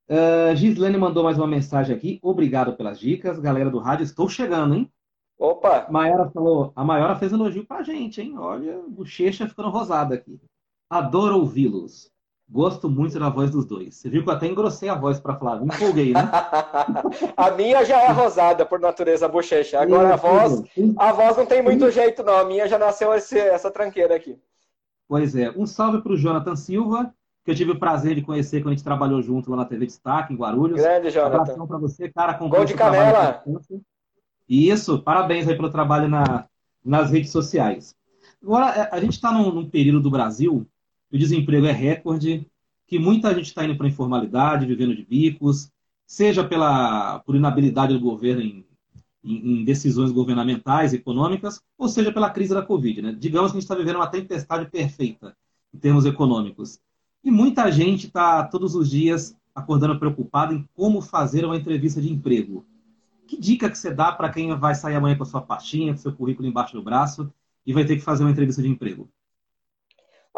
Uh, 0.08 0.54
Gislene 0.54 0.98
mandou 0.98 1.24
mais 1.24 1.38
uma 1.38 1.46
mensagem 1.46 1.96
aqui. 1.96 2.18
Obrigado 2.22 2.76
pelas 2.76 2.98
dicas. 2.98 3.38
Galera 3.40 3.70
do 3.70 3.78
rádio, 3.78 4.04
estou 4.04 4.28
chegando, 4.28 4.74
hein? 4.74 4.92
Opa! 5.38 5.86
Maiara 5.90 6.30
falou, 6.30 6.72
a 6.74 6.84
Maiara 6.84 7.16
fez 7.16 7.32
elogio 7.32 7.66
pra 7.66 7.82
gente, 7.82 8.20
hein? 8.20 8.38
Olha, 8.38 8.82
bochecha 8.88 9.48
ficando 9.48 9.68
rosada 9.68 10.14
aqui. 10.14 10.40
Adoro 10.88 11.38
ouvi-los. 11.38 12.10
Gosto 12.48 12.88
muito 12.88 13.18
da 13.18 13.28
voz 13.28 13.50
dos 13.50 13.66
dois. 13.66 13.96
Você 13.96 14.08
viu 14.08 14.22
que 14.22 14.28
eu 14.28 14.32
até 14.32 14.46
engrossei 14.46 14.88
a 14.88 14.94
voz 14.94 15.18
para 15.18 15.34
falar, 15.34 15.60
me 15.60 15.66
empolguei, 15.66 16.12
né? 16.12 16.30
a 17.36 17.50
minha 17.50 17.84
já 17.84 18.00
é 18.02 18.08
rosada 18.12 18.64
por 18.64 18.78
natureza, 18.78 19.26
a 19.26 19.28
bochecha. 19.28 19.80
Agora 19.80 20.14
a 20.14 20.16
voz, 20.16 20.62
a 20.96 21.12
voz 21.12 21.36
não 21.36 21.44
tem 21.44 21.60
muito 21.60 21.90
jeito, 21.90 22.22
não. 22.22 22.38
A 22.38 22.44
minha 22.44 22.68
já 22.68 22.78
nasceu 22.78 23.12
esse, 23.14 23.36
essa 23.36 23.68
tranqueira 23.70 24.14
aqui. 24.14 24.38
Pois 25.08 25.34
é. 25.34 25.50
Um 25.50 25.66
salve 25.66 26.00
para 26.00 26.12
o 26.12 26.16
Jonathan 26.16 26.54
Silva, 26.54 27.12
que 27.44 27.50
eu 27.50 27.54
tive 27.54 27.72
o 27.72 27.78
prazer 27.78 28.14
de 28.14 28.22
conhecer 28.22 28.60
quando 28.60 28.68
a 28.68 28.76
gente 28.76 28.84
trabalhou 28.84 29.20
junto 29.20 29.50
lá 29.50 29.56
na 29.56 29.64
TV 29.64 29.86
Destaque, 29.86 30.32
em 30.32 30.36
Guarulhos. 30.36 30.80
Grande, 30.80 31.10
Jonathan. 31.10 31.62
Um 31.62 31.66
para 31.66 31.78
você, 31.78 32.08
cara. 32.08 32.32
Gol 32.34 32.64
de 32.64 32.74
canela. 32.74 33.42
Isso, 34.48 35.02
parabéns 35.02 35.48
aí 35.48 35.56
pelo 35.56 35.70
trabalho 35.70 36.08
na, 36.08 36.46
nas 36.84 37.10
redes 37.10 37.30
sociais. 37.30 37.94
Agora, 38.42 38.70
é, 38.70 38.88
a 38.92 39.00
gente 39.00 39.14
está 39.14 39.32
num, 39.32 39.52
num, 39.52 39.68
período 39.68 40.00
do 40.00 40.10
Brasil 40.10 40.66
o 41.12 41.18
desemprego 41.18 41.66
é 41.66 41.72
recorde, 41.72 42.46
que 42.86 42.98
muita 42.98 43.34
gente 43.34 43.46
está 43.46 43.64
indo 43.64 43.76
para 43.76 43.88
informalidade, 43.88 44.66
vivendo 44.66 44.94
de 44.94 45.04
bicos, 45.04 45.70
seja 46.06 46.44
pela, 46.44 47.18
por 47.20 47.34
inabilidade 47.34 47.92
do 47.92 48.00
governo 48.00 48.42
em, 48.42 48.64
em, 49.24 49.60
em, 49.60 49.64
decisões 49.64 50.12
governamentais, 50.12 50.94
econômicas, 50.94 51.60
ou 51.76 51.88
seja 51.88 52.12
pela 52.12 52.30
crise 52.30 52.54
da 52.54 52.62
Covid. 52.62 53.02
Né? 53.02 53.16
Digamos 53.18 53.50
que 53.50 53.58
a 53.58 53.60
gente 53.60 53.64
está 53.64 53.74
vivendo 53.74 53.96
uma 53.96 54.06
tempestade 54.06 54.70
perfeita 54.70 55.36
em 55.74 55.78
termos 55.78 56.06
econômicos. 56.06 56.78
E 57.24 57.30
muita 57.30 57.70
gente 57.72 58.06
está 58.06 58.44
todos 58.44 58.76
os 58.76 58.88
dias 58.88 59.36
acordando 59.52 59.98
preocupada 59.98 60.54
em 60.54 60.68
como 60.74 61.00
fazer 61.00 61.44
uma 61.44 61.56
entrevista 61.56 62.00
de 62.00 62.12
emprego. 62.12 62.64
Que 63.26 63.36
dica 63.40 63.68
que 63.68 63.76
você 63.76 63.92
dá 63.92 64.12
para 64.12 64.30
quem 64.30 64.56
vai 64.56 64.74
sair 64.74 64.94
amanhã 64.94 65.16
com 65.16 65.24
a 65.24 65.26
sua 65.26 65.42
pastinha, 65.42 65.92
com 65.92 65.98
seu 65.98 66.12
currículo 66.12 66.46
embaixo 66.46 66.74
do 66.74 66.82
braço 66.82 67.32
e 67.66 67.72
vai 67.72 67.84
ter 67.84 67.96
que 67.96 68.02
fazer 68.02 68.22
uma 68.22 68.30
entrevista 68.30 68.62
de 68.62 68.68
emprego? 68.68 69.08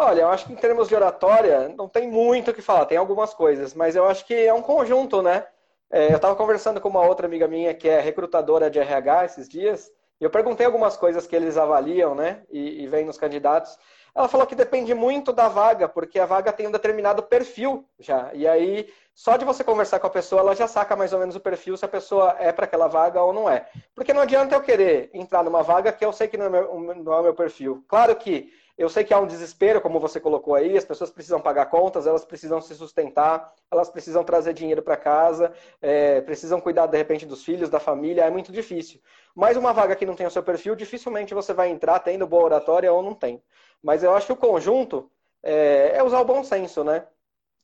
Olha, 0.01 0.21
eu 0.21 0.29
acho 0.29 0.47
que 0.47 0.53
em 0.53 0.57
termos 0.57 0.87
de 0.87 0.95
oratória 0.95 1.75
não 1.77 1.89
tem 1.89 2.09
muito 2.09 2.53
o 2.53 2.55
que 2.55 2.63
falar, 2.63 2.87
tem 2.87 2.97
algumas 2.97 3.35
coisas, 3.35 3.75
mas 3.75 3.97
eu 3.97 4.05
acho 4.05 4.25
que 4.25 4.33
é 4.33 4.55
um 4.55 4.63
conjunto, 4.63 5.21
né? 5.21 5.45
É, 5.91 6.13
eu 6.13 6.17
estava 6.17 6.37
conversando 6.37 6.81
com 6.81 6.89
uma 6.89 7.05
outra 7.05 7.27
amiga 7.27 7.49
minha 7.49 7.75
que 7.75 7.89
é 7.89 7.99
recrutadora 7.99 8.71
de 8.71 8.79
RH 8.79 9.25
esses 9.25 9.49
dias, 9.49 9.91
e 10.21 10.25
eu 10.25 10.31
perguntei 10.31 10.65
algumas 10.65 10.97
coisas 10.97 11.27
que 11.27 11.35
eles 11.35 11.57
avaliam, 11.57 12.15
né? 12.15 12.45
E, 12.49 12.85
e 12.85 12.87
vem 12.87 13.05
nos 13.05 13.19
candidatos. 13.19 13.77
Ela 14.15 14.29
falou 14.29 14.47
que 14.47 14.55
depende 14.55 14.95
muito 14.95 15.33
da 15.33 15.49
vaga, 15.49 15.89
porque 15.89 16.21
a 16.21 16.27
vaga 16.27 16.53
tem 16.53 16.69
um 16.69 16.73
determinado 16.73 17.25
perfil 17.25 17.85
já. 17.99 18.31
E 18.35 18.47
aí, 18.47 18.89
só 19.13 19.37
de 19.37 19.45
você 19.45 19.65
conversar 19.65 19.99
com 19.99 20.07
a 20.07 20.11
pessoa, 20.11 20.43
ela 20.43 20.55
já 20.55 20.69
saca 20.69 20.95
mais 20.95 21.13
ou 21.13 21.19
menos 21.19 21.35
o 21.35 21.41
perfil 21.41 21.77
se 21.77 21.85
a 21.85 21.89
pessoa 21.89 22.37
é 22.39 22.53
para 22.53 22.67
aquela 22.67 22.87
vaga 22.87 23.21
ou 23.21 23.33
não 23.33 23.51
é. 23.51 23.67
Porque 23.97 24.13
não 24.13 24.23
adianta 24.23 24.55
eu 24.55 24.61
querer 24.61 25.11
entrar 25.13 25.43
numa 25.43 25.65
vaga 25.65 25.91
que 25.91 26.05
eu 26.05 26.13
sei 26.13 26.29
que 26.29 26.37
não 26.37 26.47
é 26.47 26.51
meu, 26.51 26.81
não 26.81 27.19
é 27.19 27.23
meu 27.23 27.35
perfil. 27.35 27.85
Claro 27.89 28.15
que 28.15 28.49
eu 28.79 28.89
sei 28.89 29.03
que 29.03 29.13
há 29.13 29.19
um 29.19 29.27
desespero, 29.27 29.81
como 29.81 29.99
você 29.99 30.21
colocou 30.21 30.55
aí, 30.55 30.79
as 30.79 30.85
pessoas 30.85 31.11
precisam 31.11 31.41
pagar 31.41 31.67
contas, 31.67 32.07
elas 32.07 32.25
precisam 32.25 32.61
se 32.61 32.77
sustentar, 32.77 33.53
elas 33.73 33.91
precisam 33.91 34.23
trazer 34.23 34.55
dinheiro 34.55 34.83
para 34.83 34.97
casa, 34.97 35.53
é, 35.83 36.21
precisam 36.21 36.61
cuidar, 36.61 36.87
de 36.87 36.97
repente, 36.97 37.27
dos 37.27 37.45
filhos, 37.45 37.69
da 37.69 37.81
família, 37.81 38.25
é 38.25 38.31
muito 38.31 38.53
difícil. 38.53 39.01
Mas 39.35 39.57
uma 39.57 39.73
vaga 39.73 39.97
que 39.97 40.07
não 40.07 40.15
tem 40.15 40.29
o 40.29 40.31
seu 40.31 40.45
perfil, 40.45 40.77
dificilmente 40.77 41.35
você 41.35 41.53
vai 41.53 41.71
entrar 41.71 41.99
tendo 41.99 42.25
boa 42.25 42.45
oratória 42.45 42.93
ou 42.93 43.03
não 43.03 43.15
tem. 43.15 43.43
Mas 43.83 44.05
eu 44.05 44.15
acho 44.15 44.27
que 44.27 44.33
o 44.33 44.37
conjunto 44.37 45.11
é, 45.43 45.97
é 45.97 46.03
usar 46.05 46.21
o 46.21 46.25
bom 46.25 46.45
senso, 46.45 46.85
né? 46.85 47.05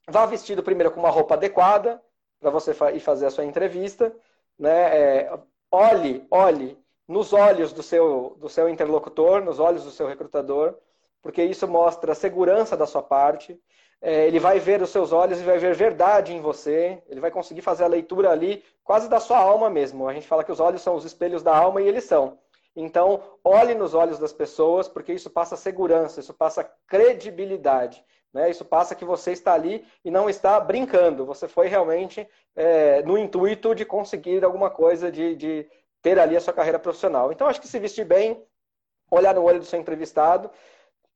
Vá 0.09 0.25
vestido 0.25 0.61
primeiro 0.63 0.91
com 0.91 0.99
uma 0.99 1.09
roupa 1.09 1.35
adequada 1.35 2.01
para 2.41 2.49
você 2.49 2.75
ir 2.93 2.99
fazer 2.99 3.25
a 3.27 3.31
sua 3.31 3.45
entrevista, 3.45 4.13
né? 4.59 4.97
É, 4.97 5.39
olhe, 5.71 6.27
olhe 6.29 6.77
nos 7.07 7.31
olhos 7.33 7.71
do 7.71 7.83
seu, 7.83 8.35
do 8.39 8.49
seu 8.49 8.67
interlocutor, 8.67 9.41
nos 9.43 9.59
olhos 9.59 9.83
do 9.83 9.91
seu 9.91 10.07
recrutador, 10.07 10.77
porque 11.25 11.43
isso 11.43 11.67
mostra 11.67 12.13
segurança 12.13 12.77
da 12.77 12.85
sua 12.85 13.01
parte. 13.01 13.59
É, 13.99 14.27
ele 14.27 14.39
vai 14.39 14.59
ver 14.59 14.79
os 14.83 14.91
seus 14.91 15.11
olhos 15.11 15.41
e 15.41 15.43
vai 15.43 15.57
ver 15.57 15.73
verdade 15.73 16.31
em 16.31 16.39
você. 16.39 17.01
Ele 17.09 17.19
vai 17.19 17.31
conseguir 17.31 17.63
fazer 17.63 17.83
a 17.83 17.87
leitura 17.87 18.29
ali, 18.29 18.63
quase 18.83 19.09
da 19.09 19.19
sua 19.19 19.39
alma 19.39 19.67
mesmo. 19.67 20.07
A 20.07 20.13
gente 20.13 20.27
fala 20.27 20.43
que 20.43 20.51
os 20.51 20.59
olhos 20.59 20.83
são 20.83 20.93
os 20.93 21.03
espelhos 21.03 21.41
da 21.41 21.57
alma 21.57 21.81
e 21.81 21.87
eles 21.87 22.03
são. 22.03 22.37
Então, 22.75 23.23
olhe 23.43 23.73
nos 23.73 23.95
olhos 23.95 24.19
das 24.19 24.31
pessoas, 24.31 24.87
porque 24.87 25.13
isso 25.13 25.27
passa 25.27 25.57
segurança, 25.57 26.19
isso 26.19 26.31
passa 26.31 26.63
credibilidade. 26.85 28.05
Né? 28.31 28.51
Isso 28.51 28.63
passa 28.63 28.93
que 28.93 29.03
você 29.03 29.31
está 29.31 29.55
ali 29.55 29.83
e 30.03 30.11
não 30.11 30.29
está 30.29 30.59
brincando. 30.59 31.25
Você 31.25 31.47
foi 31.47 31.67
realmente 31.67 32.29
é, 32.55 33.01
no 33.01 33.17
intuito 33.17 33.73
de 33.73 33.83
conseguir 33.83 34.45
alguma 34.45 34.69
coisa, 34.69 35.11
de, 35.11 35.35
de 35.35 35.67
ter 36.03 36.19
ali 36.19 36.37
a 36.37 36.41
sua 36.41 36.53
carreira 36.53 36.77
profissional. 36.77 37.31
Então, 37.31 37.47
acho 37.47 37.59
que 37.59 37.67
se 37.67 37.79
vestir 37.79 38.05
bem, 38.05 38.45
olhar 39.09 39.33
no 39.33 39.41
olho 39.41 39.57
do 39.57 39.65
seu 39.65 39.79
entrevistado, 39.79 40.51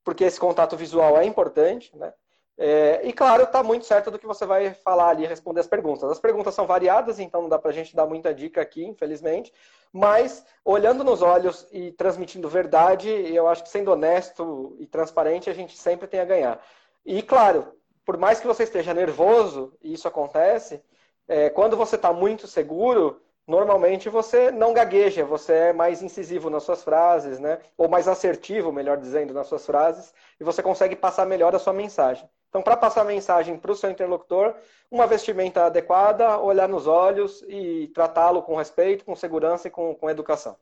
porque 0.04 0.24
esse 0.24 0.40
contato 0.40 0.76
visual 0.78 1.18
é 1.18 1.26
importante, 1.26 1.96
né? 1.98 2.14
É, 2.62 3.00
e 3.08 3.14
claro, 3.14 3.44
está 3.44 3.64
muito 3.64 3.86
certo 3.86 4.12
do 4.12 4.20
que 4.20 4.28
você 4.28 4.46
vai 4.46 4.74
falar 4.74 5.12
ali, 5.12 5.26
responder 5.26 5.62
as 5.62 5.68
perguntas. 5.68 6.12
As 6.12 6.20
perguntas 6.20 6.54
são 6.54 6.68
variadas, 6.68 7.18
então 7.18 7.44
não 7.44 7.48
dá 7.48 7.58
para 7.58 7.72
a 7.72 7.74
gente 7.74 7.96
dar 7.96 8.06
muita 8.06 8.34
dica 8.34 8.60
aqui, 8.60 8.84
infelizmente. 8.84 9.54
Mas 9.94 10.46
olhando 10.66 11.02
nos 11.02 11.22
olhos 11.22 11.66
e 11.72 11.94
transmitindo 11.94 12.50
verdade, 12.50 13.10
eu 13.10 13.48
acho 13.48 13.64
que 13.64 13.70
sendo 13.70 13.92
honesto 13.92 14.76
e 14.78 14.86
transparente, 14.86 15.50
a 15.50 15.54
gente 15.54 15.78
sempre 15.78 16.06
tem 16.06 16.20
a 16.20 16.26
ganhar. 16.26 16.62
E 17.06 17.22
claro, 17.22 17.74
por 18.04 18.18
mais 18.18 18.42
que 18.42 18.48
você 18.48 18.64
esteja 18.64 18.94
nervoso, 18.94 19.74
e 19.82 19.94
isso 19.94 20.08
acontece, 20.08 20.84
é, 21.30 21.50
quando 21.50 21.78
você 21.78 21.96
está 21.96 22.12
muito 22.12 22.46
seguro, 22.46 23.22
normalmente 23.50 24.10
você 24.10 24.52
não 24.52 24.74
gagueja, 24.74 25.26
você 25.26 25.54
é 25.54 25.74
mais 25.74 26.04
incisivo 26.04 26.52
nas 26.52 26.64
suas 26.64 26.84
frases, 26.84 27.40
né? 27.40 27.60
Ou 27.76 27.90
mais 27.90 28.08
assertivo, 28.08 28.72
melhor 28.72 28.98
dizendo, 28.98 29.34
nas 29.34 29.48
suas 29.48 29.66
frases, 29.66 30.14
e 30.40 30.44
você 30.44 30.62
consegue 30.62 30.96
passar 30.96 31.26
melhor 31.26 31.56
a 31.56 31.60
sua 31.60 31.74
mensagem. 31.74 32.30
Então, 32.48 32.62
para 32.62 32.78
passar 32.78 33.02
a 33.02 33.06
mensagem 33.06 33.58
para 33.58 33.72
o 33.72 33.76
seu 33.76 33.90
interlocutor, 33.90 34.56
uma 34.92 35.08
vestimenta 35.08 35.66
adequada, 35.66 36.38
olhar 36.40 36.70
nos 36.70 36.86
olhos 36.86 37.44
e 37.48 37.88
tratá-lo 37.94 38.44
com 38.44 38.56
respeito, 38.56 39.04
com 39.04 39.16
segurança 39.16 39.68
e 39.68 39.72
com, 39.72 39.96
com 39.96 40.10
educação. 40.10 40.56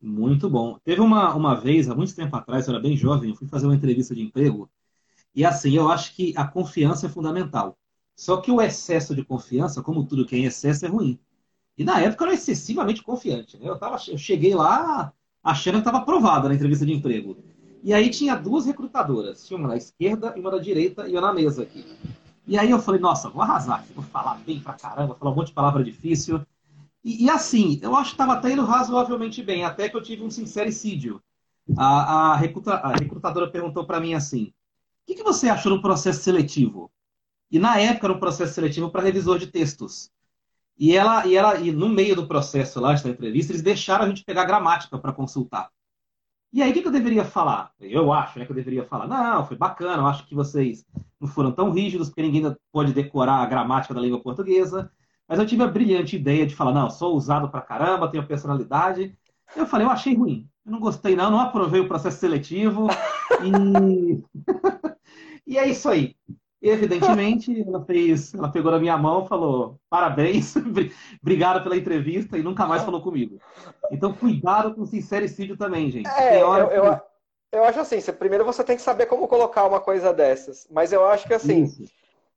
Muito 0.00 0.50
bom. 0.50 0.78
Teve 0.84 1.00
uma, 1.00 1.34
uma 1.34 1.54
vez, 1.54 1.88
há 1.88 1.94
muito 1.94 2.14
tempo 2.14 2.36
atrás, 2.36 2.66
eu 2.66 2.74
era 2.74 2.82
bem 2.82 2.96
jovem, 2.96 3.30
eu 3.30 3.36
fui 3.36 3.48
fazer 3.48 3.66
uma 3.66 3.74
entrevista 3.74 4.14
de 4.14 4.22
emprego, 4.22 4.70
e 5.34 5.44
assim, 5.44 5.74
eu 5.74 5.88
acho 5.88 6.14
que 6.14 6.34
a 6.36 6.46
confiança 6.46 7.06
é 7.06 7.08
fundamental. 7.08 7.78
Só 8.14 8.36
que 8.36 8.50
o 8.50 8.60
excesso 8.60 9.14
de 9.14 9.24
confiança, 9.24 9.82
como 9.82 10.06
tudo 10.06 10.26
que 10.26 10.36
é 10.36 10.38
em 10.38 10.44
excesso, 10.44 10.84
é 10.84 10.88
ruim. 10.88 11.18
E 11.76 11.84
na 11.84 12.00
época 12.00 12.24
eu 12.24 12.28
era 12.28 12.34
excessivamente 12.34 13.02
confiante. 13.02 13.58
Né? 13.58 13.68
Eu, 13.68 13.78
tava, 13.78 13.96
eu 14.08 14.18
cheguei 14.18 14.54
lá 14.54 15.12
achando 15.42 15.74
que 15.74 15.80
estava 15.80 15.98
aprovado 15.98 16.48
na 16.48 16.54
entrevista 16.54 16.86
de 16.86 16.92
emprego. 16.92 17.36
E 17.82 17.92
aí 17.92 18.08
tinha 18.08 18.34
duas 18.34 18.66
recrutadoras. 18.66 19.46
Tinha 19.46 19.58
uma 19.58 19.68
na 19.68 19.76
esquerda 19.76 20.32
e 20.36 20.40
uma 20.40 20.50
na 20.50 20.58
direita 20.58 21.08
e 21.08 21.14
eu 21.14 21.20
na 21.20 21.32
mesa 21.32 21.62
aqui. 21.62 21.84
E 22.46 22.58
aí 22.58 22.70
eu 22.70 22.78
falei, 22.78 23.00
nossa, 23.00 23.28
vou 23.28 23.42
arrasar. 23.42 23.84
Vou 23.94 24.04
falar 24.04 24.36
bem 24.46 24.60
pra 24.60 24.74
caramba, 24.74 25.14
falar 25.14 25.32
um 25.32 25.34
monte 25.34 25.48
de 25.48 25.54
palavra 25.54 25.82
difícil. 25.82 26.40
E, 27.04 27.24
e 27.24 27.30
assim, 27.30 27.78
eu 27.82 27.94
acho 27.94 28.10
que 28.10 28.14
estava 28.14 28.34
até 28.34 28.52
indo 28.52 28.64
razoavelmente 28.64 29.42
bem, 29.42 29.64
até 29.64 29.88
que 29.88 29.96
eu 29.96 30.02
tive 30.02 30.22
um 30.22 30.30
sincericídio. 30.30 31.20
A, 31.76 32.32
a, 32.32 32.36
recruta, 32.36 32.74
a 32.74 32.92
recrutadora 32.92 33.50
perguntou 33.50 33.86
para 33.86 34.00
mim 34.00 34.14
assim, 34.14 34.52
o 35.02 35.06
que, 35.06 35.14
que 35.14 35.22
você 35.22 35.48
achou 35.48 35.74
do 35.74 35.82
processo 35.82 36.22
seletivo? 36.22 36.90
E 37.50 37.58
na 37.58 37.78
época 37.78 38.06
era 38.06 38.14
um 38.14 38.20
processo 38.20 38.54
seletivo 38.54 38.90
para 38.90 39.02
revisor 39.02 39.38
de 39.38 39.46
textos. 39.46 40.10
E 40.76 40.96
ela, 40.96 41.26
e 41.26 41.36
ela, 41.36 41.58
e 41.58 41.70
no 41.70 41.88
meio 41.88 42.16
do 42.16 42.26
processo 42.26 42.80
lá, 42.80 42.94
da 42.94 43.08
entrevista, 43.08 43.52
eles 43.52 43.62
deixaram 43.62 44.04
a 44.04 44.08
gente 44.08 44.24
pegar 44.24 44.44
gramática 44.44 44.98
para 44.98 45.12
consultar. 45.12 45.70
E 46.52 46.62
aí, 46.62 46.70
o 46.70 46.74
que, 46.74 46.82
que 46.82 46.88
eu 46.88 46.92
deveria 46.92 47.24
falar? 47.24 47.72
Eu 47.80 48.12
acho 48.12 48.38
né, 48.38 48.44
que 48.44 48.52
eu 48.52 48.56
deveria 48.56 48.84
falar, 48.84 49.08
não, 49.08 49.44
foi 49.44 49.56
bacana, 49.56 50.02
eu 50.02 50.06
acho 50.06 50.26
que 50.26 50.34
vocês 50.34 50.84
não 51.20 51.28
foram 51.28 51.50
tão 51.50 51.70
rígidos, 51.70 52.08
porque 52.08 52.22
ninguém 52.22 52.54
pode 52.72 52.92
decorar 52.92 53.38
a 53.38 53.46
gramática 53.46 53.92
da 53.92 54.00
língua 54.00 54.22
portuguesa. 54.22 54.90
Mas 55.26 55.38
eu 55.38 55.46
tive 55.46 55.62
a 55.62 55.68
brilhante 55.68 56.16
ideia 56.16 56.46
de 56.46 56.54
falar, 56.54 56.72
não, 56.72 56.90
sou 56.90 57.16
usado 57.16 57.48
pra 57.48 57.60
caramba, 57.60 58.10
tenho 58.10 58.26
personalidade. 58.26 59.16
Eu 59.56 59.66
falei, 59.66 59.86
eu 59.86 59.90
achei 59.90 60.14
ruim. 60.14 60.48
Eu 60.64 60.72
não 60.72 60.80
gostei, 60.80 61.16
não, 61.16 61.30
não 61.30 61.40
aprovei 61.40 61.80
o 61.80 61.88
processo 61.88 62.20
seletivo. 62.20 62.88
E, 63.42 64.22
e 65.46 65.58
é 65.58 65.68
isso 65.68 65.88
aí. 65.88 66.14
Evidentemente, 66.66 67.62
ela 67.68 67.84
fez, 67.84 68.32
ela 68.32 68.50
pegou 68.50 68.72
na 68.72 68.78
minha 68.78 68.96
mão, 68.96 69.26
falou 69.26 69.78
parabéns, 69.90 70.54
obrigado 71.22 71.62
pela 71.62 71.76
entrevista 71.76 72.38
e 72.38 72.42
nunca 72.42 72.64
mais 72.64 72.82
falou 72.82 73.02
comigo. 73.02 73.38
Então, 73.92 74.14
cuidado 74.14 74.74
com 74.74 74.80
o 74.80 74.86
sincericídio 74.86 75.58
também, 75.58 75.90
gente. 75.90 76.08
É, 76.08 76.40
eu, 76.40 76.54
eu, 76.54 77.00
eu, 77.52 77.64
acho 77.64 77.80
assim, 77.80 78.00
primeiro 78.12 78.46
você 78.46 78.64
tem 78.64 78.76
que 78.76 78.82
saber 78.82 79.04
como 79.04 79.28
colocar 79.28 79.66
uma 79.66 79.78
coisa 79.78 80.10
dessas. 80.10 80.66
Mas 80.70 80.90
eu 80.90 81.06
acho 81.06 81.26
que 81.26 81.34
assim, 81.34 81.70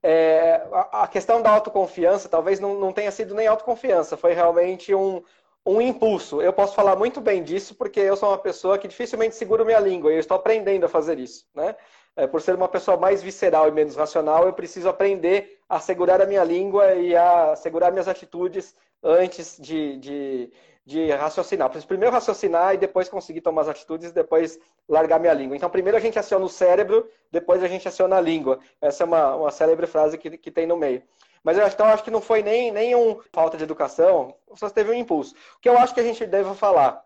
é, 0.03 0.61
a, 0.73 1.03
a, 1.03 1.07
questão 1.07 1.41
da 1.41 1.51
autoconfiança 1.51 2.27
talvez 2.27 2.59
não, 2.59 2.77
não 2.77 2.91
tenha 2.91 3.11
sido 3.11 3.33
nem 3.33 3.47
autoconfiança, 3.47 4.17
foi 4.17 4.33
realmente 4.33 4.93
um, 4.93 5.23
um 5.65 5.79
impulso. 5.79 6.41
Eu 6.41 6.51
posso 6.51 6.75
falar 6.75 6.97
muito 6.97 7.21
bem 7.21 7.41
disso 7.41 7.75
porque 7.75 8.01
eu 8.01 8.17
sou 8.17 8.27
uma 8.27 8.37
pessoa 8.37 8.77
que 8.77 8.89
dificilmente 8.89 9.35
seguro 9.35 9.65
minha 9.65 9.79
língua 9.79 10.11
e 10.11 10.15
eu 10.15 10.19
estou 10.19 10.35
aprendendo 10.35 10.85
a 10.85 10.89
fazer 10.89 11.17
isso, 11.17 11.45
né? 11.55 11.77
É, 12.17 12.25
por 12.25 12.41
ser 12.41 12.55
uma 12.55 12.67
pessoa 12.67 12.97
mais 12.97 13.21
visceral 13.21 13.67
e 13.67 13.71
menos 13.71 13.95
racional, 13.95 14.47
eu 14.47 14.53
preciso 14.53 14.89
aprender 14.89 15.59
a 15.69 15.79
segurar 15.79 16.19
a 16.19 16.25
minha 16.25 16.43
língua 16.43 16.95
e 16.95 17.15
a 17.15 17.55
segurar 17.55 17.91
minhas 17.91 18.07
atitudes 18.07 18.75
antes 19.03 19.55
de, 19.59 19.97
de, 19.97 20.51
de 20.83 21.11
raciocinar. 21.11 21.69
Preciso 21.69 21.87
primeiro 21.87 22.11
raciocinar 22.11 22.73
e 22.73 22.77
depois 22.77 23.07
conseguir 23.07 23.41
tomar 23.41 23.61
as 23.61 23.69
atitudes 23.69 24.09
e 24.09 24.13
depois 24.13 24.59
largar 24.89 25.19
minha 25.19 25.33
língua. 25.33 25.55
Então, 25.55 25.69
primeiro 25.69 25.95
a 25.95 26.01
gente 26.01 26.17
aciona 26.17 26.43
o 26.43 26.49
cérebro, 26.49 27.07
depois 27.31 27.63
a 27.63 27.67
gente 27.67 27.87
aciona 27.87 28.17
a 28.17 28.21
língua. 28.21 28.57
Essa 28.81 29.03
é 29.03 29.05
uma, 29.05 29.35
uma 29.35 29.51
célebre 29.51 29.85
frase 29.85 30.17
que, 30.17 30.39
que 30.39 30.49
tem 30.49 30.65
no 30.65 30.75
meio. 30.75 31.03
Mas 31.43 31.55
eu 31.55 31.67
então, 31.67 31.85
acho 31.85 32.03
que 32.03 32.09
não 32.09 32.19
foi 32.19 32.41
nem, 32.41 32.71
nem 32.71 32.95
um 32.95 33.21
falta 33.31 33.57
de 33.57 33.63
educação, 33.63 34.35
só 34.55 34.71
teve 34.71 34.89
um 34.89 34.95
impulso. 34.95 35.35
O 35.55 35.59
que 35.61 35.69
eu 35.69 35.77
acho 35.77 35.93
que 35.93 35.99
a 35.99 36.03
gente 36.03 36.25
deve 36.25 36.51
falar, 36.55 37.05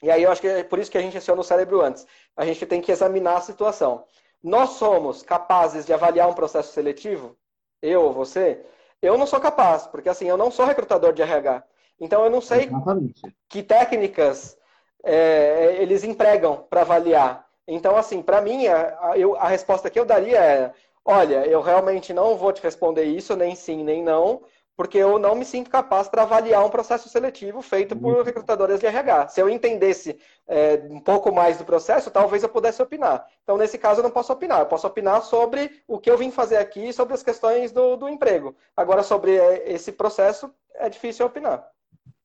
e 0.00 0.08
aí 0.08 0.22
eu 0.22 0.30
acho 0.30 0.40
que 0.40 0.46
é 0.46 0.62
por 0.62 0.78
isso 0.78 0.90
que 0.90 0.98
a 0.98 1.02
gente 1.02 1.18
aciona 1.18 1.40
o 1.40 1.44
cérebro 1.44 1.80
antes, 1.80 2.06
a 2.36 2.46
gente 2.46 2.64
tem 2.64 2.80
que 2.80 2.92
examinar 2.92 3.38
a 3.38 3.40
situação 3.40 4.04
nós 4.42 4.70
somos 4.70 5.22
capazes 5.22 5.86
de 5.86 5.92
avaliar 5.92 6.28
um 6.28 6.34
processo 6.34 6.72
seletivo? 6.72 7.36
Eu 7.80 8.02
ou 8.02 8.12
você? 8.12 8.64
Eu 9.00 9.16
não 9.18 9.26
sou 9.26 9.40
capaz, 9.40 9.86
porque 9.86 10.08
assim, 10.08 10.28
eu 10.28 10.36
não 10.36 10.50
sou 10.50 10.64
recrutador 10.64 11.12
de 11.12 11.22
RH. 11.22 11.62
Então 12.00 12.24
eu 12.24 12.30
não 12.30 12.40
sei 12.40 12.64
Exatamente. 12.64 13.22
que 13.48 13.62
técnicas 13.62 14.56
é, 15.04 15.76
eles 15.80 16.04
empregam 16.04 16.66
para 16.68 16.82
avaliar. 16.82 17.46
Então, 17.66 17.96
assim, 17.96 18.22
para 18.22 18.40
mim, 18.40 18.66
a, 18.66 19.12
eu, 19.16 19.36
a 19.36 19.48
resposta 19.48 19.90
que 19.90 19.98
eu 19.98 20.04
daria 20.04 20.38
é: 20.38 20.72
olha, 21.04 21.46
eu 21.46 21.60
realmente 21.60 22.12
não 22.12 22.36
vou 22.36 22.52
te 22.52 22.62
responder 22.62 23.04
isso, 23.04 23.36
nem 23.36 23.54
sim, 23.54 23.84
nem 23.84 24.02
não, 24.02 24.42
porque 24.82 24.98
eu 24.98 25.16
não 25.16 25.36
me 25.36 25.44
sinto 25.44 25.70
capaz 25.70 26.08
para 26.08 26.24
avaliar 26.24 26.66
um 26.66 26.68
processo 26.68 27.08
seletivo 27.08 27.62
feito 27.62 27.94
por 27.94 28.16
uhum. 28.16 28.24
recrutadores 28.24 28.80
de 28.80 28.86
RH. 28.86 29.28
Se 29.28 29.40
eu 29.40 29.48
entendesse 29.48 30.18
é, 30.44 30.84
um 30.90 30.98
pouco 30.98 31.32
mais 31.32 31.56
do 31.56 31.64
processo, 31.64 32.10
talvez 32.10 32.42
eu 32.42 32.48
pudesse 32.48 32.82
opinar. 32.82 33.24
Então, 33.44 33.56
nesse 33.56 33.78
caso, 33.78 34.00
eu 34.00 34.02
não 34.02 34.10
posso 34.10 34.32
opinar. 34.32 34.58
Eu 34.58 34.66
posso 34.66 34.84
opinar 34.84 35.22
sobre 35.22 35.70
o 35.86 36.00
que 36.00 36.10
eu 36.10 36.18
vim 36.18 36.32
fazer 36.32 36.56
aqui, 36.56 36.92
sobre 36.92 37.14
as 37.14 37.22
questões 37.22 37.70
do, 37.70 37.94
do 37.94 38.08
emprego. 38.08 38.56
Agora, 38.76 39.04
sobre 39.04 39.36
é, 39.36 39.72
esse 39.72 39.92
processo, 39.92 40.52
é 40.74 40.88
difícil 40.88 41.26
opinar. 41.26 41.64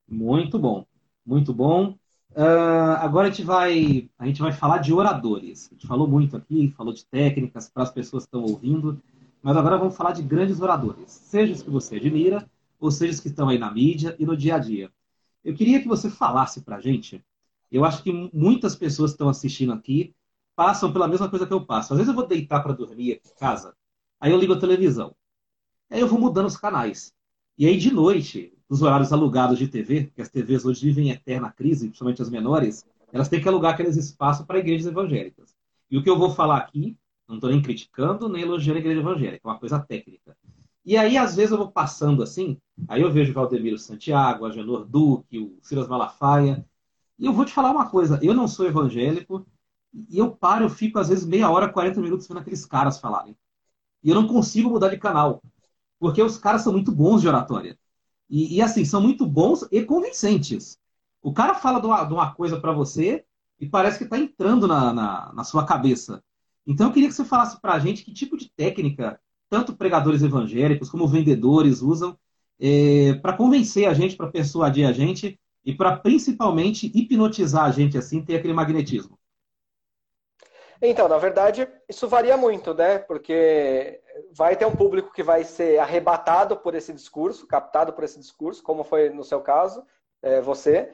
Muito 0.10 0.58
bom, 0.58 0.84
muito 1.24 1.54
bom. 1.54 1.94
Uh, 2.32 2.98
agora 2.98 3.28
a 3.28 3.30
gente, 3.30 3.44
vai, 3.44 4.10
a 4.18 4.26
gente 4.26 4.42
vai 4.42 4.52
falar 4.52 4.80
de 4.80 4.92
oradores. 4.92 5.68
A 5.68 5.76
gente 5.76 5.86
falou 5.86 6.08
muito 6.08 6.36
aqui, 6.36 6.74
falou 6.76 6.92
de 6.92 7.06
técnicas 7.06 7.70
para 7.70 7.84
as 7.84 7.92
pessoas 7.92 8.24
que 8.24 8.36
estão 8.36 8.42
ouvindo, 8.42 9.00
mas 9.48 9.56
agora 9.56 9.78
vamos 9.78 9.96
falar 9.96 10.12
de 10.12 10.22
grandes 10.22 10.60
oradores, 10.60 11.10
seja 11.10 11.54
os 11.54 11.64
que 11.64 11.70
você 11.70 11.96
admira, 11.96 12.46
ou 12.78 12.92
seja 12.92 13.14
os 13.14 13.22
que 13.22 13.30
estão 13.30 13.48
aí 13.48 13.58
na 13.58 13.72
mídia 13.72 14.14
e 14.20 14.26
no 14.26 14.36
dia 14.36 14.56
a 14.56 14.60
dia. 14.60 14.92
Eu 15.42 15.56
queria 15.56 15.82
que 15.82 15.88
você 15.88 16.10
falasse 16.10 16.60
para 16.60 16.76
a 16.76 16.82
gente. 16.82 17.24
Eu 17.72 17.86
acho 17.86 18.04
que 18.04 18.12
muitas 18.34 18.76
pessoas 18.76 19.12
que 19.12 19.14
estão 19.14 19.30
assistindo 19.30 19.72
aqui 19.72 20.14
passam 20.54 20.92
pela 20.92 21.08
mesma 21.08 21.30
coisa 21.30 21.48
que 21.48 21.54
eu 21.54 21.66
passo. 21.66 21.94
Às 21.94 22.00
vezes 22.00 22.10
eu 22.10 22.14
vou 22.14 22.28
deitar 22.28 22.60
para 22.62 22.74
dormir 22.74 23.14
aqui 23.14 23.30
em 23.30 23.40
casa, 23.40 23.74
aí 24.20 24.34
eu 24.34 24.38
ligo 24.38 24.52
a 24.52 24.60
televisão. 24.60 25.16
Aí 25.90 26.02
eu 26.02 26.10
vou 26.10 26.20
mudando 26.20 26.48
os 26.48 26.58
canais. 26.58 27.14
E 27.58 27.66
aí 27.66 27.78
de 27.78 27.94
noite, 27.94 28.54
nos 28.70 28.82
horários 28.82 29.14
alugados 29.14 29.58
de 29.58 29.70
TV, 29.70 30.12
que 30.14 30.22
as 30.22 30.28
TVs 30.28 30.66
hoje 30.66 30.86
vivem 30.88 31.08
em 31.08 31.12
eterna 31.12 31.50
crise, 31.54 31.88
principalmente 31.88 32.22
as 32.22 32.30
menores, 32.30 32.84
elas 33.14 33.30
têm 33.30 33.42
que 33.42 33.48
alugar 33.48 33.76
aqueles 33.76 33.96
espaços 33.96 34.46
para 34.46 34.60
igrejas 34.60 34.88
evangélicas. 34.88 35.56
E 35.90 35.98
o 35.98 36.04
que 36.04 36.10
eu 36.10 36.20
vou 36.20 36.32
falar 36.32 36.58
aqui, 36.58 36.98
não 37.28 37.36
estou 37.36 37.50
nem 37.50 37.62
criticando, 37.62 38.30
nem 38.30 38.44
elogiando 38.44 38.78
a 38.78 38.82
igreja 38.82 39.02
evangélica, 39.02 39.42
é 39.44 39.48
uma 39.48 39.60
coisa 39.60 39.80
técnica. 39.80 40.36
E 40.86 40.96
aí, 40.96 41.18
às 41.18 41.36
vezes, 41.36 41.52
eu 41.52 41.58
vou 41.58 41.72
passando 41.72 42.24
assim, 42.24 42.58
aí 42.88 43.02
eu 43.02 43.12
vejo 43.12 43.32
o 43.32 43.34
Valdemiro 43.34 43.78
Santiago, 43.78 44.46
a 44.46 44.52
Genor 44.52 44.86
Duque, 44.86 45.38
o 45.38 45.58
Silas 45.62 45.88
Malafaia, 45.88 46.66
e 47.20 47.26
eu 47.26 47.34
vou 47.34 47.44
te 47.46 47.52
falar 47.54 47.72
uma 47.72 47.90
coisa, 47.90 48.20
eu 48.22 48.34
não 48.34 48.48
sou 48.48 48.66
evangélico, 48.66 49.46
e 49.94 50.18
eu 50.18 50.32
paro, 50.32 50.66
eu 50.66 50.70
fico 50.70 51.00
às 51.00 51.10
vezes 51.10 51.26
meia 51.26 51.50
hora, 51.50 51.70
40 51.70 52.00
minutos 52.02 52.28
vendo 52.28 52.40
aqueles 52.40 52.66
caras 52.66 53.00
falarem. 53.00 53.36
E 54.04 54.10
eu 54.10 54.16
não 54.16 54.28
consigo 54.28 54.70
mudar 54.70 54.90
de 54.90 54.98
canal, 54.98 55.42
porque 56.00 56.22
os 56.22 56.38
caras 56.38 56.62
são 56.62 56.72
muito 56.72 56.92
bons 56.92 57.22
de 57.22 57.28
oratória. 57.28 57.78
E, 58.30 58.58
e, 58.58 58.62
assim, 58.62 58.86
são 58.86 59.02
muito 59.02 59.26
bons 59.26 59.66
e 59.72 59.84
convincentes. 59.84 60.78
O 61.22 61.34
cara 61.34 61.56
fala 61.56 61.80
de 61.80 61.88
uma, 61.88 62.04
de 62.04 62.14
uma 62.14 62.34
coisa 62.34 62.60
para 62.60 62.72
você 62.72 63.26
e 63.60 63.68
parece 63.68 63.98
que 63.98 64.04
está 64.04 64.18
entrando 64.18 64.68
na, 64.68 64.94
na, 64.94 65.34
na, 65.34 65.44
sua 65.44 65.66
cabeça. 65.66 66.24
Então 66.68 66.88
eu 66.88 66.94
queria 66.94 67.08
que 67.08 67.16
você 67.16 67.24
falasse 67.24 67.60
para 67.62 67.74
a 67.74 67.80
gente 67.80 68.04
que 68.04 68.14
tipo 68.14 68.36
de 68.38 68.52
técnica 68.52 69.20
tanto 69.50 69.76
pregadores 69.76 70.22
evangélicos 70.22 70.90
como 70.90 71.08
vendedores 71.08 71.82
usam 71.82 72.18
é, 72.60 73.14
para 73.22 73.34
convencer 73.34 73.88
a 73.88 73.94
gente, 73.94 74.18
para 74.18 74.28
persuadir 74.28 74.86
a 74.86 74.92
gente 74.92 75.40
e 75.64 75.74
para 75.74 75.96
principalmente 75.98 76.92
hipnotizar 76.94 77.66
a 77.66 77.72
gente 77.72 77.98
assim, 77.98 78.24
ter 78.24 78.36
aquele 78.36 78.54
magnetismo. 78.54 79.18
Então, 80.82 81.08
na 81.08 81.18
verdade, 81.18 81.68
isso 81.90 82.08
varia 82.08 82.38
muito, 82.38 82.74
né? 82.74 83.00
Porque 83.00 84.00
vai 84.32 84.56
ter 84.56 84.66
um 84.66 84.76
público 84.76 85.12
que 85.12 85.24
vai 85.24 85.44
ser 85.44 85.80
arrebatado 85.80 86.58
por 86.58 86.76
esse 86.76 86.94
discurso, 86.94 87.48
captado 87.48 87.94
por 87.94 88.04
esse 88.04 88.20
discurso, 88.20 88.62
como 88.62 88.84
foi 88.84 89.10
no 89.10 89.24
seu 89.24 89.42
caso, 89.42 89.84
é, 90.22 90.40
você. 90.40 90.92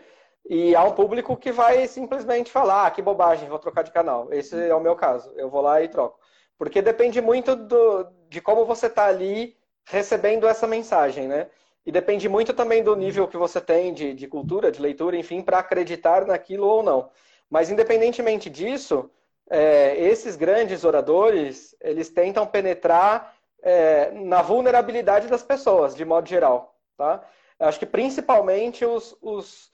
E 0.49 0.75
há 0.75 0.83
um 0.83 0.91
público 0.91 1.37
que 1.37 1.51
vai 1.51 1.87
simplesmente 1.87 2.51
falar: 2.51 2.87
ah, 2.87 2.91
que 2.91 3.01
bobagem, 3.01 3.49
vou 3.49 3.59
trocar 3.59 3.83
de 3.83 3.91
canal. 3.91 4.27
Esse 4.31 4.55
é 4.69 4.75
o 4.75 4.81
meu 4.81 4.95
caso. 4.95 5.31
Eu 5.35 5.49
vou 5.49 5.61
lá 5.61 5.81
e 5.81 5.87
troco. 5.87 6.19
Porque 6.57 6.81
depende 6.81 7.21
muito 7.21 7.55
do, 7.55 8.07
de 8.29 8.41
como 8.41 8.65
você 8.65 8.87
está 8.87 9.05
ali 9.05 9.55
recebendo 9.85 10.47
essa 10.47 10.67
mensagem, 10.67 11.27
né? 11.27 11.47
E 11.85 11.91
depende 11.91 12.29
muito 12.29 12.53
também 12.53 12.81
do 12.81 12.95
nível 12.95 13.27
que 13.27 13.37
você 13.37 13.59
tem 13.59 13.93
de, 13.93 14.13
de 14.13 14.27
cultura, 14.27 14.71
de 14.71 14.81
leitura, 14.81 15.17
enfim, 15.17 15.41
para 15.41 15.59
acreditar 15.59 16.25
naquilo 16.25 16.67
ou 16.67 16.81
não. 16.81 17.09
Mas 17.49 17.69
independentemente 17.69 18.49
disso, 18.49 19.09
é, 19.49 19.95
esses 19.97 20.35
grandes 20.35 20.85
oradores, 20.85 21.75
eles 21.81 22.09
tentam 22.09 22.47
penetrar 22.47 23.35
é, 23.61 24.11
na 24.11 24.41
vulnerabilidade 24.41 25.27
das 25.27 25.43
pessoas, 25.43 25.95
de 25.95 26.05
modo 26.05 26.27
geral. 26.27 26.75
Tá? 26.97 27.21
Eu 27.59 27.67
acho 27.67 27.79
que 27.79 27.85
principalmente 27.85 28.85
os, 28.85 29.17
os, 29.21 29.71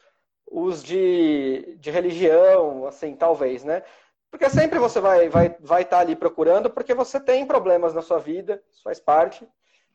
os 0.51 0.83
de, 0.83 1.77
de 1.79 1.91
religião, 1.91 2.85
assim, 2.87 3.15
talvez, 3.15 3.63
né? 3.63 3.83
Porque 4.31 4.49
sempre 4.49 4.79
você 4.79 4.99
vai 4.99 5.25
estar 5.25 5.39
vai, 5.39 5.55
vai 5.59 5.81
estar 5.81 5.99
ali 5.99 6.15
procurando 6.15 6.69
porque 6.69 6.93
você 6.93 7.19
tem 7.19 7.45
problemas 7.45 7.93
na 7.93 8.01
sua 8.01 8.19
vida, 8.19 8.61
isso 8.71 8.83
faz 8.83 8.99
parte. 8.99 9.47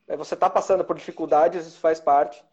É, 0.08 0.16
você 0.16 0.34
está 0.34 0.50
passando 0.50 0.84
por 0.84 0.96
dificuldades, 0.96 1.66
isso 1.66 1.80
faz 1.80 2.00
parte. 2.00 2.44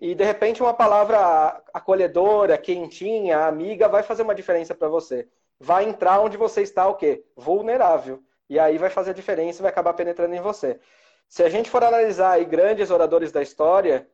E 0.00 0.14
de 0.14 0.24
repente 0.24 0.62
uma 0.62 0.74
palavra 0.74 1.62
acolhedora, 1.72 2.58
quentinha, 2.58 3.46
amiga, 3.46 3.88
vai 3.88 4.02
fazer 4.02 4.22
uma 4.22 4.34
diferença 4.34 4.74
para 4.74 4.88
você 4.88 5.28
vai 5.60 5.84
entrar 5.84 6.20
onde 6.20 6.38
você 6.38 6.62
está 6.62 6.88
o 6.88 6.94
quê? 6.94 7.22
Vulnerável. 7.36 8.22
E 8.48 8.58
aí 8.58 8.78
vai 8.78 8.88
fazer 8.88 9.10
a 9.10 9.14
diferença 9.14 9.60
e 9.60 9.62
vai 9.62 9.70
acabar 9.70 9.92
penetrando 9.92 10.34
em 10.34 10.40
você. 10.40 10.80
Se 11.28 11.42
a 11.42 11.48
gente 11.48 11.70
for 11.70 11.84
analisar 11.84 12.32
aí 12.32 12.44
grandes 12.44 12.90
oradores 12.90 13.30
da 13.30 13.42
história, 13.42 14.08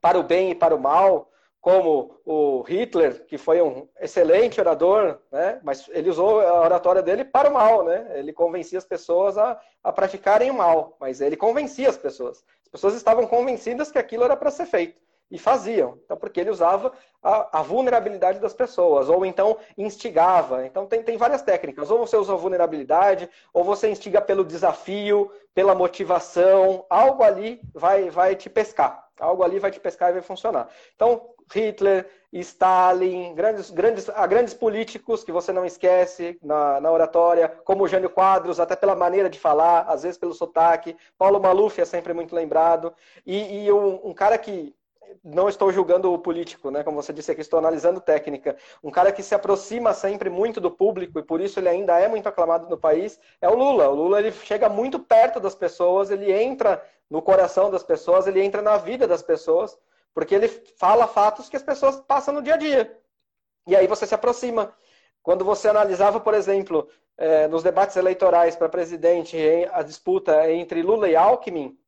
para 0.00 0.18
o 0.18 0.22
bem 0.22 0.50
e 0.50 0.54
para 0.54 0.74
o 0.74 0.80
mal, 0.80 1.29
como 1.60 2.18
o 2.24 2.62
Hitler, 2.62 3.26
que 3.26 3.36
foi 3.36 3.60
um 3.60 3.86
excelente 4.00 4.60
orador, 4.60 5.18
né? 5.30 5.60
mas 5.62 5.88
ele 5.90 6.08
usou 6.08 6.40
a 6.40 6.60
oratória 6.62 7.02
dele 7.02 7.24
para 7.24 7.50
o 7.50 7.52
mal, 7.52 7.84
né? 7.84 8.10
Ele 8.14 8.32
convencia 8.32 8.78
as 8.78 8.84
pessoas 8.84 9.36
a, 9.36 9.60
a 9.84 9.92
praticarem 9.92 10.50
o 10.50 10.54
mal, 10.54 10.96
mas 10.98 11.20
ele 11.20 11.36
convencia 11.36 11.88
as 11.88 11.98
pessoas. 11.98 12.42
As 12.62 12.68
pessoas 12.68 12.94
estavam 12.94 13.26
convencidas 13.26 13.90
que 13.90 13.98
aquilo 13.98 14.24
era 14.24 14.36
para 14.36 14.50
ser 14.50 14.64
feito 14.64 14.98
e 15.30 15.38
faziam. 15.38 15.98
Então, 16.04 16.16
porque 16.16 16.40
ele 16.40 16.50
usava 16.50 16.92
a, 17.22 17.60
a, 17.60 17.62
vulnerabilidade 17.62 18.40
das 18.40 18.52
pessoas, 18.52 19.08
ou 19.08 19.24
então 19.24 19.56
instigava. 19.78 20.66
Então, 20.66 20.86
tem, 20.86 21.02
tem 21.02 21.16
várias 21.16 21.42
técnicas. 21.42 21.90
Ou 21.90 21.98
você 21.98 22.16
usa 22.16 22.32
a 22.32 22.36
vulnerabilidade, 22.36 23.30
ou 23.52 23.62
você 23.62 23.88
instiga 23.88 24.20
pelo 24.20 24.44
desafio, 24.44 25.30
pela 25.54 25.74
motivação. 25.74 26.84
Algo 26.90 27.22
ali 27.22 27.60
vai, 27.72 28.10
vai 28.10 28.34
te 28.34 28.50
pescar. 28.50 29.08
Algo 29.20 29.44
ali 29.44 29.58
vai 29.58 29.70
te 29.70 29.78
pescar 29.78 30.10
e 30.10 30.14
vai 30.14 30.22
funcionar. 30.22 30.68
Então, 30.96 31.30
Hitler, 31.52 32.08
Stalin, 32.32 33.34
grandes, 33.34 33.70
grandes, 33.70 34.08
grandes 34.28 34.54
políticos 34.54 35.24
que 35.24 35.32
você 35.32 35.52
não 35.52 35.64
esquece 35.64 36.38
na, 36.42 36.80
na 36.80 36.90
oratória, 36.90 37.48
como 37.64 37.88
Jânio 37.88 38.10
Quadros, 38.10 38.60
até 38.60 38.76
pela 38.76 38.94
maneira 38.94 39.28
de 39.28 39.38
falar, 39.38 39.82
às 39.82 40.02
vezes 40.02 40.16
pelo 40.16 40.32
sotaque. 40.32 40.96
Paulo 41.18 41.40
Maluf 41.40 41.80
é 41.80 41.84
sempre 41.84 42.14
muito 42.14 42.34
lembrado. 42.34 42.94
E, 43.26 43.64
e 43.64 43.72
um, 43.72 44.10
um 44.10 44.14
cara 44.14 44.38
que 44.38 44.74
não 45.24 45.48
estou 45.48 45.72
julgando 45.72 46.12
o 46.12 46.18
político, 46.18 46.70
né? 46.70 46.82
Como 46.82 47.02
você 47.02 47.12
disse 47.12 47.32
aqui, 47.32 47.40
estou 47.40 47.58
analisando 47.58 48.00
técnica. 48.00 48.56
Um 48.82 48.90
cara 48.90 49.12
que 49.12 49.22
se 49.22 49.34
aproxima 49.34 49.92
sempre 49.92 50.30
muito 50.30 50.60
do 50.60 50.70
público 50.70 51.18
e 51.18 51.22
por 51.22 51.40
isso 51.40 51.58
ele 51.58 51.68
ainda 51.68 51.98
é 51.98 52.08
muito 52.08 52.28
aclamado 52.28 52.68
no 52.68 52.78
país 52.78 53.18
é 53.40 53.48
o 53.48 53.54
Lula. 53.54 53.88
O 53.88 53.94
Lula 53.94 54.20
ele 54.20 54.32
chega 54.32 54.68
muito 54.68 54.98
perto 54.98 55.40
das 55.40 55.54
pessoas, 55.54 56.10
ele 56.10 56.32
entra 56.32 56.82
no 57.08 57.20
coração 57.20 57.70
das 57.70 57.82
pessoas, 57.82 58.26
ele 58.26 58.40
entra 58.40 58.62
na 58.62 58.76
vida 58.76 59.06
das 59.06 59.22
pessoas, 59.22 59.76
porque 60.14 60.34
ele 60.34 60.48
fala 60.76 61.06
fatos 61.06 61.48
que 61.48 61.56
as 61.56 61.62
pessoas 61.62 62.00
passam 62.00 62.34
no 62.34 62.42
dia 62.42 62.54
a 62.54 62.56
dia. 62.56 62.98
E 63.66 63.76
aí 63.76 63.86
você 63.86 64.06
se 64.06 64.14
aproxima. 64.14 64.74
Quando 65.22 65.44
você 65.44 65.68
analisava, 65.68 66.18
por 66.20 66.34
exemplo, 66.34 66.88
eh, 67.16 67.46
nos 67.48 67.62
debates 67.62 67.96
eleitorais 67.96 68.56
para 68.56 68.68
presidente, 68.68 69.36
a 69.72 69.82
disputa 69.82 70.50
entre 70.50 70.82
Lula 70.82 71.08
e 71.08 71.16
Alckmin, 71.16 71.78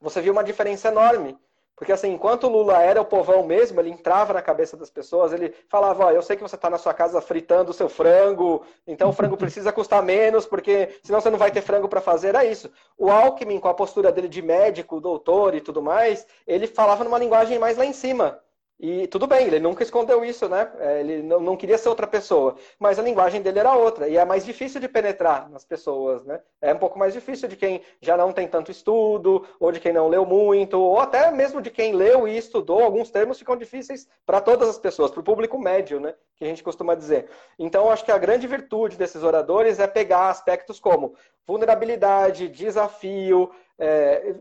você 0.00 0.20
viu 0.20 0.32
uma 0.32 0.44
diferença 0.44 0.88
enorme. 0.88 1.38
Porque 1.76 1.92
assim, 1.92 2.12
enquanto 2.12 2.44
o 2.44 2.50
Lula 2.50 2.80
era 2.80 3.00
o 3.00 3.04
povão 3.04 3.44
mesmo, 3.44 3.80
ele 3.80 3.90
entrava 3.90 4.32
na 4.32 4.40
cabeça 4.40 4.76
das 4.76 4.90
pessoas, 4.90 5.32
ele 5.32 5.52
falava, 5.68 6.06
ó, 6.06 6.10
eu 6.12 6.22
sei 6.22 6.36
que 6.36 6.42
você 6.42 6.54
está 6.54 6.70
na 6.70 6.78
sua 6.78 6.94
casa 6.94 7.20
fritando 7.20 7.72
o 7.72 7.74
seu 7.74 7.88
frango, 7.88 8.64
então 8.86 9.08
o 9.08 9.12
frango 9.12 9.36
precisa 9.36 9.72
custar 9.72 10.02
menos, 10.02 10.46
porque 10.46 11.00
senão 11.02 11.20
você 11.20 11.30
não 11.30 11.38
vai 11.38 11.50
ter 11.50 11.62
frango 11.62 11.88
para 11.88 12.00
fazer, 12.00 12.28
era 12.28 12.44
isso. 12.44 12.70
O 12.96 13.10
Alckmin, 13.10 13.58
com 13.58 13.68
a 13.68 13.74
postura 13.74 14.12
dele 14.12 14.28
de 14.28 14.40
médico, 14.40 15.00
doutor 15.00 15.54
e 15.54 15.60
tudo 15.60 15.82
mais, 15.82 16.26
ele 16.46 16.68
falava 16.68 17.02
numa 17.02 17.18
linguagem 17.18 17.58
mais 17.58 17.76
lá 17.76 17.84
em 17.84 17.92
cima. 17.92 18.40
E 18.78 19.06
tudo 19.06 19.26
bem, 19.26 19.46
ele 19.46 19.60
nunca 19.60 19.84
escondeu 19.84 20.24
isso, 20.24 20.48
né? 20.48 20.70
É, 20.80 21.00
ele 21.00 21.22
não, 21.22 21.38
não 21.38 21.56
queria 21.56 21.78
ser 21.78 21.88
outra 21.88 22.08
pessoa, 22.08 22.56
mas 22.78 22.98
a 22.98 23.02
linguagem 23.02 23.40
dele 23.40 23.60
era 23.60 23.72
outra. 23.72 24.08
E 24.08 24.16
é 24.16 24.24
mais 24.24 24.44
difícil 24.44 24.80
de 24.80 24.88
penetrar 24.88 25.48
nas 25.48 25.64
pessoas, 25.64 26.24
né? 26.24 26.40
É 26.60 26.74
um 26.74 26.78
pouco 26.78 26.98
mais 26.98 27.14
difícil 27.14 27.48
de 27.48 27.56
quem 27.56 27.82
já 28.00 28.16
não 28.16 28.32
tem 28.32 28.48
tanto 28.48 28.72
estudo, 28.72 29.46
ou 29.60 29.70
de 29.70 29.78
quem 29.78 29.92
não 29.92 30.08
leu 30.08 30.26
muito, 30.26 30.78
ou 30.78 30.98
até 30.98 31.30
mesmo 31.30 31.62
de 31.62 31.70
quem 31.70 31.92
leu 31.94 32.26
e 32.26 32.36
estudou. 32.36 32.82
Alguns 32.82 33.10
termos 33.10 33.38
ficam 33.38 33.56
difíceis 33.56 34.08
para 34.26 34.40
todas 34.40 34.68
as 34.68 34.78
pessoas, 34.78 35.12
para 35.12 35.20
o 35.20 35.24
público 35.24 35.56
médio, 35.56 36.00
né? 36.00 36.14
Que 36.36 36.44
a 36.44 36.48
gente 36.48 36.62
costuma 36.62 36.96
dizer. 36.96 37.28
Então, 37.56 37.90
acho 37.90 38.04
que 38.04 38.10
a 38.10 38.18
grande 38.18 38.46
virtude 38.48 38.96
desses 38.96 39.22
oradores 39.22 39.78
é 39.78 39.86
pegar 39.86 40.30
aspectos 40.30 40.80
como 40.80 41.14
vulnerabilidade, 41.46 42.48
desafio, 42.48 43.50
é, 43.78 44.36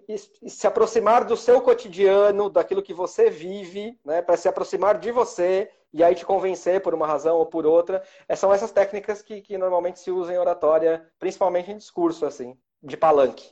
se 0.48 0.68
aproximar 0.68 1.26
do 1.26 1.36
seu 1.36 1.62
cotidiano, 1.62 2.50
daquilo 2.50 2.84
que 2.84 2.94
você 2.94 3.30
vive, 3.30 3.98
né, 4.06 4.22
para 4.22 4.38
se 4.38 4.48
aproximar 4.48 5.00
de 5.00 5.12
você 5.12 5.70
e 5.92 6.04
aí 6.04 6.16
te 6.16 6.26
convencer 6.26 6.82
por 6.82 6.94
uma 6.94 7.08
razão 7.08 7.38
ou 7.38 7.46
por 7.46 7.66
outra. 7.66 8.04
É, 8.28 8.36
são 8.36 8.54
essas 8.54 8.72
técnicas 8.72 9.22
que, 9.22 9.42
que 9.42 9.58
normalmente 9.58 10.00
se 10.00 10.12
usam 10.12 10.34
em 10.34 10.40
oratória, 10.40 11.08
principalmente 11.20 11.72
em 11.72 11.78
discurso, 11.78 12.26
assim, 12.26 12.58
de 12.82 12.98
palanque. 12.98 13.52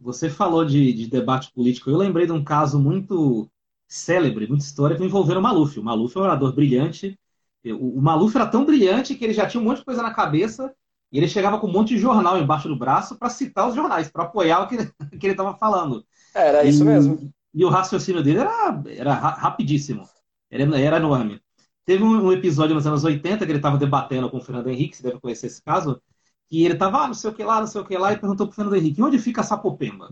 Você 0.00 0.30
falou 0.30 0.64
de, 0.64 0.92
de 0.92 1.08
debate 1.08 1.52
político. 1.52 1.90
Eu 1.90 1.96
lembrei 1.96 2.26
de 2.26 2.32
um 2.32 2.44
caso 2.44 2.78
muito 2.78 3.48
célebre, 3.86 4.46
muito 4.46 4.62
histórico, 4.62 5.02
envolvendo 5.02 5.38
o 5.38 5.42
Maluf. 5.42 5.78
O 5.78 5.82
Maluf 5.82 6.16
é 6.16 6.20
um 6.20 6.24
orador 6.24 6.52
brilhante. 6.52 7.18
O, 7.64 7.98
o 7.98 8.02
Maluf 8.02 8.36
era 8.36 8.46
tão 8.46 8.64
brilhante 8.64 9.14
que 9.14 9.24
ele 9.24 9.32
já 9.32 9.46
tinha 9.46 9.60
um 9.60 9.64
monte 9.64 9.78
de 9.78 9.84
coisa 9.84 10.02
na 10.02 10.14
cabeça 10.14 10.72
e 11.10 11.18
ele 11.18 11.28
chegava 11.28 11.58
com 11.58 11.66
um 11.66 11.72
monte 11.72 11.94
de 11.94 11.98
jornal 11.98 12.38
embaixo 12.38 12.68
do 12.68 12.76
braço 12.76 13.16
para 13.16 13.30
citar 13.30 13.68
os 13.68 13.74
jornais, 13.74 14.08
para 14.08 14.24
apoiar 14.24 14.60
o 14.60 14.68
que, 14.68 14.76
que 15.18 15.26
ele 15.26 15.32
estava 15.32 15.54
falando. 15.56 16.04
Era 16.34 16.64
isso 16.64 16.82
e, 16.82 16.86
mesmo. 16.86 17.32
E 17.54 17.64
o 17.64 17.68
raciocínio 17.68 18.22
dele 18.22 18.40
era, 18.40 18.82
era 18.88 19.14
rapidíssimo, 19.14 20.06
era, 20.50 20.78
era 20.78 20.96
enorme. 20.98 21.40
Teve 21.84 22.04
um, 22.04 22.26
um, 22.26 22.32
episódio 22.32 22.74
nos 22.74 22.86
anos 22.86 23.02
80 23.02 23.44
que 23.44 23.50
ele 23.50 23.58
estava 23.58 23.78
debatendo 23.78 24.28
com 24.30 24.36
o 24.36 24.42
Fernando 24.42 24.68
Henrique, 24.68 24.96
você 24.96 25.02
deve 25.02 25.20
conhecer 25.20 25.46
esse 25.46 25.62
caso, 25.62 26.00
que 26.46 26.62
ele 26.62 26.74
estava, 26.74 27.04
ah, 27.04 27.06
não 27.06 27.14
sei 27.14 27.30
o 27.30 27.34
que 27.34 27.42
lá, 27.42 27.60
não 27.60 27.66
sei 27.66 27.80
o 27.80 27.84
que 27.84 27.96
lá, 27.96 28.12
e 28.12 28.18
perguntou 28.18 28.46
para 28.46 28.52
o 28.52 28.56
Fernando 28.56 28.76
Henrique, 28.76 29.02
onde 29.02 29.18
fica 29.18 29.42
Sapopemba? 29.42 30.10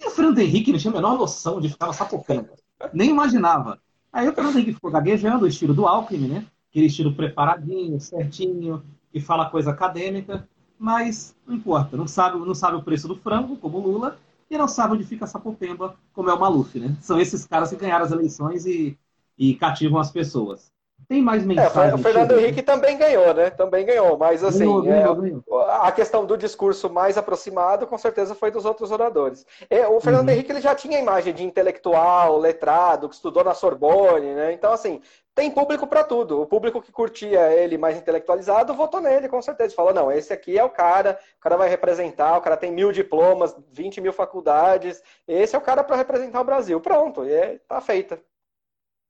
E 0.00 0.06
o 0.06 0.10
Fernando 0.10 0.38
Henrique 0.38 0.70
não 0.70 0.78
tinha 0.78 0.92
a 0.92 0.94
menor 0.94 1.18
noção 1.18 1.60
de 1.60 1.68
ficar 1.68 1.92
Sapopemba. 1.92 2.54
Nem 2.92 3.10
imaginava. 3.10 3.80
Aí 4.12 4.28
o 4.28 4.32
Fernando 4.32 4.54
Henrique 4.54 4.74
ficou 4.74 4.92
gaguejando, 4.92 5.44
o 5.44 5.48
estilo 5.48 5.74
do 5.74 5.86
Alckmin, 5.86 6.28
né? 6.28 6.46
Aquele 6.70 6.86
estilo 6.86 7.12
preparadinho, 7.12 8.00
certinho, 8.00 8.84
que 9.12 9.20
fala 9.20 9.50
coisa 9.50 9.70
acadêmica, 9.70 10.48
mas 10.78 11.34
não 11.46 11.56
importa, 11.56 11.96
não 11.96 12.06
sabe, 12.06 12.38
não 12.38 12.54
sabe 12.54 12.76
o 12.76 12.82
preço 12.82 13.08
do 13.08 13.16
frango, 13.16 13.56
como 13.56 13.78
Lula, 13.78 14.18
e 14.50 14.56
não 14.56 14.68
sabe 14.68 14.94
onde 14.94 15.04
fica 15.04 15.26
Sapopemba, 15.26 15.96
como 16.12 16.30
é 16.30 16.34
o 16.34 16.40
Maluf, 16.40 16.78
né? 16.78 16.96
São 17.00 17.20
esses 17.20 17.44
caras 17.46 17.70
que 17.70 17.76
ganharam 17.76 18.04
as 18.04 18.12
eleições 18.12 18.64
e 18.64 18.96
e 19.38 19.54
cativam 19.54 20.00
as 20.00 20.10
pessoas. 20.10 20.72
Tem 21.08 21.22
mais 21.22 21.42
mensagens? 21.42 21.92
É, 21.92 21.94
o 21.94 21.98
Fernando 21.98 22.38
Henrique 22.38 22.62
também 22.62 22.98
ganhou, 22.98 23.32
né? 23.32 23.48
Também 23.48 23.86
ganhou, 23.86 24.18
mas 24.18 24.44
assim, 24.44 24.58
ganhou, 24.58 24.82
ganhou, 24.82 25.12
é, 25.14 25.30
ganhou. 25.30 25.60
a 25.66 25.90
questão 25.90 26.26
do 26.26 26.36
discurso 26.36 26.90
mais 26.90 27.16
aproximado, 27.16 27.86
com 27.86 27.96
certeza, 27.96 28.34
foi 28.34 28.50
dos 28.50 28.66
outros 28.66 28.90
oradores. 28.90 29.46
É, 29.70 29.88
o 29.88 29.98
Fernando 30.00 30.28
uhum. 30.28 30.34
Henrique 30.34 30.52
ele 30.52 30.60
já 30.60 30.74
tinha 30.74 30.98
a 30.98 31.00
imagem 31.00 31.32
de 31.32 31.42
intelectual, 31.42 32.36
letrado, 32.36 33.08
que 33.08 33.14
estudou 33.14 33.42
na 33.42 33.54
Sorbonne, 33.54 34.34
né? 34.34 34.52
Então, 34.52 34.70
assim, 34.70 35.00
tem 35.34 35.50
público 35.50 35.86
para 35.86 36.04
tudo. 36.04 36.42
O 36.42 36.46
público 36.46 36.82
que 36.82 36.92
curtia 36.92 37.54
ele 37.54 37.78
mais 37.78 37.96
intelectualizado 37.96 38.74
votou 38.74 39.00
nele, 39.00 39.30
com 39.30 39.40
certeza. 39.40 39.74
Falou, 39.74 39.94
não, 39.94 40.12
esse 40.12 40.30
aqui 40.30 40.58
é 40.58 40.64
o 40.64 40.68
cara, 40.68 41.18
o 41.38 41.40
cara 41.40 41.56
vai 41.56 41.70
representar, 41.70 42.36
o 42.36 42.42
cara 42.42 42.56
tem 42.56 42.70
mil 42.70 42.92
diplomas, 42.92 43.56
20 43.72 44.02
mil 44.02 44.12
faculdades, 44.12 45.02
esse 45.26 45.56
é 45.56 45.58
o 45.58 45.62
cara 45.62 45.82
para 45.82 45.96
representar 45.96 46.42
o 46.42 46.44
Brasil. 46.44 46.78
Pronto, 46.82 47.24
e 47.24 47.32
é, 47.32 47.58
tá 47.66 47.80
feita. 47.80 48.20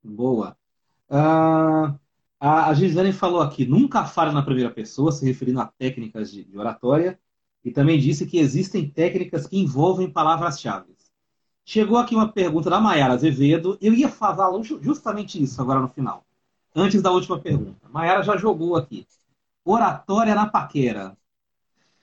Boa. 0.01 0.58
Uh, 1.09 1.97
a, 2.39 2.69
a 2.69 3.13
falou 3.13 3.41
aqui, 3.41 3.65
nunca 3.65 4.05
fale 4.05 4.31
na 4.31 4.43
primeira 4.43 4.69
pessoa, 4.69 5.11
se 5.11 5.25
referindo 5.25 5.59
a 5.59 5.65
técnicas 5.65 6.31
de, 6.31 6.43
de 6.43 6.57
oratória, 6.57 7.19
e 7.63 7.71
também 7.71 7.99
disse 7.99 8.25
que 8.25 8.37
existem 8.37 8.89
técnicas 8.89 9.47
que 9.47 9.57
envolvem 9.57 10.09
palavras-chave. 10.09 10.99
Chegou 11.65 11.97
aqui 11.97 12.15
uma 12.15 12.27
pergunta 12.27 12.67
da 12.67 12.79
Maiara 12.79 13.13
Azevedo, 13.13 13.77
eu 13.79 13.93
ia 13.93 14.09
falar 14.09 14.49
justamente 14.81 15.41
isso 15.41 15.61
agora 15.61 15.79
no 15.79 15.87
final, 15.87 16.25
antes 16.75 16.99
da 16.99 17.11
última 17.11 17.37
pergunta. 17.37 17.87
Maiara 17.89 18.23
já 18.23 18.35
jogou 18.37 18.75
aqui. 18.75 19.05
Oratória 19.63 20.33
na 20.33 20.47
paquera. 20.47 21.15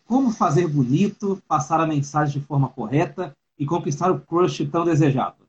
Como 0.04 0.30
fazer 0.30 0.68
bonito, 0.68 1.42
passar 1.48 1.80
a 1.80 1.86
mensagem 1.86 2.40
de 2.40 2.46
forma 2.46 2.68
correta 2.68 3.36
e 3.58 3.66
conquistar 3.66 4.12
o 4.12 4.20
crush 4.20 4.64
tão 4.66 4.84
desejado? 4.84 5.45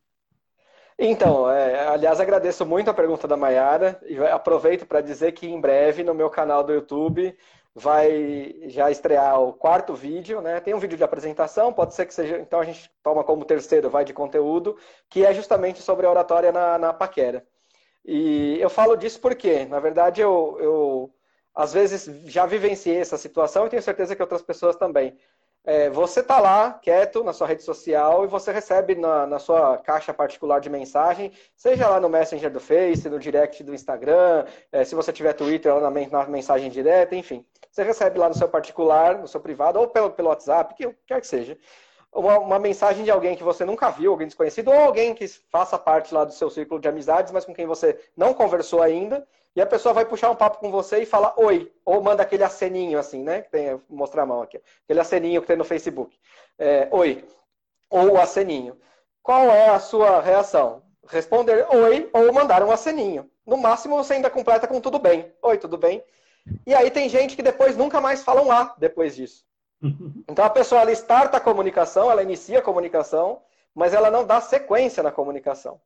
Então, 1.00 1.50
é, 1.52 1.88
aliás, 1.88 2.20
agradeço 2.20 2.66
muito 2.66 2.90
a 2.90 2.94
pergunta 2.94 3.28
da 3.28 3.38
Mayara 3.38 4.00
e 4.04 4.18
aproveito 4.20 4.86
para 4.86 5.00
dizer 5.00 5.32
que 5.34 5.46
em 5.48 5.62
breve 5.62 6.04
no 6.04 6.14
meu 6.14 6.30
canal 6.30 6.64
do 6.64 6.74
YouTube 6.74 7.38
vai 7.76 8.56
já 8.66 8.90
estrear 8.90 9.40
o 9.40 9.54
quarto 9.54 9.94
vídeo, 9.94 10.42
né? 10.42 10.60
Tem 10.60 10.74
um 10.74 10.80
vídeo 10.80 10.98
de 10.98 11.04
apresentação, 11.04 11.72
pode 11.72 11.94
ser 11.94 12.08
que 12.08 12.14
seja, 12.16 12.40
então 12.40 12.60
a 12.60 12.64
gente 12.66 12.90
toma 13.04 13.24
como 13.24 13.46
terceiro, 13.46 13.92
vai 13.92 14.04
de 14.04 14.14
conteúdo, 14.14 14.76
que 15.08 15.24
é 15.24 15.32
justamente 15.32 15.84
sobre 15.84 16.08
a 16.08 16.10
oratória 16.10 16.52
na, 16.52 16.80
na 16.80 16.92
paquera. 16.92 17.46
E 18.04 18.58
eu 18.60 18.70
falo 18.70 18.96
disso 18.96 19.20
porque, 19.22 19.66
na 19.66 19.80
verdade, 19.80 20.22
eu, 20.22 20.58
eu 20.60 21.14
às 21.54 21.74
vezes 21.74 22.06
já 22.26 22.48
vivenciei 22.48 22.98
essa 22.98 23.18
situação 23.18 23.68
e 23.68 23.70
tenho 23.70 23.82
certeza 23.84 24.16
que 24.16 24.22
outras 24.24 24.42
pessoas 24.42 24.76
também 24.76 25.16
é, 25.68 25.90
você 25.90 26.22
está 26.22 26.40
lá, 26.40 26.80
quieto, 26.82 27.26
na 27.26 27.34
sua 27.34 27.46
rede 27.46 27.62
social, 27.62 28.24
e 28.24 28.28
você 28.28 28.54
recebe 28.54 28.96
na, 28.96 29.28
na, 29.28 29.38
sua 29.38 29.78
caixa 29.78 30.14
particular 30.14 30.62
de 30.62 30.70
mensagem, 30.70 31.30
seja 31.58 31.90
lá 31.90 32.00
no 32.00 32.08
Messenger 32.08 32.50
do 32.50 32.62
Face, 32.62 33.10
no 33.10 33.20
direct 33.20 33.62
do 33.66 33.76
Instagram, 33.76 34.46
é, 34.72 34.86
se 34.86 34.96
você 34.96 35.12
tiver 35.12 35.34
Twitter, 35.34 35.76
lá 35.76 35.82
na, 35.82 35.90
na, 35.90 36.26
mensagem 36.26 36.72
direta, 36.72 37.18
enfim. 37.18 37.46
Você 37.70 37.84
recebe 37.84 38.18
lá 38.18 38.30
no 38.30 38.34
seu 38.34 38.48
particular, 38.48 39.18
no 39.18 39.28
seu 39.28 39.42
privado, 39.42 39.78
ou 39.78 39.90
pelo, 39.90 40.10
pelo 40.10 40.30
WhatsApp, 40.30 40.74
que 40.74 40.90
quer 41.06 41.20
que 41.20 41.28
seja, 41.28 41.58
uma, 42.14 42.40
uma, 42.40 42.60
mensagem 42.60 43.04
de 43.04 43.12
alguém 43.12 43.36
que 43.36 43.44
você 43.44 43.66
nunca 43.66 43.90
viu, 43.90 44.12
alguém 44.12 44.28
desconhecido, 44.28 44.72
ou 44.72 44.80
alguém 44.80 45.14
que 45.14 45.28
faça 45.52 45.78
parte 45.78 46.14
lá 46.14 46.24
do 46.24 46.32
seu 46.32 46.50
círculo 46.50 46.80
de 46.80 46.88
amizades, 46.88 47.34
mas 47.34 47.44
com 47.44 47.54
quem 47.54 47.66
você 47.66 48.00
não 48.16 48.34
conversou 48.34 48.82
ainda, 48.82 49.28
e 49.58 49.62
a 49.62 49.66
pessoa 49.66 49.92
vai 49.92 50.06
puxar 50.06 50.30
um 50.30 50.36
papo 50.36 50.60
com 50.60 50.70
você 50.70 51.00
e 51.00 51.06
fala 51.08 51.34
oi, 51.36 51.74
ou 51.84 52.00
manda 52.00 52.22
aquele 52.22 52.44
aceninho 52.44 53.00
assim, 53.00 53.24
né? 53.24 53.42
Que 53.42 53.50
tem, 53.50 53.72
vou 53.72 53.82
mostrar 53.90 54.22
a 54.22 54.26
mão 54.28 54.44
aqui, 54.44 54.62
aquele 54.84 55.00
aceninho 55.00 55.42
que 55.42 55.48
tem 55.48 55.58
no 55.58 55.66
Facebook. 55.66 56.16
É, 56.60 56.88
oi, 56.92 57.26
ou 57.90 58.12
o 58.12 58.22
aceninho. 58.22 58.78
Qual 59.24 59.50
é 59.50 59.70
a 59.70 59.80
sua 59.80 60.22
reação? 60.22 60.84
Responder 61.08 61.66
oi 61.74 62.08
ou 62.14 62.32
mandar 62.32 62.62
um 62.62 62.72
aceninho. 62.72 63.28
No 63.44 63.58
máximo 63.58 63.96
você 63.96 64.14
ainda 64.14 64.30
completa 64.30 64.68
com 64.68 64.80
tudo 64.80 65.00
bem. 65.00 65.34
Oi, 65.42 65.58
tudo 65.58 65.76
bem? 65.76 66.04
E 66.64 66.76
aí 66.76 66.92
tem 66.92 67.10
gente 67.10 67.36
que 67.36 67.42
depois 67.42 67.76
nunca 67.76 68.00
mais 68.00 68.24
fala 68.24 68.44
um 68.44 68.52
A 68.52 68.76
depois 68.78 69.16
disso. 69.16 69.44
Então 70.30 70.46
a 70.46 70.52
pessoa 70.52 70.82
ela 70.82 70.92
starta 70.92 71.38
a 71.38 71.42
comunicação, 71.42 72.12
ela 72.12 72.22
inicia 72.22 72.60
a 72.60 72.62
comunicação, 72.62 73.42
mas 73.74 73.96
ela 73.96 74.12
não 74.12 74.24
dá 74.24 74.40
sequência 74.40 75.02
na 75.02 75.12
comunicação. 75.12 75.82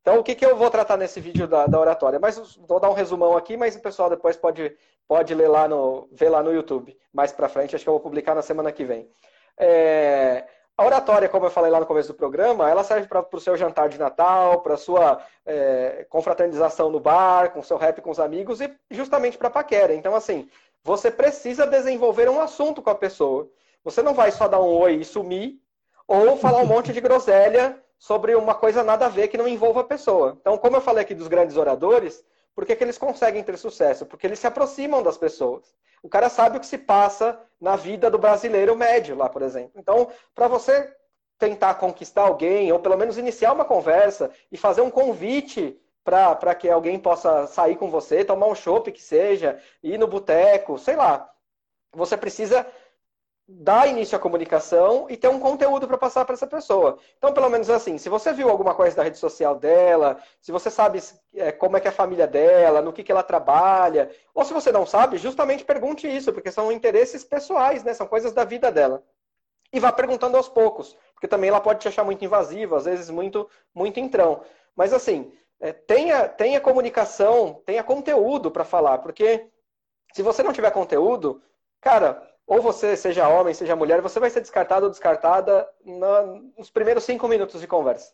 Então, 0.00 0.18
o 0.18 0.24
que, 0.24 0.34
que 0.34 0.44
eu 0.44 0.56
vou 0.56 0.70
tratar 0.70 0.96
nesse 0.96 1.20
vídeo 1.20 1.46
da, 1.46 1.66
da 1.66 1.78
oratória? 1.78 2.18
Mas 2.18 2.56
vou 2.66 2.80
dar 2.80 2.90
um 2.90 2.94
resumão 2.94 3.36
aqui, 3.36 3.56
mas 3.56 3.76
o 3.76 3.80
pessoal 3.80 4.08
depois 4.08 4.36
pode, 4.36 4.74
pode 5.06 5.34
ler 5.34 5.48
lá 5.48 5.68
no, 5.68 6.08
ver 6.12 6.30
lá 6.30 6.42
no 6.42 6.52
YouTube 6.52 6.96
mais 7.12 7.32
para 7.32 7.48
frente. 7.48 7.76
Acho 7.76 7.84
que 7.84 7.88
eu 7.88 7.94
vou 7.94 8.00
publicar 8.00 8.34
na 8.34 8.42
semana 8.42 8.72
que 8.72 8.84
vem. 8.84 9.10
É, 9.58 10.46
a 10.76 10.86
oratória, 10.86 11.28
como 11.28 11.44
eu 11.44 11.50
falei 11.50 11.70
lá 11.70 11.78
no 11.78 11.84
começo 11.84 12.08
do 12.08 12.14
programa, 12.14 12.70
ela 12.70 12.82
serve 12.82 13.06
para 13.06 13.26
o 13.30 13.40
seu 13.40 13.54
jantar 13.54 13.90
de 13.90 13.98
Natal, 13.98 14.62
para 14.62 14.74
a 14.74 14.78
sua 14.78 15.22
é, 15.44 16.06
confraternização 16.08 16.88
no 16.88 16.98
bar, 16.98 17.52
com 17.52 17.60
o 17.60 17.64
seu 17.64 17.76
rap 17.76 18.00
com 18.00 18.10
os 18.10 18.18
amigos 18.18 18.62
e 18.62 18.74
justamente 18.90 19.36
para 19.36 19.50
paquera. 19.50 19.92
Então, 19.92 20.14
assim, 20.14 20.48
você 20.82 21.10
precisa 21.10 21.66
desenvolver 21.66 22.30
um 22.30 22.40
assunto 22.40 22.80
com 22.80 22.88
a 22.88 22.94
pessoa. 22.94 23.46
Você 23.84 24.00
não 24.00 24.14
vai 24.14 24.30
só 24.30 24.48
dar 24.48 24.60
um 24.60 24.74
oi 24.78 24.94
e 24.94 25.04
sumir, 25.04 25.60
ou 26.08 26.38
falar 26.38 26.62
um 26.62 26.66
monte 26.66 26.94
de 26.94 27.00
groselha 27.02 27.78
sobre 28.00 28.34
uma 28.34 28.54
coisa 28.54 28.82
nada 28.82 29.04
a 29.04 29.08
ver 29.10 29.28
que 29.28 29.36
não 29.36 29.46
envolva 29.46 29.82
a 29.82 29.84
pessoa. 29.84 30.38
Então, 30.40 30.56
como 30.56 30.74
eu 30.74 30.80
falei 30.80 31.02
aqui 31.02 31.14
dos 31.14 31.28
grandes 31.28 31.58
oradores, 31.58 32.24
por 32.54 32.64
que, 32.64 32.74
que 32.74 32.82
eles 32.82 32.96
conseguem 32.96 33.44
ter 33.44 33.58
sucesso? 33.58 34.06
Porque 34.06 34.26
eles 34.26 34.38
se 34.38 34.46
aproximam 34.46 35.02
das 35.02 35.18
pessoas. 35.18 35.76
O 36.02 36.08
cara 36.08 36.30
sabe 36.30 36.56
o 36.56 36.60
que 36.60 36.66
se 36.66 36.78
passa 36.78 37.38
na 37.60 37.76
vida 37.76 38.10
do 38.10 38.18
brasileiro 38.18 38.74
médio 38.74 39.14
lá, 39.14 39.28
por 39.28 39.42
exemplo. 39.42 39.72
Então, 39.76 40.08
para 40.34 40.48
você 40.48 40.90
tentar 41.38 41.74
conquistar 41.74 42.22
alguém, 42.22 42.72
ou 42.72 42.80
pelo 42.80 42.96
menos 42.96 43.18
iniciar 43.18 43.52
uma 43.52 43.66
conversa 43.66 44.30
e 44.50 44.56
fazer 44.56 44.80
um 44.80 44.90
convite 44.90 45.78
para 46.02 46.54
que 46.54 46.70
alguém 46.70 46.98
possa 46.98 47.46
sair 47.46 47.76
com 47.76 47.90
você, 47.90 48.24
tomar 48.24 48.46
um 48.46 48.54
chopp 48.54 48.90
que 48.90 49.02
seja, 49.02 49.60
ir 49.82 49.98
no 49.98 50.06
boteco, 50.06 50.78
sei 50.78 50.96
lá. 50.96 51.30
Você 51.92 52.16
precisa 52.16 52.66
dar 53.52 53.88
início 53.88 54.16
à 54.16 54.20
comunicação 54.20 55.06
e 55.10 55.16
ter 55.16 55.28
um 55.28 55.40
conteúdo 55.40 55.86
para 55.88 55.98
passar 55.98 56.24
para 56.24 56.34
essa 56.34 56.46
pessoa. 56.46 56.98
Então, 57.18 57.32
pelo 57.32 57.50
menos 57.50 57.68
assim, 57.68 57.98
se 57.98 58.08
você 58.08 58.32
viu 58.32 58.48
alguma 58.48 58.74
coisa 58.74 58.94
da 58.94 59.02
rede 59.02 59.18
social 59.18 59.56
dela, 59.56 60.22
se 60.40 60.52
você 60.52 60.70
sabe 60.70 61.02
é, 61.34 61.50
como 61.50 61.76
é 61.76 61.80
que 61.80 61.88
é 61.88 61.90
a 61.90 61.94
família 61.94 62.28
dela, 62.28 62.80
no 62.80 62.92
que, 62.92 63.02
que 63.02 63.10
ela 63.10 63.24
trabalha, 63.24 64.10
ou 64.32 64.44
se 64.44 64.52
você 64.52 64.70
não 64.70 64.86
sabe, 64.86 65.18
justamente 65.18 65.64
pergunte 65.64 66.06
isso, 66.06 66.32
porque 66.32 66.52
são 66.52 66.70
interesses 66.70 67.24
pessoais, 67.24 67.82
né? 67.82 67.92
São 67.92 68.06
coisas 68.06 68.32
da 68.32 68.44
vida 68.44 68.70
dela. 68.70 69.02
E 69.72 69.80
vá 69.80 69.90
perguntando 69.90 70.36
aos 70.36 70.48
poucos, 70.48 70.96
porque 71.12 71.28
também 71.28 71.50
ela 71.50 71.60
pode 71.60 71.80
te 71.80 71.88
achar 71.88 72.04
muito 72.04 72.24
invasiva, 72.24 72.76
às 72.76 72.84
vezes 72.84 73.10
muito, 73.10 73.48
muito 73.74 73.98
entrão. 73.98 74.42
Mas 74.76 74.92
assim, 74.92 75.32
é, 75.58 75.72
tenha, 75.72 76.28
tenha 76.28 76.60
comunicação, 76.60 77.62
tenha 77.66 77.82
conteúdo 77.82 78.50
para 78.50 78.64
falar, 78.64 78.98
porque 78.98 79.48
se 80.12 80.22
você 80.22 80.42
não 80.42 80.52
tiver 80.52 80.70
conteúdo, 80.70 81.42
cara, 81.80 82.29
ou 82.50 82.60
você, 82.60 82.96
seja 82.96 83.28
homem, 83.28 83.54
seja 83.54 83.76
mulher, 83.76 84.00
você 84.00 84.18
vai 84.18 84.28
ser 84.28 84.40
descartado 84.40 84.86
ou 84.86 84.90
descartada 84.90 85.68
na, 85.84 86.22
nos 86.58 86.68
primeiros 86.68 87.04
cinco 87.04 87.28
minutos 87.28 87.60
de 87.60 87.66
conversa. 87.68 88.12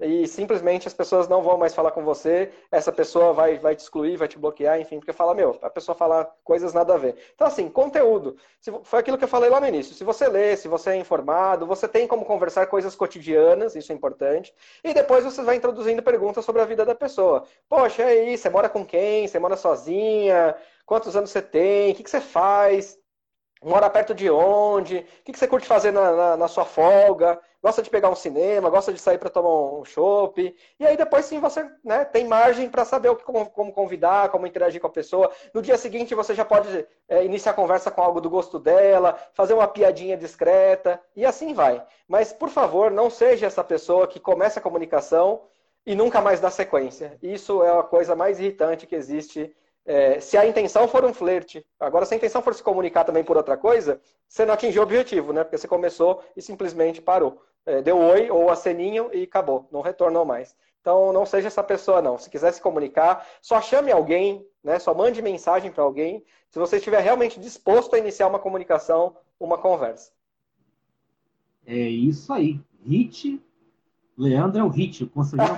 E 0.00 0.26
simplesmente 0.26 0.88
as 0.88 0.94
pessoas 0.94 1.28
não 1.28 1.42
vão 1.42 1.56
mais 1.56 1.76
falar 1.76 1.92
com 1.92 2.04
você, 2.04 2.50
essa 2.72 2.90
pessoa 2.90 3.32
vai, 3.32 3.56
vai 3.56 3.76
te 3.76 3.80
excluir, 3.80 4.16
vai 4.16 4.26
te 4.26 4.36
bloquear, 4.36 4.80
enfim, 4.80 4.98
porque 4.98 5.12
fala, 5.12 5.32
meu, 5.32 5.56
a 5.62 5.70
pessoa 5.70 5.94
fala 5.94 6.28
coisas 6.42 6.72
nada 6.72 6.94
a 6.94 6.96
ver. 6.96 7.14
Então, 7.36 7.46
assim, 7.46 7.68
conteúdo. 7.68 8.36
Foi 8.82 8.98
aquilo 8.98 9.16
que 9.16 9.22
eu 9.22 9.28
falei 9.28 9.48
lá 9.48 9.60
no 9.60 9.68
início. 9.68 9.94
Se 9.94 10.02
você 10.02 10.26
lê, 10.26 10.56
se 10.56 10.66
você 10.66 10.90
é 10.90 10.96
informado, 10.96 11.64
você 11.64 11.86
tem 11.86 12.08
como 12.08 12.24
conversar 12.24 12.66
coisas 12.66 12.96
cotidianas, 12.96 13.76
isso 13.76 13.92
é 13.92 13.94
importante. 13.94 14.52
E 14.82 14.92
depois 14.92 15.24
você 15.24 15.40
vai 15.42 15.54
introduzindo 15.54 16.02
perguntas 16.02 16.44
sobre 16.44 16.62
a 16.62 16.64
vida 16.64 16.84
da 16.84 16.96
pessoa. 16.96 17.44
Poxa, 17.68 18.02
é 18.02 18.06
aí, 18.06 18.36
você 18.36 18.50
mora 18.50 18.68
com 18.68 18.84
quem? 18.84 19.28
Você 19.28 19.38
mora 19.38 19.56
sozinha? 19.56 20.56
Quantos 20.84 21.14
anos 21.14 21.30
você 21.30 21.42
tem? 21.42 21.92
O 21.92 21.94
que, 21.94 22.02
que 22.02 22.10
você 22.10 22.20
faz? 22.20 22.98
Mora 23.62 23.90
perto 23.90 24.14
de 24.14 24.30
onde? 24.30 24.98
O 24.98 25.24
que, 25.24 25.36
você 25.36 25.48
curte 25.48 25.66
fazer 25.66 25.90
na, 25.90 26.12
na, 26.12 26.36
na, 26.36 26.48
sua 26.48 26.64
folga? 26.64 27.40
Gosta 27.62 27.82
de 27.82 27.90
pegar 27.90 28.08
um 28.08 28.14
cinema? 28.14 28.70
Gosta 28.70 28.92
de 28.92 29.00
sair 29.00 29.18
para 29.18 29.30
tomar 29.30 29.78
um 29.78 29.84
chopp? 29.84 30.54
E 30.78 30.86
aí 30.86 30.96
depois 30.96 31.24
sim 31.24 31.40
você 31.40 31.68
né, 31.84 32.04
tem 32.04 32.26
margem 32.26 32.68
para 32.70 32.84
saber 32.84 33.08
o 33.08 33.16
que, 33.16 33.24
como, 33.24 33.50
como, 33.50 33.72
convidar, 33.72 34.28
como 34.28 34.46
interagir 34.46 34.80
com 34.80 34.86
a 34.86 34.90
pessoa. 34.90 35.30
No 35.52 35.60
dia 35.60 35.76
seguinte 35.76 36.14
você 36.14 36.34
já 36.34 36.44
pode 36.44 36.86
é, 37.08 37.24
iniciar 37.24 37.52
a 37.52 37.56
conversa 37.56 37.90
com 37.90 38.00
algo 38.00 38.20
do 38.20 38.30
gosto 38.30 38.58
dela, 38.58 39.18
fazer 39.34 39.54
uma 39.54 39.66
piadinha 39.66 40.16
discreta 40.16 41.00
e 41.16 41.26
assim 41.26 41.52
vai. 41.52 41.84
Mas 42.06 42.32
por 42.32 42.48
favor, 42.50 42.90
não 42.90 43.10
seja 43.10 43.46
essa 43.46 43.64
pessoa 43.64 44.06
que 44.06 44.20
começa 44.20 44.60
a 44.60 44.62
comunicação 44.62 45.42
e 45.84 45.94
nunca 45.94 46.20
mais 46.20 46.38
dá 46.38 46.50
sequência. 46.50 47.18
Isso 47.22 47.62
é 47.64 47.76
a 47.76 47.82
coisa 47.82 48.14
mais 48.14 48.38
irritante 48.38 48.86
que 48.86 48.94
existe. 48.94 49.56
É, 49.90 50.20
se 50.20 50.36
a 50.36 50.46
intenção 50.46 50.86
for 50.86 51.02
um 51.02 51.14
flerte, 51.14 51.64
agora 51.80 52.04
se 52.04 52.12
a 52.12 52.16
intenção 52.18 52.42
for 52.42 52.54
se 52.54 52.62
comunicar 52.62 53.04
também 53.04 53.24
por 53.24 53.38
outra 53.38 53.56
coisa, 53.56 53.98
você 54.28 54.44
não 54.44 54.52
atingiu 54.52 54.82
o 54.82 54.84
objetivo, 54.84 55.32
né? 55.32 55.42
Porque 55.42 55.56
você 55.56 55.66
começou 55.66 56.22
e 56.36 56.42
simplesmente 56.42 57.00
parou. 57.00 57.40
É, 57.64 57.80
deu 57.80 57.96
oi 57.96 58.30
ou 58.30 58.50
aceninho 58.50 59.08
e 59.14 59.22
acabou, 59.22 59.66
não 59.72 59.80
retornou 59.80 60.26
mais. 60.26 60.54
Então 60.82 61.10
não 61.10 61.24
seja 61.24 61.48
essa 61.48 61.62
pessoa 61.62 62.02
não. 62.02 62.18
Se 62.18 62.28
quiser 62.28 62.52
se 62.52 62.60
comunicar, 62.60 63.26
só 63.40 63.62
chame 63.62 63.90
alguém, 63.90 64.46
né? 64.62 64.78
Só 64.78 64.92
mande 64.92 65.22
mensagem 65.22 65.72
para 65.72 65.84
alguém. 65.84 66.22
Se 66.50 66.58
você 66.58 66.76
estiver 66.76 67.00
realmente 67.00 67.40
disposto 67.40 67.94
a 67.94 67.98
iniciar 67.98 68.26
uma 68.26 68.38
comunicação, 68.38 69.16
uma 69.40 69.56
conversa. 69.56 70.12
É 71.66 71.74
isso 71.74 72.30
aí. 72.30 72.60
Hit 72.84 73.42
Leandro 74.18 74.60
é 74.60 74.64
o 74.64 74.68
hit, 74.68 75.04
o 75.04 75.08
conselheiro 75.08 75.50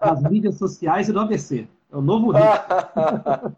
das 0.00 0.22
mídias 0.24 0.58
sociais 0.58 1.08
e 1.08 1.12
do 1.12 1.20
ABC. 1.20 1.66
É 1.92 1.96
o 1.96 2.00
novo 2.00 2.30
hit. 2.30 2.42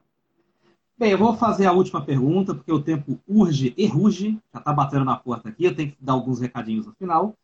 Bem, 0.99 1.13
eu 1.13 1.19
vou 1.19 1.37
fazer 1.37 1.67
a 1.67 1.73
última 1.73 2.05
pergunta, 2.05 2.55
porque 2.55 2.73
o 2.73 2.83
tempo 2.83 3.19
urge 3.29 3.73
e 3.77 3.87
ruge. 3.87 4.41
Já 4.53 4.59
está 4.59 4.73
batendo 4.73 5.05
na 5.05 5.17
porta 5.17 5.49
aqui, 5.49 5.65
eu 5.65 5.75
tenho 5.75 5.93
que 5.93 5.97
dar 6.01 6.15
alguns 6.15 6.41
recadinhos 6.41 6.87
no 6.87 6.95
final. 6.95 7.35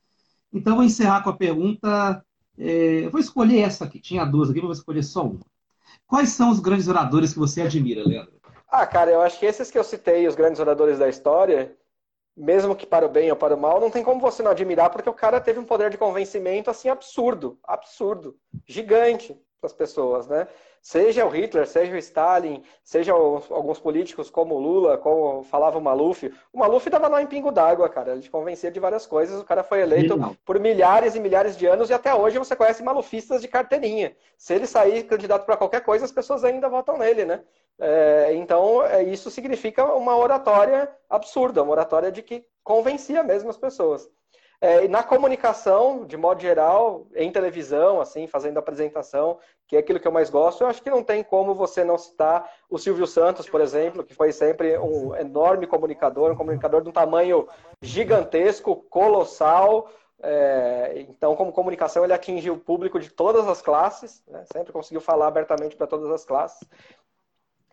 Então, 0.53 0.73
eu 0.73 0.77
vou 0.77 0.85
encerrar 0.85 1.23
com 1.23 1.31
a 1.31 1.37
pergunta. 1.37 2.25
É, 2.59 3.07
eu 3.07 3.11
vou 3.11 3.21
escolher 3.21 3.61
essa 3.61 3.85
aqui. 3.85 4.01
Tinha 4.01 4.25
duas 4.25 4.51
aqui, 4.51 4.59
mas 4.59 4.67
vou 4.67 4.73
escolher 4.73 5.03
só 5.05 5.25
uma. 5.25 5.41
Quais 6.07 6.31
são 6.31 6.51
os 6.51 6.59
grandes 6.59 6.89
oradores 6.89 7.33
que 7.33 7.39
você 7.39 7.63
admira, 7.63 8.03
Leandro? 8.05 8.33
Ah, 8.69 8.87
cara, 8.87 9.13
eu 9.13 9.23
acho 9.23 9.39
que 9.39 9.47
esses 9.47 9.71
que 9.71 9.79
eu 9.79 9.85
citei, 9.85 10.27
os 10.27 10.35
grandes 10.35 10.61
oradores 10.61 10.99
da 10.99 11.09
história, 11.09 11.77
mesmo 12.37 12.75
que 12.75 12.87
para 12.87 13.07
o 13.07 13.09
bem 13.09 13.31
ou 13.31 13.37
para 13.37 13.55
o 13.55 13.61
mal, 13.61 13.81
não 13.81 13.91
tem 13.91 14.03
como 14.03 14.21
você 14.21 14.43
não 14.43 14.51
admirar, 14.51 14.91
porque 14.91 15.11
o 15.11 15.15
cara 15.15 15.41
teve 15.41 15.59
um 15.59 15.65
poder 15.65 15.91
de 15.91 15.99
convencimento 15.99 16.71
assim 16.71 16.89
absurdo, 16.89 17.59
absurdo, 17.65 18.37
gigante 18.67 19.37
as 19.67 19.73
pessoas, 19.73 20.27
né? 20.27 20.47
Seja 20.83 21.27
o 21.27 21.29
Hitler, 21.29 21.67
seja 21.67 21.93
o 21.93 21.99
Stalin, 21.99 22.63
seja 22.83 23.13
alguns 23.13 23.79
políticos 23.79 24.31
como 24.31 24.55
o 24.55 24.59
Lula, 24.59 24.97
como 24.97 25.43
falava 25.43 25.77
o 25.77 25.81
Maluf. 25.81 26.33
O 26.53 26.59
Maluf 26.59 26.89
dava 26.89 27.07
lá 27.09 27.23
em 27.23 27.27
pingo 27.27 27.53
d'água, 27.53 27.89
cara. 27.89 28.13
Ele 28.13 28.29
convencia 28.29 28.71
de 28.71 28.81
várias 28.81 29.07
coisas. 29.07 29.41
O 29.41 29.45
cara 29.45 29.63
foi 29.63 29.83
eleito 29.83 30.19
por 30.45 30.59
milhares 30.59 31.15
e 31.15 31.21
milhares 31.21 31.57
de 31.57 31.67
anos 31.67 31.91
e 31.91 31.93
até 31.93 32.15
hoje 32.15 32.39
você 32.39 32.57
conhece 32.57 32.83
malufistas 32.83 33.43
de 33.43 33.49
carteirinha. 33.49 34.17
Se 34.39 34.55
ele 34.55 34.67
sair 34.67 35.03
candidato 35.05 35.45
para 35.45 35.57
qualquer 35.57 35.83
coisa, 35.83 36.07
as 36.07 36.13
pessoas 36.13 36.45
ainda 36.45 36.69
votam 36.69 36.97
nele, 36.97 37.27
né? 37.27 37.43
É, 37.79 38.35
então, 38.35 38.83
é, 38.83 39.03
isso 39.03 39.31
significa 39.31 39.85
uma 39.85 40.17
oratória 40.17 40.91
absurda, 41.09 41.63
uma 41.63 41.73
oratória 41.73 42.11
de 42.11 42.23
que 42.23 42.45
convencia 42.63 43.23
mesmo 43.23 43.51
as 43.51 43.57
pessoas. 43.57 44.09
É, 44.63 44.87
na 44.89 45.03
comunicação, 45.03 46.05
de 46.05 46.19
modo 46.19 46.43
geral, 46.43 47.07
em 47.15 47.33
televisão, 47.33 47.99
assim, 47.99 48.27
fazendo 48.27 48.59
apresentação, 48.59 49.39
que 49.67 49.75
é 49.75 49.79
aquilo 49.79 49.99
que 49.99 50.07
eu 50.07 50.13
mais 50.13 50.29
gosto, 50.29 50.63
eu 50.63 50.67
acho 50.67 50.83
que 50.83 50.91
não 50.91 51.03
tem 51.03 51.25
como 51.25 51.55
você 51.55 51.83
não 51.83 51.97
citar 51.97 52.47
o 52.69 52.77
Silvio 52.77 53.07
Santos, 53.07 53.49
por 53.49 53.63
exemplo, 53.63 54.05
que 54.05 54.13
foi 54.13 54.33
sempre 54.33 54.77
um 54.79 55.17
enorme 55.17 55.67
comunicador, 55.67 56.33
um 56.33 56.37
comunicador 56.37 56.83
de 56.83 56.91
um 56.91 56.93
tamanho 56.93 57.49
gigantesco, 57.81 58.77
colossal. 58.91 59.89
É, 60.23 61.07
então, 61.09 61.35
como 61.35 61.53
comunicação, 61.53 62.05
ele 62.05 62.13
atingiu 62.13 62.53
o 62.53 62.61
público 62.61 63.01
de 63.01 63.09
todas 63.09 63.49
as 63.49 63.63
classes, 63.63 64.23
né? 64.29 64.45
sempre 64.53 64.75
conseguiu 64.75 65.01
falar 65.01 65.29
abertamente 65.29 65.75
para 65.75 65.87
todas 65.87 66.11
as 66.11 66.23
classes. 66.23 66.69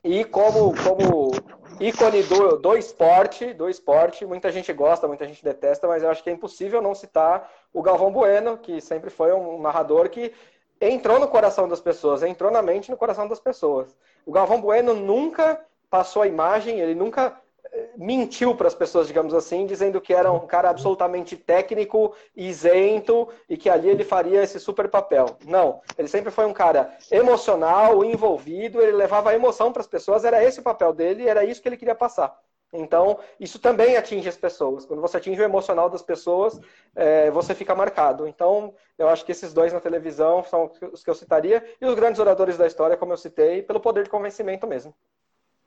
E 0.03 0.23
como, 0.23 0.73
como 0.83 1.31
ícone 1.79 2.23
do, 2.23 2.57
do 2.57 2.77
esporte, 2.77 3.53
do 3.53 3.69
esporte, 3.69 4.25
muita 4.25 4.51
gente 4.51 4.71
gosta, 4.73 5.07
muita 5.07 5.27
gente 5.27 5.43
detesta, 5.43 5.87
mas 5.87 6.03
eu 6.03 6.09
acho 6.09 6.23
que 6.23 6.29
é 6.29 6.33
impossível 6.33 6.81
não 6.81 6.95
citar 6.95 7.51
o 7.73 7.81
Galvão 7.81 8.11
Bueno, 8.11 8.57
que 8.57 8.79
sempre 8.79 9.09
foi 9.09 9.33
um 9.33 9.61
narrador 9.61 10.09
que 10.09 10.33
entrou 10.79 11.19
no 11.19 11.27
coração 11.27 11.67
das 11.67 11.81
pessoas, 11.81 12.23
entrou 12.23 12.51
na 12.51 12.61
mente 12.61 12.91
no 12.91 12.97
coração 12.97 13.27
das 13.27 13.39
pessoas. 13.39 13.95
O 14.25 14.31
Galvão 14.31 14.61
Bueno 14.61 14.93
nunca 14.93 15.59
passou 15.89 16.21
a 16.21 16.27
imagem, 16.27 16.79
ele 16.79 16.95
nunca 16.95 17.39
mentiu 17.97 18.55
para 18.55 18.67
as 18.67 18.75
pessoas, 18.75 19.07
digamos 19.07 19.33
assim, 19.33 19.65
dizendo 19.65 19.99
que 19.99 20.13
era 20.13 20.31
um 20.31 20.45
cara 20.45 20.69
absolutamente 20.69 21.35
técnico, 21.35 22.13
isento 22.35 23.27
e 23.49 23.57
que 23.57 23.69
ali 23.69 23.89
ele 23.89 24.03
faria 24.03 24.43
esse 24.43 24.59
super 24.59 24.87
papel. 24.89 25.37
Não, 25.45 25.81
ele 25.97 26.07
sempre 26.07 26.31
foi 26.31 26.45
um 26.45 26.53
cara 26.53 26.95
emocional, 27.11 28.03
envolvido, 28.03 28.81
ele 28.81 28.91
levava 28.91 29.31
a 29.31 29.35
emoção 29.35 29.71
para 29.71 29.81
as 29.81 29.87
pessoas, 29.87 30.25
era 30.25 30.43
esse 30.43 30.59
o 30.59 30.63
papel 30.63 30.93
dele, 30.93 31.27
era 31.27 31.43
isso 31.43 31.61
que 31.61 31.67
ele 31.67 31.77
queria 31.77 31.95
passar. 31.95 32.37
Então, 32.73 33.19
isso 33.39 33.59
também 33.59 33.95
atinge 33.95 34.27
as 34.27 34.35
pessoas. 34.35 34.85
Quando 34.85 35.01
você 35.01 35.17
atinge 35.17 35.39
o 35.39 35.43
emocional 35.43 35.89
das 35.89 36.01
pessoas, 36.01 36.59
é, 36.95 37.31
você 37.31 37.55
fica 37.55 37.73
marcado. 37.73 38.27
Então, 38.27 38.73
eu 38.97 39.07
acho 39.07 39.23
que 39.25 39.31
esses 39.31 39.53
dois 39.53 39.71
na 39.71 39.79
televisão 39.79 40.43
são 40.43 40.69
os 40.91 41.01
que 41.01 41.09
eu 41.09 41.15
citaria, 41.15 41.63
e 41.79 41.85
os 41.85 41.95
grandes 41.95 42.19
oradores 42.19 42.57
da 42.57 42.67
história, 42.67 42.97
como 42.97 43.13
eu 43.13 43.17
citei, 43.17 43.61
pelo 43.63 43.79
poder 43.79 44.03
de 44.03 44.09
convencimento 44.09 44.67
mesmo. 44.67 44.93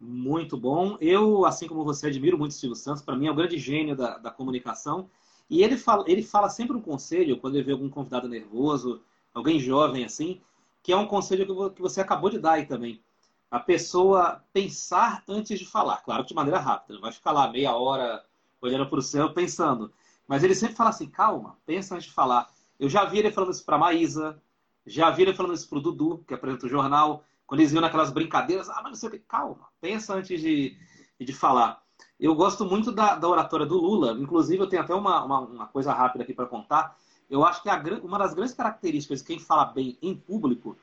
Muito 0.01 0.57
bom. 0.57 0.97
Eu, 0.99 1.45
assim 1.45 1.69
como 1.69 1.85
você, 1.85 2.07
admiro 2.07 2.39
muito 2.39 2.53
o 2.53 2.55
Silvio 2.55 2.75
Santos. 2.75 3.03
Para 3.03 3.17
mim, 3.17 3.27
é 3.27 3.33
um 3.33 3.37
grande 3.37 3.59
gênio 3.59 3.95
da, 3.95 4.17
da 4.17 4.31
comunicação. 4.31 5.11
E 5.49 5.63
ele 5.63 5.77
fala, 5.77 6.05
ele 6.07 6.23
fala 6.23 6.49
sempre 6.49 6.77
um 6.77 6.81
conselho, 6.81 7.39
quando 7.39 7.57
ele 7.57 7.65
vê 7.65 7.73
algum 7.73 7.91
convidado 7.91 8.29
nervoso, 8.29 9.03
alguém 9.35 9.59
jovem 9.61 10.05
assim, 10.05 10.41
que 10.83 10.93
é 10.93 10.97
um 10.97 11.07
conselho 11.07 11.73
que 11.75 11.83
você 11.83 12.01
acabou 12.01 12.31
de 12.31 12.39
dar 12.39 12.53
aí 12.53 12.67
também. 12.67 13.03
A 13.51 13.59
pessoa 13.59 14.43
pensar 14.53 15.23
antes 15.29 15.59
de 15.59 15.67
falar. 15.67 15.99
Claro 15.99 16.25
de 16.25 16.35
maneira 16.35 16.59
rápida. 16.59 16.95
Não 16.95 17.03
vai 17.03 17.13
ficar 17.13 17.33
lá 17.33 17.51
meia 17.51 17.75
hora 17.75 18.25
olhando 18.63 18.89
para 18.89 18.99
o 18.99 19.03
céu 19.03 19.35
pensando. 19.35 19.93
Mas 20.27 20.45
ele 20.45 20.55
sempre 20.55 20.77
fala 20.77 20.91
assim, 20.91 21.09
calma, 21.09 21.59
pensa 21.67 21.95
antes 21.95 22.07
de 22.07 22.15
falar. 22.15 22.49
Eu 22.79 22.89
já 22.89 23.05
vi 23.05 23.19
ele 23.19 23.33
falando 23.33 23.53
isso 23.53 23.65
para 23.65 23.77
Maísa, 23.77 24.41
já 24.87 25.11
vi 25.11 25.23
ele 25.23 25.35
falando 25.35 25.55
isso 25.55 25.69
para 25.69 25.79
o 25.79 25.83
Dudu, 25.83 26.25
que 26.27 26.33
apresenta 26.33 26.67
o 26.67 26.69
jornal. 26.69 27.25
Quando 27.51 27.63
eles 27.63 27.73
viam 27.73 27.81
naquelas 27.81 28.13
brincadeiras, 28.13 28.69
ah, 28.69 28.77
mas 28.77 28.93
não 28.93 28.95
sei 28.95 29.09
o 29.09 29.11
que, 29.11 29.19
calma, 29.19 29.67
pensa 29.81 30.15
antes 30.15 30.41
de, 30.41 30.77
de 31.19 31.33
falar. 31.33 31.83
Eu 32.21 32.33
gosto 32.33 32.65
muito 32.65 32.93
da, 32.93 33.17
da 33.17 33.29
oratória 33.29 33.67
do 33.67 33.77
Lula, 33.77 34.13
inclusive 34.21 34.63
eu 34.63 34.69
tenho 34.69 34.83
até 34.83 34.95
uma, 34.95 35.25
uma, 35.25 35.41
uma 35.41 35.67
coisa 35.67 35.93
rápida 35.93 36.23
aqui 36.23 36.33
para 36.33 36.47
contar. 36.47 36.97
Eu 37.29 37.45
acho 37.45 37.61
que 37.61 37.69
a, 37.69 37.83
uma 38.05 38.21
das 38.21 38.35
grandes 38.35 38.55
características 38.55 39.19
de 39.19 39.25
quem 39.25 39.41
fala 39.41 39.65
bem 39.65 39.99
em 40.01 40.15
público 40.15 40.77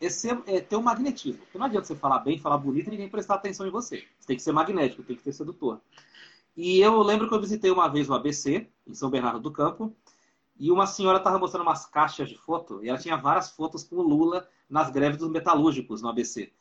é, 0.00 0.08
ser, 0.08 0.40
é 0.46 0.60
ter 0.60 0.76
um 0.76 0.82
magnetismo. 0.82 1.42
Porque 1.42 1.58
não 1.58 1.66
adianta 1.66 1.88
você 1.88 1.96
falar 1.96 2.20
bem, 2.20 2.38
falar 2.38 2.58
bonito 2.58 2.86
e 2.86 2.90
ninguém 2.92 3.08
prestar 3.08 3.34
atenção 3.34 3.66
em 3.66 3.70
você. 3.70 4.04
Você 4.20 4.28
tem 4.28 4.36
que 4.36 4.42
ser 4.44 4.52
magnético, 4.52 5.02
tem 5.02 5.16
que 5.16 5.24
ser 5.24 5.32
sedutor. 5.32 5.80
E 6.56 6.78
eu 6.78 7.02
lembro 7.02 7.28
que 7.28 7.34
eu 7.34 7.40
visitei 7.40 7.72
uma 7.72 7.88
vez 7.88 8.08
o 8.08 8.14
ABC, 8.14 8.68
em 8.86 8.94
São 8.94 9.10
Bernardo 9.10 9.40
do 9.40 9.50
Campo, 9.50 9.92
e 10.58 10.70
uma 10.70 10.86
senhora 10.86 11.18
estava 11.18 11.38
mostrando 11.38 11.62
umas 11.62 11.86
caixas 11.86 12.28
de 12.28 12.36
foto, 12.36 12.82
e 12.82 12.88
ela 12.88 12.98
tinha 12.98 13.16
várias 13.16 13.50
fotos 13.50 13.84
com 13.84 13.96
o 13.96 14.02
Lula 14.02 14.48
nas 14.68 14.90
greves 14.90 15.18
dos 15.18 15.30
metalúrgicos 15.30 16.02
no 16.02 16.08
ABC. 16.08 16.52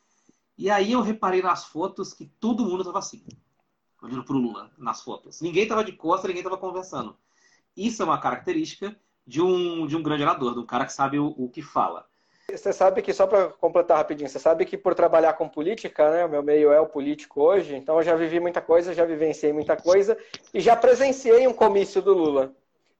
E 0.57 0.69
aí 0.69 0.93
eu 0.93 1.01
reparei 1.01 1.41
nas 1.41 1.65
fotos 1.65 2.13
que 2.13 2.25
todo 2.25 2.65
mundo 2.65 2.81
estava 2.81 2.99
assim, 2.99 3.25
olhando 4.01 4.23
para 4.23 4.35
o 4.35 4.39
Lula 4.39 4.71
nas 4.77 5.01
fotos. 5.01 5.41
Ninguém 5.41 5.63
estava 5.63 5.83
de 5.83 5.91
costas, 5.91 6.27
ninguém 6.27 6.41
estava 6.41 6.57
conversando. 6.57 7.15
Isso 7.75 8.01
é 8.01 8.05
uma 8.05 8.19
característica 8.19 8.95
de 9.27 9.41
um, 9.41 9.85
de 9.87 9.95
um 9.97 10.03
grande 10.03 10.23
orador, 10.23 10.53
de 10.53 10.59
um 10.59 10.65
cara 10.65 10.85
que 10.85 10.93
sabe 10.93 11.19
o, 11.19 11.27
o 11.37 11.49
que 11.49 11.61
fala. 11.61 12.05
Você 12.49 12.71
sabe 12.71 13.01
que, 13.01 13.11
só 13.11 13.25
para 13.25 13.49
completar 13.49 13.97
rapidinho, 13.97 14.29
você 14.29 14.37
sabe 14.37 14.65
que 14.65 14.77
por 14.77 14.93
trabalhar 14.93 15.33
com 15.33 15.49
política, 15.49 16.11
né, 16.11 16.25
o 16.25 16.29
meu 16.29 16.43
meio 16.43 16.71
é 16.71 16.79
o 16.79 16.85
político 16.85 17.41
hoje, 17.41 17.75
então 17.75 17.97
eu 17.97 18.03
já 18.03 18.15
vivi 18.15 18.39
muita 18.39 18.61
coisa, 18.61 18.93
já 18.93 19.03
vivenciei 19.03 19.51
muita 19.51 19.75
coisa 19.75 20.15
e 20.53 20.61
já 20.61 20.75
presenciei 20.75 21.47
um 21.47 21.53
comício 21.53 22.03
do 22.03 22.13
Lula, 22.13 22.55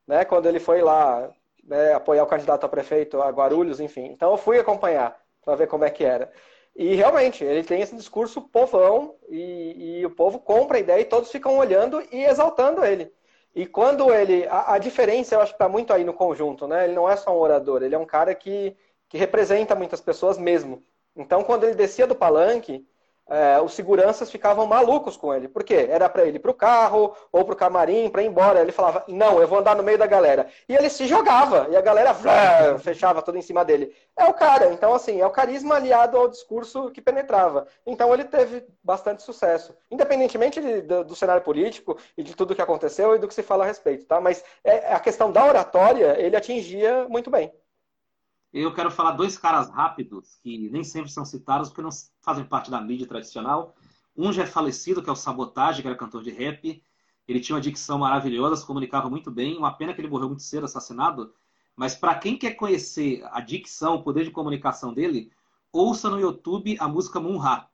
né, 0.08 0.26
quando 0.26 0.48
ele 0.48 0.60
foi 0.60 0.82
lá 0.82 1.32
né, 1.64 1.94
apoiar 1.94 2.24
o 2.24 2.28
candidato 2.28 2.66
a 2.66 2.70
prefeito 2.70 3.22
a 3.22 3.30
Guarulhos, 3.30 3.80
enfim. 3.80 4.06
Então 4.06 4.32
eu 4.32 4.38
fui 4.38 4.60
acompanhar 4.60 5.20
para 5.44 5.56
ver 5.56 5.68
como 5.68 5.86
é 5.86 5.90
que 5.90 6.04
era. 6.04 6.32
E 6.76 6.96
realmente, 6.96 7.44
ele 7.44 7.64
tem 7.64 7.82
esse 7.82 7.96
discurso 7.96 8.42
povão 8.42 9.16
e, 9.30 10.00
e, 10.02 10.06
o 10.06 10.10
povo 10.10 10.40
compra 10.40 10.78
a 10.78 10.80
ideia 10.80 11.02
e 11.02 11.06
todos 11.06 11.32
ficam 11.32 11.58
olhando 11.58 12.02
e 12.12 12.24
exaltando 12.26 12.84
ele. 12.84 13.14
E 13.56 13.66
quando 13.66 14.14
ele. 14.14 14.46
A, 14.48 14.74
a 14.74 14.78
diferença, 14.78 15.36
eu 15.36 15.42
acho 15.42 15.54
que 15.54 15.56
está 15.56 15.70
muito 15.70 15.94
aí 15.94 16.04
no 16.04 16.14
conjunto, 16.14 16.68
né? 16.68 16.84
Ele 16.86 16.94
não 16.94 17.10
é 17.10 17.16
só 17.16 17.32
um 17.32 17.40
orador, 17.40 17.82
ele 17.82 17.96
é 17.96 17.98
um 17.98 18.06
cara 18.06 18.36
que, 18.36 18.76
que 19.08 19.18
representa 19.18 19.74
muitas 19.76 20.02
pessoas 20.02 20.38
mesmo. 20.38 20.84
Então, 21.16 21.44
quando 21.44 21.64
ele 21.64 21.76
descia 21.76 22.06
do 22.06 22.16
palanque, 22.16 22.86
é, 23.28 23.60
os 23.60 23.74
seguranças 23.74 24.30
ficavam 24.30 24.68
malucos 24.68 25.18
com 25.18 25.34
ele. 25.34 25.48
Por 25.48 25.64
quê? 25.64 25.88
Era 25.90 26.08
para 26.08 26.26
ele 26.26 26.38
ir 26.38 26.40
para 26.40 26.52
o 26.52 26.56
carro 26.56 27.16
ou 27.32 27.44
para 27.44 27.54
o 27.54 27.58
camarim 27.58 28.10
para 28.10 28.22
ir 28.22 28.28
embora. 28.28 28.62
Ele 28.62 28.72
falava: 28.72 29.04
Não, 29.08 29.42
eu 29.42 29.48
vou 29.48 29.60
andar 29.60 29.76
no 29.76 29.84
meio 29.84 29.98
da 29.98 30.06
galera. 30.06 30.48
E 30.70 30.76
ele 30.76 30.90
se 30.90 31.08
jogava 31.08 31.68
e 31.72 31.76
a 31.76 31.82
galera 31.82 32.14
fechava 32.80 33.22
tudo 33.22 33.38
em 33.38 33.42
cima 33.42 33.66
dele. 33.66 33.92
É 34.18 34.26
o 34.26 34.34
cara. 34.34 34.72
Então, 34.72 34.94
assim, 34.94 35.20
é 35.22 35.26
o 35.26 35.32
carisma 35.32 35.76
aliado 35.76 36.18
ao 36.18 36.28
discurso 36.28 36.92
que 36.92 37.02
penetrava. 37.02 37.68
Então, 37.86 38.14
ele 38.14 38.26
teve 38.26 38.64
bastante 38.84 39.24
sucesso, 39.24 39.76
independentemente 39.90 40.62
de, 40.62 40.82
do, 40.82 41.04
do, 41.04 41.16
cenário 41.16 41.42
político 41.42 41.98
e 42.18 42.24
de 42.24 42.36
tudo 42.36 42.56
que 42.56 42.62
aconteceu 42.62 43.16
e 43.16 43.20
do 43.20 43.28
que 43.28 43.34
se 43.34 43.44
fala 43.44 43.64
a 43.64 43.68
respeito. 43.68 44.06
Tá? 44.06 44.22
Mas 44.22 44.44
é, 44.64 44.94
a 44.94 45.00
questão 45.00 45.32
da 45.32 45.46
oratória 45.46 46.16
ele 46.20 46.36
atingia 46.36 47.08
muito 47.10 47.30
bem. 47.30 47.52
Eu 48.58 48.74
quero 48.74 48.90
falar 48.90 49.12
dois 49.12 49.38
caras 49.38 49.70
rápidos, 49.70 50.40
que 50.42 50.70
nem 50.70 50.82
sempre 50.82 51.12
são 51.12 51.26
citados, 51.26 51.68
porque 51.68 51.82
não 51.82 51.90
fazem 52.22 52.46
parte 52.46 52.72
da 52.72 52.80
mídia 52.80 53.06
tradicional. 53.06 53.76
Um 54.16 54.32
já 54.32 54.44
é 54.44 54.46
falecido, 54.46 55.04
que 55.04 55.10
é 55.10 55.12
o 55.12 55.16
Sabotage, 55.16 55.82
que 55.82 55.88
era 55.90 55.98
cantor 55.98 56.24
de 56.24 56.32
rap. 56.32 56.82
Ele 57.28 57.42
tinha 57.42 57.58
uma 57.58 57.62
dicção 57.62 57.98
maravilhosa, 57.98 58.56
se 58.56 58.66
comunicava 58.66 59.10
muito 59.10 59.30
bem. 59.30 59.58
Uma 59.58 59.74
pena 59.74 59.94
que 59.94 60.00
ele 60.00 60.08
morreu 60.08 60.30
muito 60.30 60.42
cedo, 60.42 60.64
assassinado. 60.64 61.34
Mas 61.76 61.98
para 61.98 62.16
quem 62.16 62.38
quer 62.38 62.52
conhecer 62.52 63.28
a 63.34 63.42
dicção, 63.42 63.96
o 63.96 64.04
poder 64.04 64.24
de 64.24 64.32
comunicação 64.32 64.94
dele, 64.94 65.34
ouça 65.70 66.10
no 66.10 66.18
YouTube 66.18 66.78
a 66.80 66.88
música 66.88 67.20
Munha. 67.20 67.68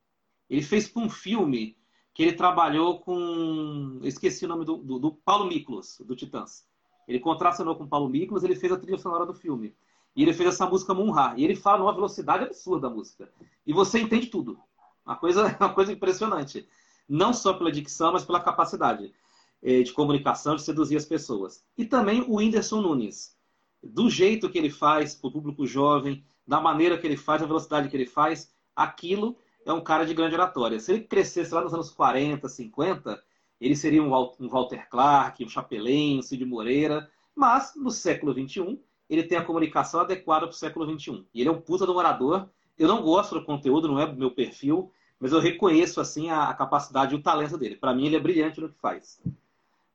Ele 0.50 0.64
fez 0.64 0.92
um 0.96 1.08
filme 1.08 1.78
que 2.12 2.24
ele 2.24 2.34
trabalhou 2.34 3.02
com. 3.02 4.00
Esqueci 4.02 4.46
o 4.46 4.48
nome 4.48 4.66
do, 4.66 4.78
do, 4.78 4.98
do 4.98 5.12
Paulo 5.12 5.46
Miklos, 5.46 6.02
do 6.04 6.16
Titãs. 6.16 6.66
Ele 7.08 7.20
contracionou 7.20 7.76
com 7.76 7.84
o 7.84 7.88
Paulo 7.88 8.10
Miklos, 8.10 8.44
ele 8.44 8.56
fez 8.56 8.74
a 8.74 8.80
trilha 8.80 8.98
sonora 8.98 9.28
do 9.28 9.34
filme. 9.36 9.76
E 10.16 10.24
ele 10.24 10.34
fez 10.34 10.50
essa 10.50 10.66
música 10.66 10.94
Munha. 10.94 11.34
E 11.38 11.44
ele 11.44 11.56
fala 11.56 11.80
numa 11.80 11.94
velocidade 11.94 12.44
absurda 12.44 12.88
a 12.88 12.90
música. 12.90 13.32
E 13.66 13.74
você 13.74 14.00
entende 14.00 14.28
tudo. 14.28 14.60
Uma 15.06 15.16
coisa, 15.16 15.56
uma 15.60 15.74
coisa 15.74 15.92
impressionante. 15.92 16.68
Não 17.08 17.34
só 17.34 17.54
pela 17.54 17.72
dicção, 17.72 18.14
mas 18.14 18.24
pela 18.24 18.40
capacidade 18.40 19.14
eh, 19.62 19.84
de 19.84 19.94
comunicação, 19.94 20.56
de 20.56 20.62
seduzir 20.62 20.98
as 20.98 21.06
pessoas. 21.06 21.64
E 21.78 21.86
também 21.86 22.22
o 22.22 22.36
Whindersson 22.36 22.82
Nunes. 22.82 23.36
Do 23.84 24.10
jeito 24.10 24.50
que 24.50 24.58
ele 24.58 24.70
faz 24.70 25.16
para 25.16 25.30
o 25.30 25.32
público 25.32 25.66
jovem, 25.66 26.24
da 26.46 26.62
maneira 26.62 26.98
que 26.98 27.08
ele 27.08 27.18
faz, 27.18 27.42
da 27.42 27.48
velocidade 27.48 27.90
que 27.90 27.96
ele 27.98 28.06
faz, 28.06 28.54
aquilo 28.76 29.38
é 29.66 29.74
um 29.74 29.82
cara 29.82 30.06
de 30.06 30.14
grande 30.14 30.36
oratória. 30.36 30.80
Se 30.80 30.92
ele 30.92 31.02
crescesse 31.02 31.54
lá 31.54 31.62
nos 31.62 31.74
anos 31.74 31.90
40, 31.90 32.48
50, 32.48 33.22
ele 33.60 33.76
seria 33.76 34.02
um 34.02 34.10
Walter 34.10 34.88
Clark, 34.90 35.44
um 35.44 35.50
Chapelin, 35.50 36.20
um 36.20 36.22
Cid 36.22 36.44
Moreira. 36.46 37.10
Mas, 37.36 37.74
no 37.76 37.92
século 37.92 38.34
XXI, 38.34 38.80
ele 39.12 39.24
tem 39.24 39.38
a 39.38 39.44
comunicação 39.44 40.00
adequada 40.00 40.48
para 40.48 40.54
o 40.54 40.58
século 40.58 40.86
XXI. 40.86 41.26
E 41.34 41.42
ele 41.42 41.50
é 41.50 41.52
um 41.52 41.60
puta 41.60 41.86
do 41.86 41.94
morador. 41.94 42.48
Eu 42.80 42.88
não 42.88 43.02
gosto 43.02 43.36
do 43.36 43.44
conteúdo, 43.44 43.90
não 43.90 44.00
é 44.00 44.08
do 44.08 44.18
meu 44.18 44.32
perfil, 44.32 44.90
mas 45.20 45.34
eu 45.34 45.40
reconheço 45.40 46.00
assim 46.00 46.30
a, 46.30 46.46
a 46.46 46.54
capacidade 46.54 47.14
e 47.14 47.18
o 47.18 47.22
talento 47.22 47.58
dele. 47.58 47.76
Para 47.76 47.94
mim, 47.94 48.06
ele 48.06 48.16
é 48.16 48.20
brilhante 48.20 48.62
no 48.62 48.70
que 48.70 48.80
faz. 48.80 49.22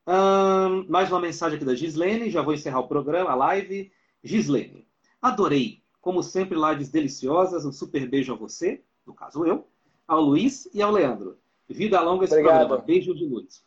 Hum, 0.06 0.84
mais 0.86 1.10
uma 1.10 1.18
mensagem 1.18 1.56
aqui 1.56 1.64
da 1.64 1.74
Gislene, 1.74 2.30
já 2.30 2.42
vou 2.42 2.52
encerrar 2.52 2.80
o 2.80 2.88
programa, 2.88 3.30
a 3.30 3.34
live. 3.34 3.90
Gislene, 4.22 4.86
adorei. 5.20 5.82
Como 6.00 6.22
sempre, 6.22 6.58
lives 6.58 6.90
deliciosas. 6.90 7.64
Um 7.64 7.72
super 7.72 8.06
beijo 8.06 8.34
a 8.34 8.36
você, 8.36 8.82
no 9.06 9.14
caso 9.14 9.46
eu, 9.46 9.66
ao 10.06 10.20
Luiz 10.20 10.68
e 10.74 10.82
ao 10.82 10.92
Leandro. 10.92 11.38
Vida 11.68 12.00
longa 12.02 12.26
esse 12.26 12.34
obrigado. 12.34 12.58
programa. 12.58 12.84
Beijo 12.84 13.14
de 13.14 13.24
luz. 13.24 13.64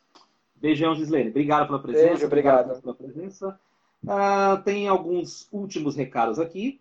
Beijão, 0.54 0.94
Gislene. 0.94 1.30
Obrigado 1.30 1.66
pela 1.66 1.80
presença. 1.80 2.08
Beijo, 2.08 2.26
obrigado. 2.26 2.80
Pela 2.80 2.94
presença. 2.94 3.60
Ah, 4.06 4.60
tem 4.64 4.88
alguns 4.88 5.48
últimos 5.52 5.94
recados 5.94 6.38
aqui. 6.38 6.80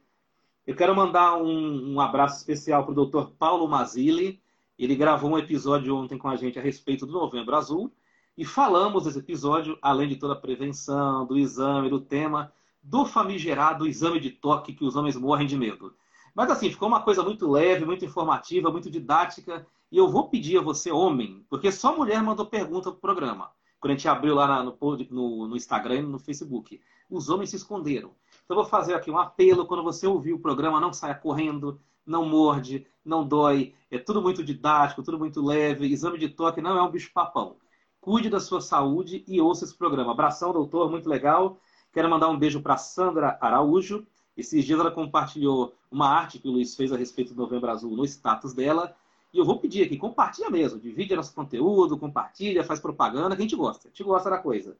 Eu 0.66 0.76
quero 0.76 0.96
mandar 0.96 1.36
um, 1.38 1.96
um 1.96 2.02
abraço 2.02 2.38
especial 2.38 2.86
para 2.86 2.94
o 2.94 3.06
Dr. 3.06 3.32
Paulo 3.38 3.68
Mazili. 3.68 4.42
Ele 4.78 4.96
gravou 4.96 5.32
um 5.32 5.38
episódio 5.38 5.96
ontem 5.96 6.18
com 6.18 6.30
a 6.30 6.36
gente 6.36 6.58
a 6.58 6.62
respeito 6.62 7.06
do 7.06 7.14
Novembro 7.14 7.56
Azul. 7.56 7.92
E 8.38 8.46
falamos 8.46 9.06
nesse 9.06 9.20
episódio, 9.20 9.78
além 9.82 10.08
de 10.08 10.16
toda 10.16 10.34
a 10.34 10.40
prevenção, 10.40 11.26
do 11.26 11.38
exame, 11.38 11.90
do 11.90 12.00
tema, 12.00 12.54
do 12.82 13.06
famigerado 13.06 13.86
exame 13.86 14.20
de 14.20 14.30
toque 14.30 14.74
que 14.74 14.86
os 14.86 14.96
homens 14.96 15.18
morrem 15.18 15.46
de 15.46 15.58
medo. 15.58 15.94
Mas 16.34 16.50
assim, 16.50 16.70
ficou 16.70 16.88
uma 16.88 17.02
coisa 17.02 17.22
muito 17.22 17.50
leve, 17.50 17.84
muito 17.84 18.06
informativa, 18.06 18.72
muito 18.72 18.90
didática. 18.90 19.68
E 19.92 19.98
eu 19.98 20.08
vou 20.08 20.30
pedir 20.30 20.58
a 20.58 20.62
você, 20.62 20.90
homem, 20.90 21.46
porque 21.50 21.72
só 21.72 21.98
mulher 21.98 22.24
mandou 22.24 22.46
pergunta 22.46 22.92
pro 22.92 23.02
programa. 23.02 23.52
Quando 23.80 23.92
a 23.92 23.96
gente 23.96 24.08
abriu 24.08 24.36
lá 24.36 24.64
no, 24.64 24.78
no, 25.10 25.48
no 25.48 25.58
Instagram 25.58 25.96
e 25.96 26.02
no 26.04 26.20
Facebook. 26.20 26.80
Os 27.10 27.30
homens 27.30 27.50
se 27.50 27.56
esconderam. 27.56 28.12
Então 28.46 28.56
vou 28.56 28.66
fazer 28.66 28.94
aqui 28.94 29.10
um 29.10 29.18
apelo. 29.18 29.66
Quando 29.66 29.84
você 29.84 30.06
ouvir 30.06 30.34
o 30.34 30.40
programa, 30.40 30.80
não 30.80 30.94
saia 30.94 31.16
correndo, 31.16 31.80
não 32.06 32.26
morde, 32.26 32.86
não 33.04 33.28
dói. 33.28 33.74
É 33.90 33.98
tudo 33.98 34.22
muito 34.22 34.44
didático, 34.44 35.04
tudo 35.04 35.18
muito 35.18 35.42
leve. 35.42 35.92
Exame 35.92 36.18
de 36.18 36.30
toque 36.30 36.62
não 36.62 36.78
é 36.78 36.82
um 36.82 36.92
bicho-papão. 36.92 37.58
Cuide 38.00 38.30
da 38.30 38.40
sua 38.40 38.62
saúde 38.62 39.24
e 39.28 39.42
ouça 39.42 39.66
esse 39.66 39.76
programa. 39.76 40.12
Abração, 40.12 40.54
doutor, 40.54 40.90
muito 40.90 41.10
legal. 41.10 41.60
Quero 41.92 42.10
mandar 42.10 42.30
um 42.30 42.38
beijo 42.38 42.62
para 42.62 42.78
Sandra 42.78 43.38
Araújo. 43.42 44.06
Esses 44.38 44.64
dias 44.64 44.80
ela 44.80 44.92
compartilhou 44.92 45.76
uma 45.92 46.08
arte 46.08 46.40
que 46.40 46.48
o 46.48 46.52
Luiz 46.52 46.76
fez 46.76 46.94
a 46.94 46.98
respeito 46.98 47.34
do 47.34 47.42
Novembro 47.42 47.70
Azul 47.70 47.96
no 47.96 48.06
status 48.06 48.54
dela. 48.54 48.96
E 49.34 49.38
eu 49.38 49.46
vou 49.46 49.60
pedir 49.60 49.84
aqui, 49.84 49.98
compartilha 49.98 50.50
mesmo, 50.50 50.80
divide 50.80 51.16
nosso 51.16 51.36
conteúdo, 51.36 52.00
compartilha, 52.00 52.64
faz 52.64 52.80
propaganda, 52.80 53.36
que 53.36 53.42
a 53.42 53.46
gente 53.46 53.56
gosta, 53.56 53.88
a 53.88 53.92
gente 53.92 54.04
gosta 54.04 54.30
da 54.30 54.40
coisa. 54.40 54.76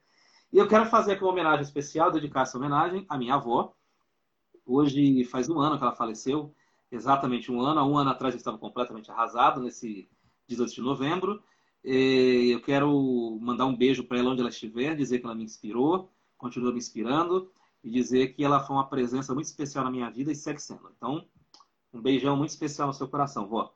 E 0.52 0.58
eu 0.58 0.68
quero 0.68 0.88
fazer 0.88 1.14
aqui 1.14 1.24
uma 1.24 1.32
homenagem 1.32 1.62
especial, 1.62 2.12
dedicar 2.12 2.42
essa 2.42 2.58
homenagem 2.58 3.06
à 3.08 3.18
minha 3.18 3.36
avó. 3.36 3.72
Hoje 4.66 5.24
faz 5.26 5.48
um 5.48 5.60
ano 5.60 5.78
que 5.78 5.84
ela 5.84 5.96
faleceu, 5.96 6.56
exatamente 6.92 7.52
um 7.52 7.62
ano. 7.62 7.80
Há 7.80 7.86
um 7.86 7.96
ano 7.96 8.10
atrás 8.10 8.34
eu 8.34 8.40
estava 8.40 8.58
completamente 8.58 9.12
arrasado, 9.12 9.62
nesse 9.62 10.10
18 10.48 10.74
de 10.74 10.82
novembro. 10.82 11.44
Eu 11.84 12.60
quero 12.62 13.38
mandar 13.40 13.68
um 13.68 13.76
beijo 13.76 14.04
para 14.04 14.18
ela 14.18 14.32
onde 14.32 14.42
ela 14.42 14.50
estiver, 14.50 14.96
dizer 14.96 15.20
que 15.20 15.26
ela 15.26 15.36
me 15.36 15.44
inspirou, 15.44 16.12
continua 16.36 16.72
me 16.72 16.80
inspirando 16.80 17.52
e 17.84 17.92
dizer 17.92 18.30
que 18.30 18.44
ela 18.44 18.60
foi 18.60 18.76
uma 18.76 18.90
presença 18.90 19.36
muito 19.36 19.46
especial 19.46 19.84
na 19.84 19.92
minha 19.92 20.10
vida 20.10 20.32
e 20.32 20.36
segue 20.36 20.60
sendo. 20.60 20.92
Então, 20.98 21.28
um 21.94 22.02
beijão 22.02 22.36
muito 22.36 22.50
especial 22.50 22.88
no 22.88 22.94
seu 22.94 23.08
coração, 23.08 23.48
vó. 23.48 23.72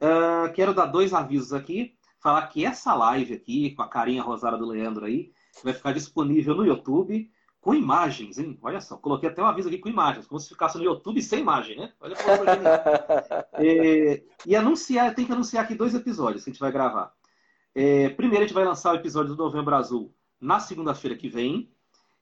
Uh, 0.00 0.50
quero 0.54 0.72
dar 0.72 0.86
dois 0.86 1.12
avisos 1.12 1.52
aqui. 1.52 1.94
Falar 2.18 2.46
que 2.46 2.64
essa 2.64 2.94
live 2.94 3.34
aqui, 3.34 3.72
com 3.72 3.82
a 3.82 3.88
carinha 3.88 4.22
rosada 4.22 4.56
do 4.56 4.66
Leandro 4.66 5.04
aí, 5.04 5.30
vai 5.64 5.72
ficar 5.72 5.92
disponível 5.92 6.54
no 6.54 6.66
YouTube 6.66 7.30
com 7.66 7.74
imagens, 7.74 8.38
hein? 8.38 8.56
Olha 8.62 8.80
só, 8.80 8.96
coloquei 8.96 9.28
até 9.28 9.42
um 9.42 9.46
aviso 9.46 9.68
aqui 9.68 9.78
com 9.78 9.88
imagens, 9.88 10.26
como 10.28 10.38
se 10.38 10.48
ficasse 10.48 10.78
no 10.78 10.84
YouTube 10.84 11.20
sem 11.20 11.40
imagem, 11.40 11.76
né? 11.76 11.92
Olha 12.00 12.14
é, 13.54 14.22
E 14.46 14.54
anunciar, 14.54 15.14
tem 15.16 15.26
que 15.26 15.32
anunciar 15.32 15.64
aqui 15.64 15.74
dois 15.74 15.92
episódios 15.92 16.44
que 16.44 16.50
a 16.50 16.52
gente 16.52 16.60
vai 16.60 16.70
gravar. 16.70 17.12
É, 17.74 18.08
primeiro 18.10 18.44
a 18.44 18.46
gente 18.46 18.54
vai 18.54 18.64
lançar 18.64 18.92
o 18.92 18.96
episódio 18.96 19.34
do 19.34 19.42
Novembro 19.42 19.74
Azul 19.74 20.14
na 20.40 20.60
segunda-feira 20.60 21.16
que 21.16 21.28
vem. 21.28 21.68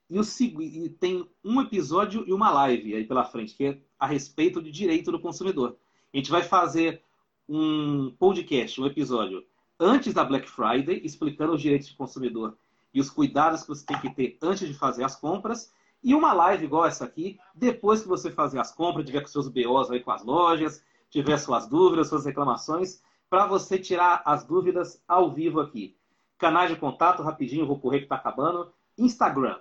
E, 0.09 0.19
o, 0.19 0.23
e 0.63 0.89
tem 0.89 1.29
um 1.45 1.61
episódio 1.61 2.25
e 2.27 2.33
uma 2.33 2.51
live 2.51 2.95
aí 2.95 3.05
pela 3.05 3.25
frente, 3.25 3.55
que 3.55 3.65
é 3.67 3.79
a 3.99 4.07
respeito 4.07 4.63
de 4.63 4.71
direito 4.71 5.13
do 5.13 5.21
consumidor. 5.21 5.77
A 6.13 6.17
gente 6.17 6.31
vai 6.31 6.43
fazer 6.43 7.03
um 7.47 8.11
podcast, 8.19 8.81
um 8.81 8.87
episódio, 8.87 9.45
antes 9.79 10.15
da 10.15 10.25
Black 10.25 10.49
Friday, 10.49 11.03
explicando 11.05 11.53
os 11.53 11.61
direitos 11.61 11.91
do 11.91 11.97
consumidor 11.97 12.57
e 12.95 13.01
os 13.01 13.11
cuidados 13.11 13.63
que 13.63 13.69
você 13.69 13.85
tem 13.85 13.99
que 14.01 14.09
ter 14.09 14.39
antes 14.41 14.67
de 14.69 14.73
fazer 14.73 15.03
as 15.03 15.17
compras. 15.17 15.73
E 16.03 16.15
uma 16.15 16.33
live 16.33 16.65
igual 16.65 16.87
essa 16.87 17.05
aqui, 17.05 17.39
depois 17.55 18.03
que 18.03 18.09
você 18.09 18.31
fazer 18.31 18.61
as 18.61 18.73
compras, 18.73 19.05
tiver 19.05 19.21
com 19.21 19.27
seus 19.27 19.49
BOs 19.49 19.91
aí 19.91 20.01
com 20.01 20.13
as 20.13 20.25
lojas, 20.25 20.83
tiver 21.11 21.37
suas 21.39 21.67
dúvidas, 21.67 22.09
suas 22.09 22.25
reclamações, 22.25 23.03
para 23.29 23.47
você 23.47 23.79
tirar 23.79 24.23
as 24.25 24.45
dúvidas 24.45 25.03
ao 25.09 25.31
vivo 25.31 25.61
aqui. 25.61 25.97
Canais 26.39 26.71
de 26.71 26.77
contato, 26.77 27.23
rapidinho, 27.23 27.67
vou 27.67 27.81
correr 27.81 27.99
que 27.99 28.05
está 28.05 28.17
acabando. 28.17 28.73
Instagram, 28.97 29.59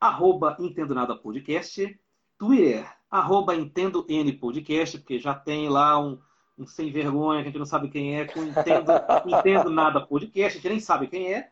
arroba 0.00 0.56
Entendo 0.58 0.94
Nada 0.94 1.14
Podcast. 1.14 1.98
Twitter, 2.38 2.90
arroba 3.10 3.54
Entendo 3.54 4.04
N 4.08 4.32
Podcast, 4.32 4.98
porque 4.98 5.18
já 5.18 5.34
tem 5.34 5.68
lá 5.68 5.98
um, 6.00 6.18
um 6.58 6.66
sem 6.66 6.90
vergonha, 6.90 7.42
que 7.42 7.48
a 7.48 7.50
gente 7.50 7.58
não 7.58 7.66
sabe 7.66 7.88
quem 7.88 8.18
é, 8.18 8.24
com 8.24 8.42
Entendo, 8.42 8.92
Entendo 9.26 9.70
Nada 9.70 10.00
Podcast, 10.00 10.58
a 10.58 10.60
gente 10.60 10.70
nem 10.70 10.80
sabe 10.80 11.06
quem 11.06 11.32
é. 11.32 11.50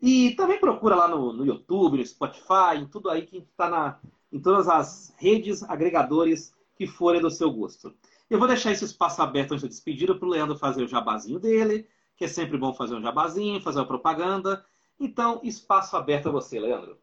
E 0.00 0.32
também 0.32 0.60
procura 0.60 0.94
lá 0.94 1.08
no, 1.08 1.32
no 1.32 1.44
YouTube, 1.44 1.98
no 1.98 2.06
Spotify, 2.06 2.76
em 2.76 2.86
tudo 2.86 3.08
aí 3.08 3.22
que 3.22 3.38
está 3.38 4.00
em 4.32 4.40
todas 4.40 4.68
as 4.68 5.14
redes 5.18 5.62
agregadores 5.62 6.54
que 6.76 6.86
forem 6.86 7.20
do 7.20 7.30
seu 7.30 7.50
gosto. 7.50 7.94
Eu 8.28 8.38
vou 8.38 8.48
deixar 8.48 8.72
esse 8.72 8.84
espaço 8.84 9.22
aberto 9.22 9.52
antes 9.52 9.62
de 9.62 9.68
despedir 9.68 10.14
para 10.14 10.26
o 10.26 10.30
Leandro 10.30 10.58
fazer 10.58 10.82
o 10.82 10.88
jabazinho 10.88 11.38
dele, 11.38 11.88
que 12.16 12.24
é 12.24 12.28
sempre 12.28 12.58
bom 12.58 12.74
fazer 12.74 12.94
um 12.94 13.02
jabazinho, 13.02 13.60
fazer 13.60 13.78
uma 13.78 13.86
propaganda. 13.86 14.64
Então, 14.98 15.40
espaço 15.42 15.96
aberto 15.96 16.28
a 16.28 16.32
você, 16.32 16.58
Leandro. 16.58 16.98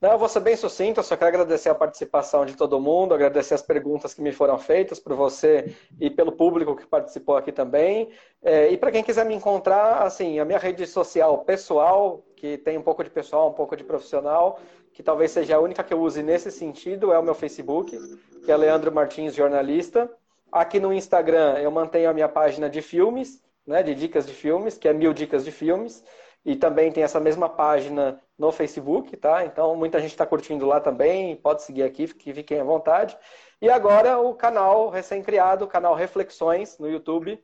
Não, 0.00 0.12
eu 0.12 0.18
vou 0.18 0.28
ser 0.28 0.40
bem 0.40 0.54
sucinto, 0.56 1.02
só 1.02 1.16
quero 1.16 1.28
agradecer 1.28 1.70
a 1.70 1.74
participação 1.74 2.44
de 2.44 2.54
todo 2.54 2.78
mundo, 2.78 3.14
agradecer 3.14 3.54
as 3.54 3.62
perguntas 3.62 4.12
que 4.12 4.20
me 4.20 4.30
foram 4.30 4.58
feitas 4.58 5.00
por 5.00 5.14
você 5.14 5.74
e 5.98 6.10
pelo 6.10 6.32
público 6.32 6.76
que 6.76 6.86
participou 6.86 7.34
aqui 7.34 7.50
também. 7.50 8.10
É, 8.42 8.68
e 8.68 8.76
para 8.76 8.92
quem 8.92 9.02
quiser 9.02 9.24
me 9.24 9.34
encontrar, 9.34 10.02
assim, 10.02 10.38
a 10.38 10.44
minha 10.44 10.58
rede 10.58 10.86
social 10.86 11.38
pessoal, 11.44 12.22
que 12.36 12.58
tem 12.58 12.76
um 12.76 12.82
pouco 12.82 13.02
de 13.02 13.08
pessoal, 13.08 13.48
um 13.48 13.54
pouco 13.54 13.74
de 13.74 13.84
profissional, 13.84 14.60
que 14.92 15.02
talvez 15.02 15.30
seja 15.30 15.56
a 15.56 15.60
única 15.60 15.82
que 15.82 15.94
eu 15.94 16.00
use 16.00 16.22
nesse 16.22 16.50
sentido, 16.50 17.10
é 17.10 17.18
o 17.18 17.22
meu 17.22 17.34
Facebook, 17.34 17.98
que 18.44 18.52
é 18.52 18.56
Leandro 18.56 18.92
Martins 18.92 19.34
Jornalista. 19.34 20.10
Aqui 20.52 20.78
no 20.78 20.92
Instagram 20.92 21.58
eu 21.58 21.70
mantenho 21.70 22.10
a 22.10 22.14
minha 22.14 22.28
página 22.28 22.68
de 22.68 22.82
filmes, 22.82 23.42
né, 23.66 23.82
de 23.82 23.94
dicas 23.94 24.26
de 24.26 24.34
filmes, 24.34 24.76
que 24.76 24.88
é 24.88 24.92
Mil 24.92 25.12
Dicas 25.12 25.44
de 25.44 25.50
Filmes. 25.50 26.04
E 26.46 26.54
também 26.54 26.92
tem 26.92 27.02
essa 27.02 27.18
mesma 27.18 27.48
página 27.48 28.22
no 28.38 28.52
Facebook, 28.52 29.16
tá? 29.16 29.44
Então 29.44 29.74
muita 29.74 30.00
gente 30.00 30.12
está 30.12 30.24
curtindo 30.24 30.64
lá 30.64 30.78
também, 30.80 31.34
pode 31.34 31.64
seguir 31.64 31.82
aqui, 31.82 32.06
fiquem 32.06 32.60
à 32.60 32.62
vontade. 32.62 33.18
E 33.60 33.68
agora 33.68 34.16
o 34.20 34.32
canal 34.32 34.88
recém-criado, 34.88 35.64
o 35.64 35.68
canal 35.68 35.96
Reflexões 35.96 36.78
no 36.78 36.88
YouTube. 36.88 37.42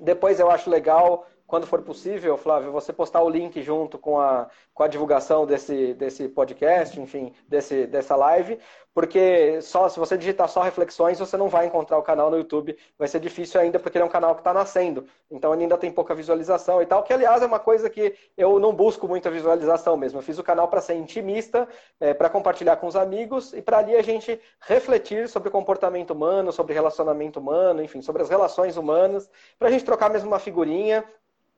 Depois 0.00 0.40
eu 0.40 0.50
acho 0.50 0.70
legal 0.70 1.26
quando 1.52 1.66
for 1.66 1.82
possível, 1.82 2.38
Flávio, 2.38 2.72
você 2.72 2.94
postar 2.94 3.20
o 3.20 3.28
link 3.28 3.60
junto 3.60 3.98
com 3.98 4.18
a, 4.18 4.48
com 4.72 4.84
a 4.84 4.88
divulgação 4.88 5.44
desse, 5.44 5.92
desse 5.92 6.26
podcast, 6.26 6.98
enfim, 6.98 7.34
desse, 7.46 7.86
dessa 7.86 8.16
live, 8.16 8.58
porque 8.94 9.60
só 9.60 9.86
se 9.86 9.98
você 9.98 10.16
digitar 10.16 10.48
só 10.48 10.62
reflexões, 10.62 11.18
você 11.18 11.36
não 11.36 11.50
vai 11.50 11.66
encontrar 11.66 11.98
o 11.98 12.02
canal 12.02 12.30
no 12.30 12.38
YouTube. 12.38 12.76
Vai 12.98 13.08
ser 13.08 13.20
difícil 13.20 13.60
ainda, 13.60 13.78
porque 13.78 13.98
ele 13.98 14.02
é 14.02 14.06
um 14.06 14.10
canal 14.10 14.34
que 14.34 14.40
está 14.40 14.52
nascendo. 14.52 15.06
Então 15.30 15.52
ele 15.52 15.62
ainda 15.62 15.76
tem 15.76 15.90
pouca 15.90 16.14
visualização 16.14 16.80
e 16.80 16.86
tal, 16.86 17.02
que 17.02 17.12
aliás 17.12 17.42
é 17.42 17.46
uma 17.46 17.58
coisa 17.58 17.88
que 17.88 18.14
eu 18.36 18.58
não 18.58 18.74
busco 18.74 19.08
muita 19.08 19.30
visualização 19.30 19.96
mesmo. 19.96 20.18
Eu 20.18 20.22
fiz 20.22 20.38
o 20.38 20.42
canal 20.42 20.68
para 20.68 20.80
ser 20.80 20.94
intimista, 20.94 21.68
é, 22.00 22.14
para 22.14 22.30
compartilhar 22.30 22.76
com 22.76 22.86
os 22.86 22.96
amigos 22.96 23.52
e 23.52 23.60
para 23.60 23.78
ali 23.78 23.94
a 23.94 24.02
gente 24.02 24.40
refletir 24.60 25.28
sobre 25.28 25.50
comportamento 25.50 26.12
humano, 26.12 26.52
sobre 26.52 26.74
relacionamento 26.74 27.40
humano, 27.40 27.82
enfim, 27.82 28.02
sobre 28.02 28.22
as 28.22 28.28
relações 28.28 28.76
humanas, 28.78 29.30
para 29.58 29.68
a 29.68 29.70
gente 29.70 29.84
trocar 29.84 30.10
mesmo 30.10 30.28
uma 30.28 30.38
figurinha 30.38 31.04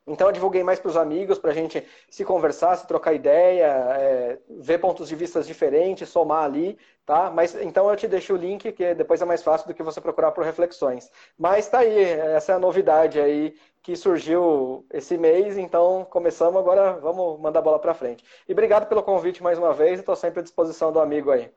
então 0.07 0.27
eu 0.29 0.33
divulguei 0.33 0.63
mais 0.63 0.79
para 0.79 0.91
os 0.91 0.97
amigos, 0.97 1.39
para 1.39 1.51
a 1.51 1.55
gente 1.55 1.83
se 2.11 2.25
conversar, 2.25 2.77
se 2.77 2.87
trocar 2.87 3.15
ideia, 3.15 3.67
é, 3.67 4.39
ver 4.51 4.79
pontos 4.79 5.09
de 5.09 5.17
vista 5.17 5.43
diferentes, 5.43 6.09
somar 6.09 6.45
ali, 6.45 6.79
tá? 7.07 7.31
Mas 7.31 7.55
então 7.55 7.89
eu 7.89 7.97
te 7.97 8.07
deixo 8.07 8.35
o 8.35 8.37
link, 8.37 8.71
que 8.73 8.95
depois 8.95 9.23
é 9.23 9.25
mais 9.25 9.43
fácil 9.43 9.67
do 9.67 9.75
que 9.75 9.83
você 9.83 10.01
procurar 10.01 10.33
por 10.33 10.45
reflexões. 10.45 11.11
Mas 11.39 11.69
tá 11.69 11.79
aí, 11.79 11.99
essa 11.99 12.53
é 12.53 12.55
a 12.55 12.59
novidade 12.59 13.19
aí 13.19 13.57
que 13.83 13.97
surgiu 13.97 14.87
esse 14.93 15.17
mês, 15.19 15.57
então 15.59 16.07
começamos, 16.11 16.59
agora 16.59 16.95
vamos 17.01 17.41
mandar 17.41 17.61
a 17.61 17.63
bola 17.63 17.79
para 17.79 17.95
frente. 17.95 18.25
E 18.49 18.53
obrigado 18.53 18.87
pelo 18.89 19.03
convite 19.03 19.43
mais 19.43 19.59
uma 19.59 19.73
vez, 19.75 20.01
estou 20.01 20.17
sempre 20.17 20.41
à 20.41 20.43
disposição 20.43 20.93
do 20.93 21.01
amigo 21.01 21.31
aí. 21.31 21.51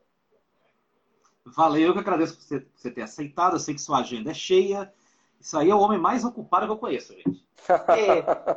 Valeu, 1.56 1.88
eu 1.88 1.92
que 1.94 2.00
agradeço 2.00 2.36
por 2.36 2.66
você, 2.76 2.90
ter 2.90 3.02
aceitado, 3.02 3.56
eu 3.56 3.60
sei 3.60 3.74
que 3.74 3.80
sua 3.80 4.00
agenda 4.00 4.30
é 4.30 4.34
cheia, 4.34 4.92
isso 5.40 5.56
aí 5.56 5.70
é 5.70 5.74
o 5.74 5.80
homem 5.80 5.98
mais 5.98 6.24
ocupado 6.24 6.66
que 6.66 6.72
eu 6.72 6.78
conheço, 6.78 7.14
gente. 7.14 7.46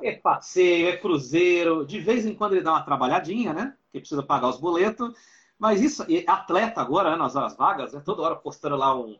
É, 0.01 0.09
é, 0.09 0.15
passeio, 0.17 0.89
é 0.89 0.97
cruzeiro. 0.97 1.86
De 1.86 1.99
vez 1.99 2.25
em 2.25 2.34
quando 2.34 2.53
ele 2.53 2.63
dá 2.63 2.71
uma 2.71 2.84
trabalhadinha, 2.84 3.53
né? 3.53 3.75
Que 3.91 3.99
precisa 3.99 4.23
pagar 4.23 4.49
os 4.49 4.59
boletos. 4.59 5.13
Mas 5.59 5.79
isso, 5.79 6.03
atleta 6.25 6.82
agora, 6.82 7.11
né, 7.11 7.17
nas 7.17 7.36
horas 7.36 7.55
vagas, 7.55 7.93
né, 7.93 8.01
toda 8.03 8.23
hora 8.23 8.36
postando 8.36 8.75
lá 8.75 8.99
um. 8.99 9.15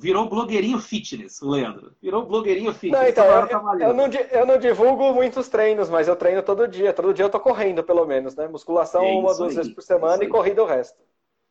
Virou 0.00 0.28
blogueirinho 0.28 0.80
fitness, 0.80 1.40
o 1.40 1.48
Leandro. 1.48 1.94
Virou 2.02 2.26
blogueirinho 2.26 2.74
fitness. 2.74 3.00
Não, 3.00 3.08
então, 3.08 3.24
eu, 3.24 3.46
eu, 3.78 3.94
não, 3.94 4.06
eu, 4.06 4.44
não, 4.44 4.58
divulgo 4.58 5.12
muitos 5.14 5.48
treinos, 5.48 5.88
mas 5.88 6.08
eu 6.08 6.16
treino 6.16 6.42
todo 6.42 6.66
dia. 6.66 6.92
Todo 6.92 7.14
dia 7.14 7.24
eu 7.24 7.30
tô 7.30 7.38
correndo, 7.38 7.84
pelo 7.84 8.04
menos, 8.04 8.34
né? 8.34 8.48
Musculação 8.48 9.04
é 9.04 9.12
uma, 9.12 9.32
duas 9.32 9.50
aí, 9.50 9.56
vezes 9.56 9.72
por 9.72 9.82
semana 9.82 10.24
e 10.24 10.28
corrida 10.28 10.60
o 10.60 10.66
resto. 10.66 11.00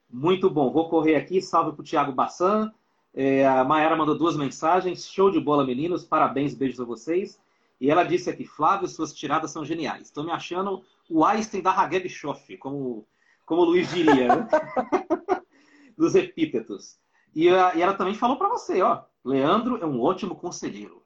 Muito 0.10 0.50
bom. 0.50 0.70
Vou 0.70 0.90
correr 0.90 1.16
aqui. 1.16 1.42
Salve 1.42 1.72
pro 1.72 1.86
Thiago 1.86 2.12
Bassan. 2.12 2.74
É, 3.16 3.48
a 3.48 3.64
Mayara 3.64 3.96
mandou 3.96 4.18
duas 4.18 4.36
mensagens. 4.36 5.08
Show 5.08 5.32
de 5.32 5.40
bola, 5.40 5.66
meninos. 5.66 6.04
Parabéns, 6.04 6.54
beijos 6.54 6.82
a 6.82 6.84
vocês. 6.84 7.40
E 7.80 7.90
ela 7.90 8.04
disse 8.04 8.30
aqui, 8.30 8.46
Flávio, 8.46 8.88
suas 8.88 9.14
tiradas 9.14 9.52
são 9.52 9.64
geniais. 9.64 10.04
Estou 10.04 10.24
me 10.24 10.32
achando 10.32 10.84
o 11.10 11.24
Einstein 11.24 11.62
da 11.62 11.72
Hageb 11.72 12.10
Schoff, 12.10 12.58
como, 12.58 13.08
como 13.46 13.62
o 13.62 13.66
Luiz 13.66 13.90
diria, 13.94 14.36
né? 14.36 14.48
Dos 15.98 16.14
epítetos. 16.16 16.98
E, 17.34 17.46
e 17.46 17.82
ela 17.82 17.94
também 17.94 18.14
falou 18.14 18.38
para 18.38 18.50
você, 18.50 18.82
ó, 18.82 19.04
Leandro 19.24 19.78
é 19.82 19.86
um 19.86 20.02
ótimo 20.02 20.36
conselheiro. 20.36 21.04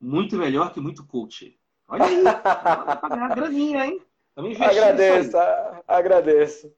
Muito 0.00 0.36
melhor 0.36 0.72
que 0.72 0.80
muito 0.80 1.06
coach. 1.06 1.56
Olha 1.88 2.04
aí, 2.04 2.22
ganhar 3.08 3.34
graninha, 3.34 3.86
hein? 3.86 4.00
Agradeço, 4.64 5.36
agradeço. 5.86 6.72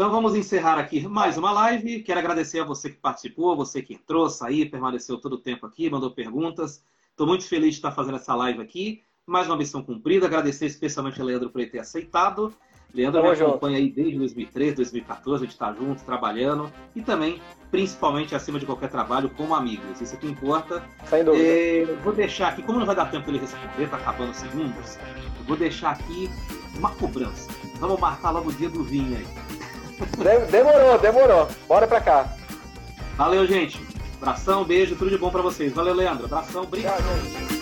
Então 0.00 0.10
vamos 0.10 0.34
encerrar 0.34 0.78
aqui 0.78 1.06
mais 1.06 1.36
uma 1.36 1.52
live. 1.52 2.02
Quero 2.02 2.18
agradecer 2.18 2.58
a 2.58 2.64
você 2.64 2.88
que 2.88 2.96
participou, 2.96 3.54
você 3.54 3.82
que 3.82 3.92
entrou, 3.92 4.30
saiu, 4.30 4.70
permaneceu 4.70 5.20
todo 5.20 5.34
o 5.34 5.38
tempo 5.38 5.66
aqui, 5.66 5.90
mandou 5.90 6.10
perguntas. 6.10 6.82
Estou 7.10 7.26
muito 7.26 7.46
feliz 7.46 7.72
de 7.72 7.74
estar 7.74 7.92
fazendo 7.92 8.16
essa 8.16 8.34
live 8.34 8.62
aqui. 8.62 9.02
Mais 9.26 9.46
uma 9.46 9.58
missão 9.58 9.82
cumprida. 9.82 10.24
Agradecer 10.24 10.64
especialmente 10.64 11.20
a 11.20 11.24
Leandro 11.24 11.50
por 11.50 11.60
ele 11.60 11.68
ter 11.68 11.80
aceitado. 11.80 12.50
Leandro 12.94 13.20
Tamo 13.20 13.34
me 13.34 13.42
acompanha 13.42 13.76
aí 13.76 13.90
desde 13.90 14.16
2013, 14.16 14.76
2014, 14.76 15.44
a 15.44 15.46
gente 15.46 15.52
está 15.52 15.70
junto, 15.74 16.02
trabalhando. 16.02 16.72
E 16.96 17.02
também, 17.02 17.38
principalmente, 17.70 18.34
acima 18.34 18.58
de 18.58 18.64
qualquer 18.64 18.88
trabalho, 18.88 19.28
como 19.28 19.54
amigos. 19.54 20.00
Isso 20.00 20.14
é 20.14 20.16
que 20.16 20.26
importa. 20.26 20.82
Sem 21.10 21.22
dúvida. 21.22 21.44
É, 21.44 21.84
vou 22.02 22.14
deixar 22.14 22.48
aqui, 22.48 22.62
como 22.62 22.78
não 22.78 22.86
vai 22.86 22.96
dar 22.96 23.10
tempo 23.10 23.28
ele 23.28 23.38
responder, 23.38 23.84
está 23.84 23.98
acabando 23.98 24.32
segundos, 24.32 24.96
eu 24.96 25.44
vou 25.46 25.58
deixar 25.58 25.90
aqui 25.90 26.30
uma 26.74 26.90
cobrança. 26.94 27.50
Vamos 27.78 28.00
marcar 28.00 28.30
logo 28.30 28.48
o 28.48 28.52
dia 28.54 28.70
do 28.70 28.82
vinho 28.82 29.18
aí. 29.18 29.69
Demorou, 30.50 30.98
demorou. 30.98 31.48
Bora 31.68 31.86
pra 31.86 32.00
cá. 32.00 32.28
Valeu, 33.16 33.46
gente. 33.46 33.80
Abração, 34.20 34.64
beijo, 34.64 34.96
tudo 34.96 35.10
de 35.10 35.18
bom 35.18 35.30
para 35.30 35.42
vocês. 35.42 35.72
Valeu, 35.72 35.94
Leandro. 35.94 36.26
Abração, 36.26 36.62
obrigado. 36.62 37.59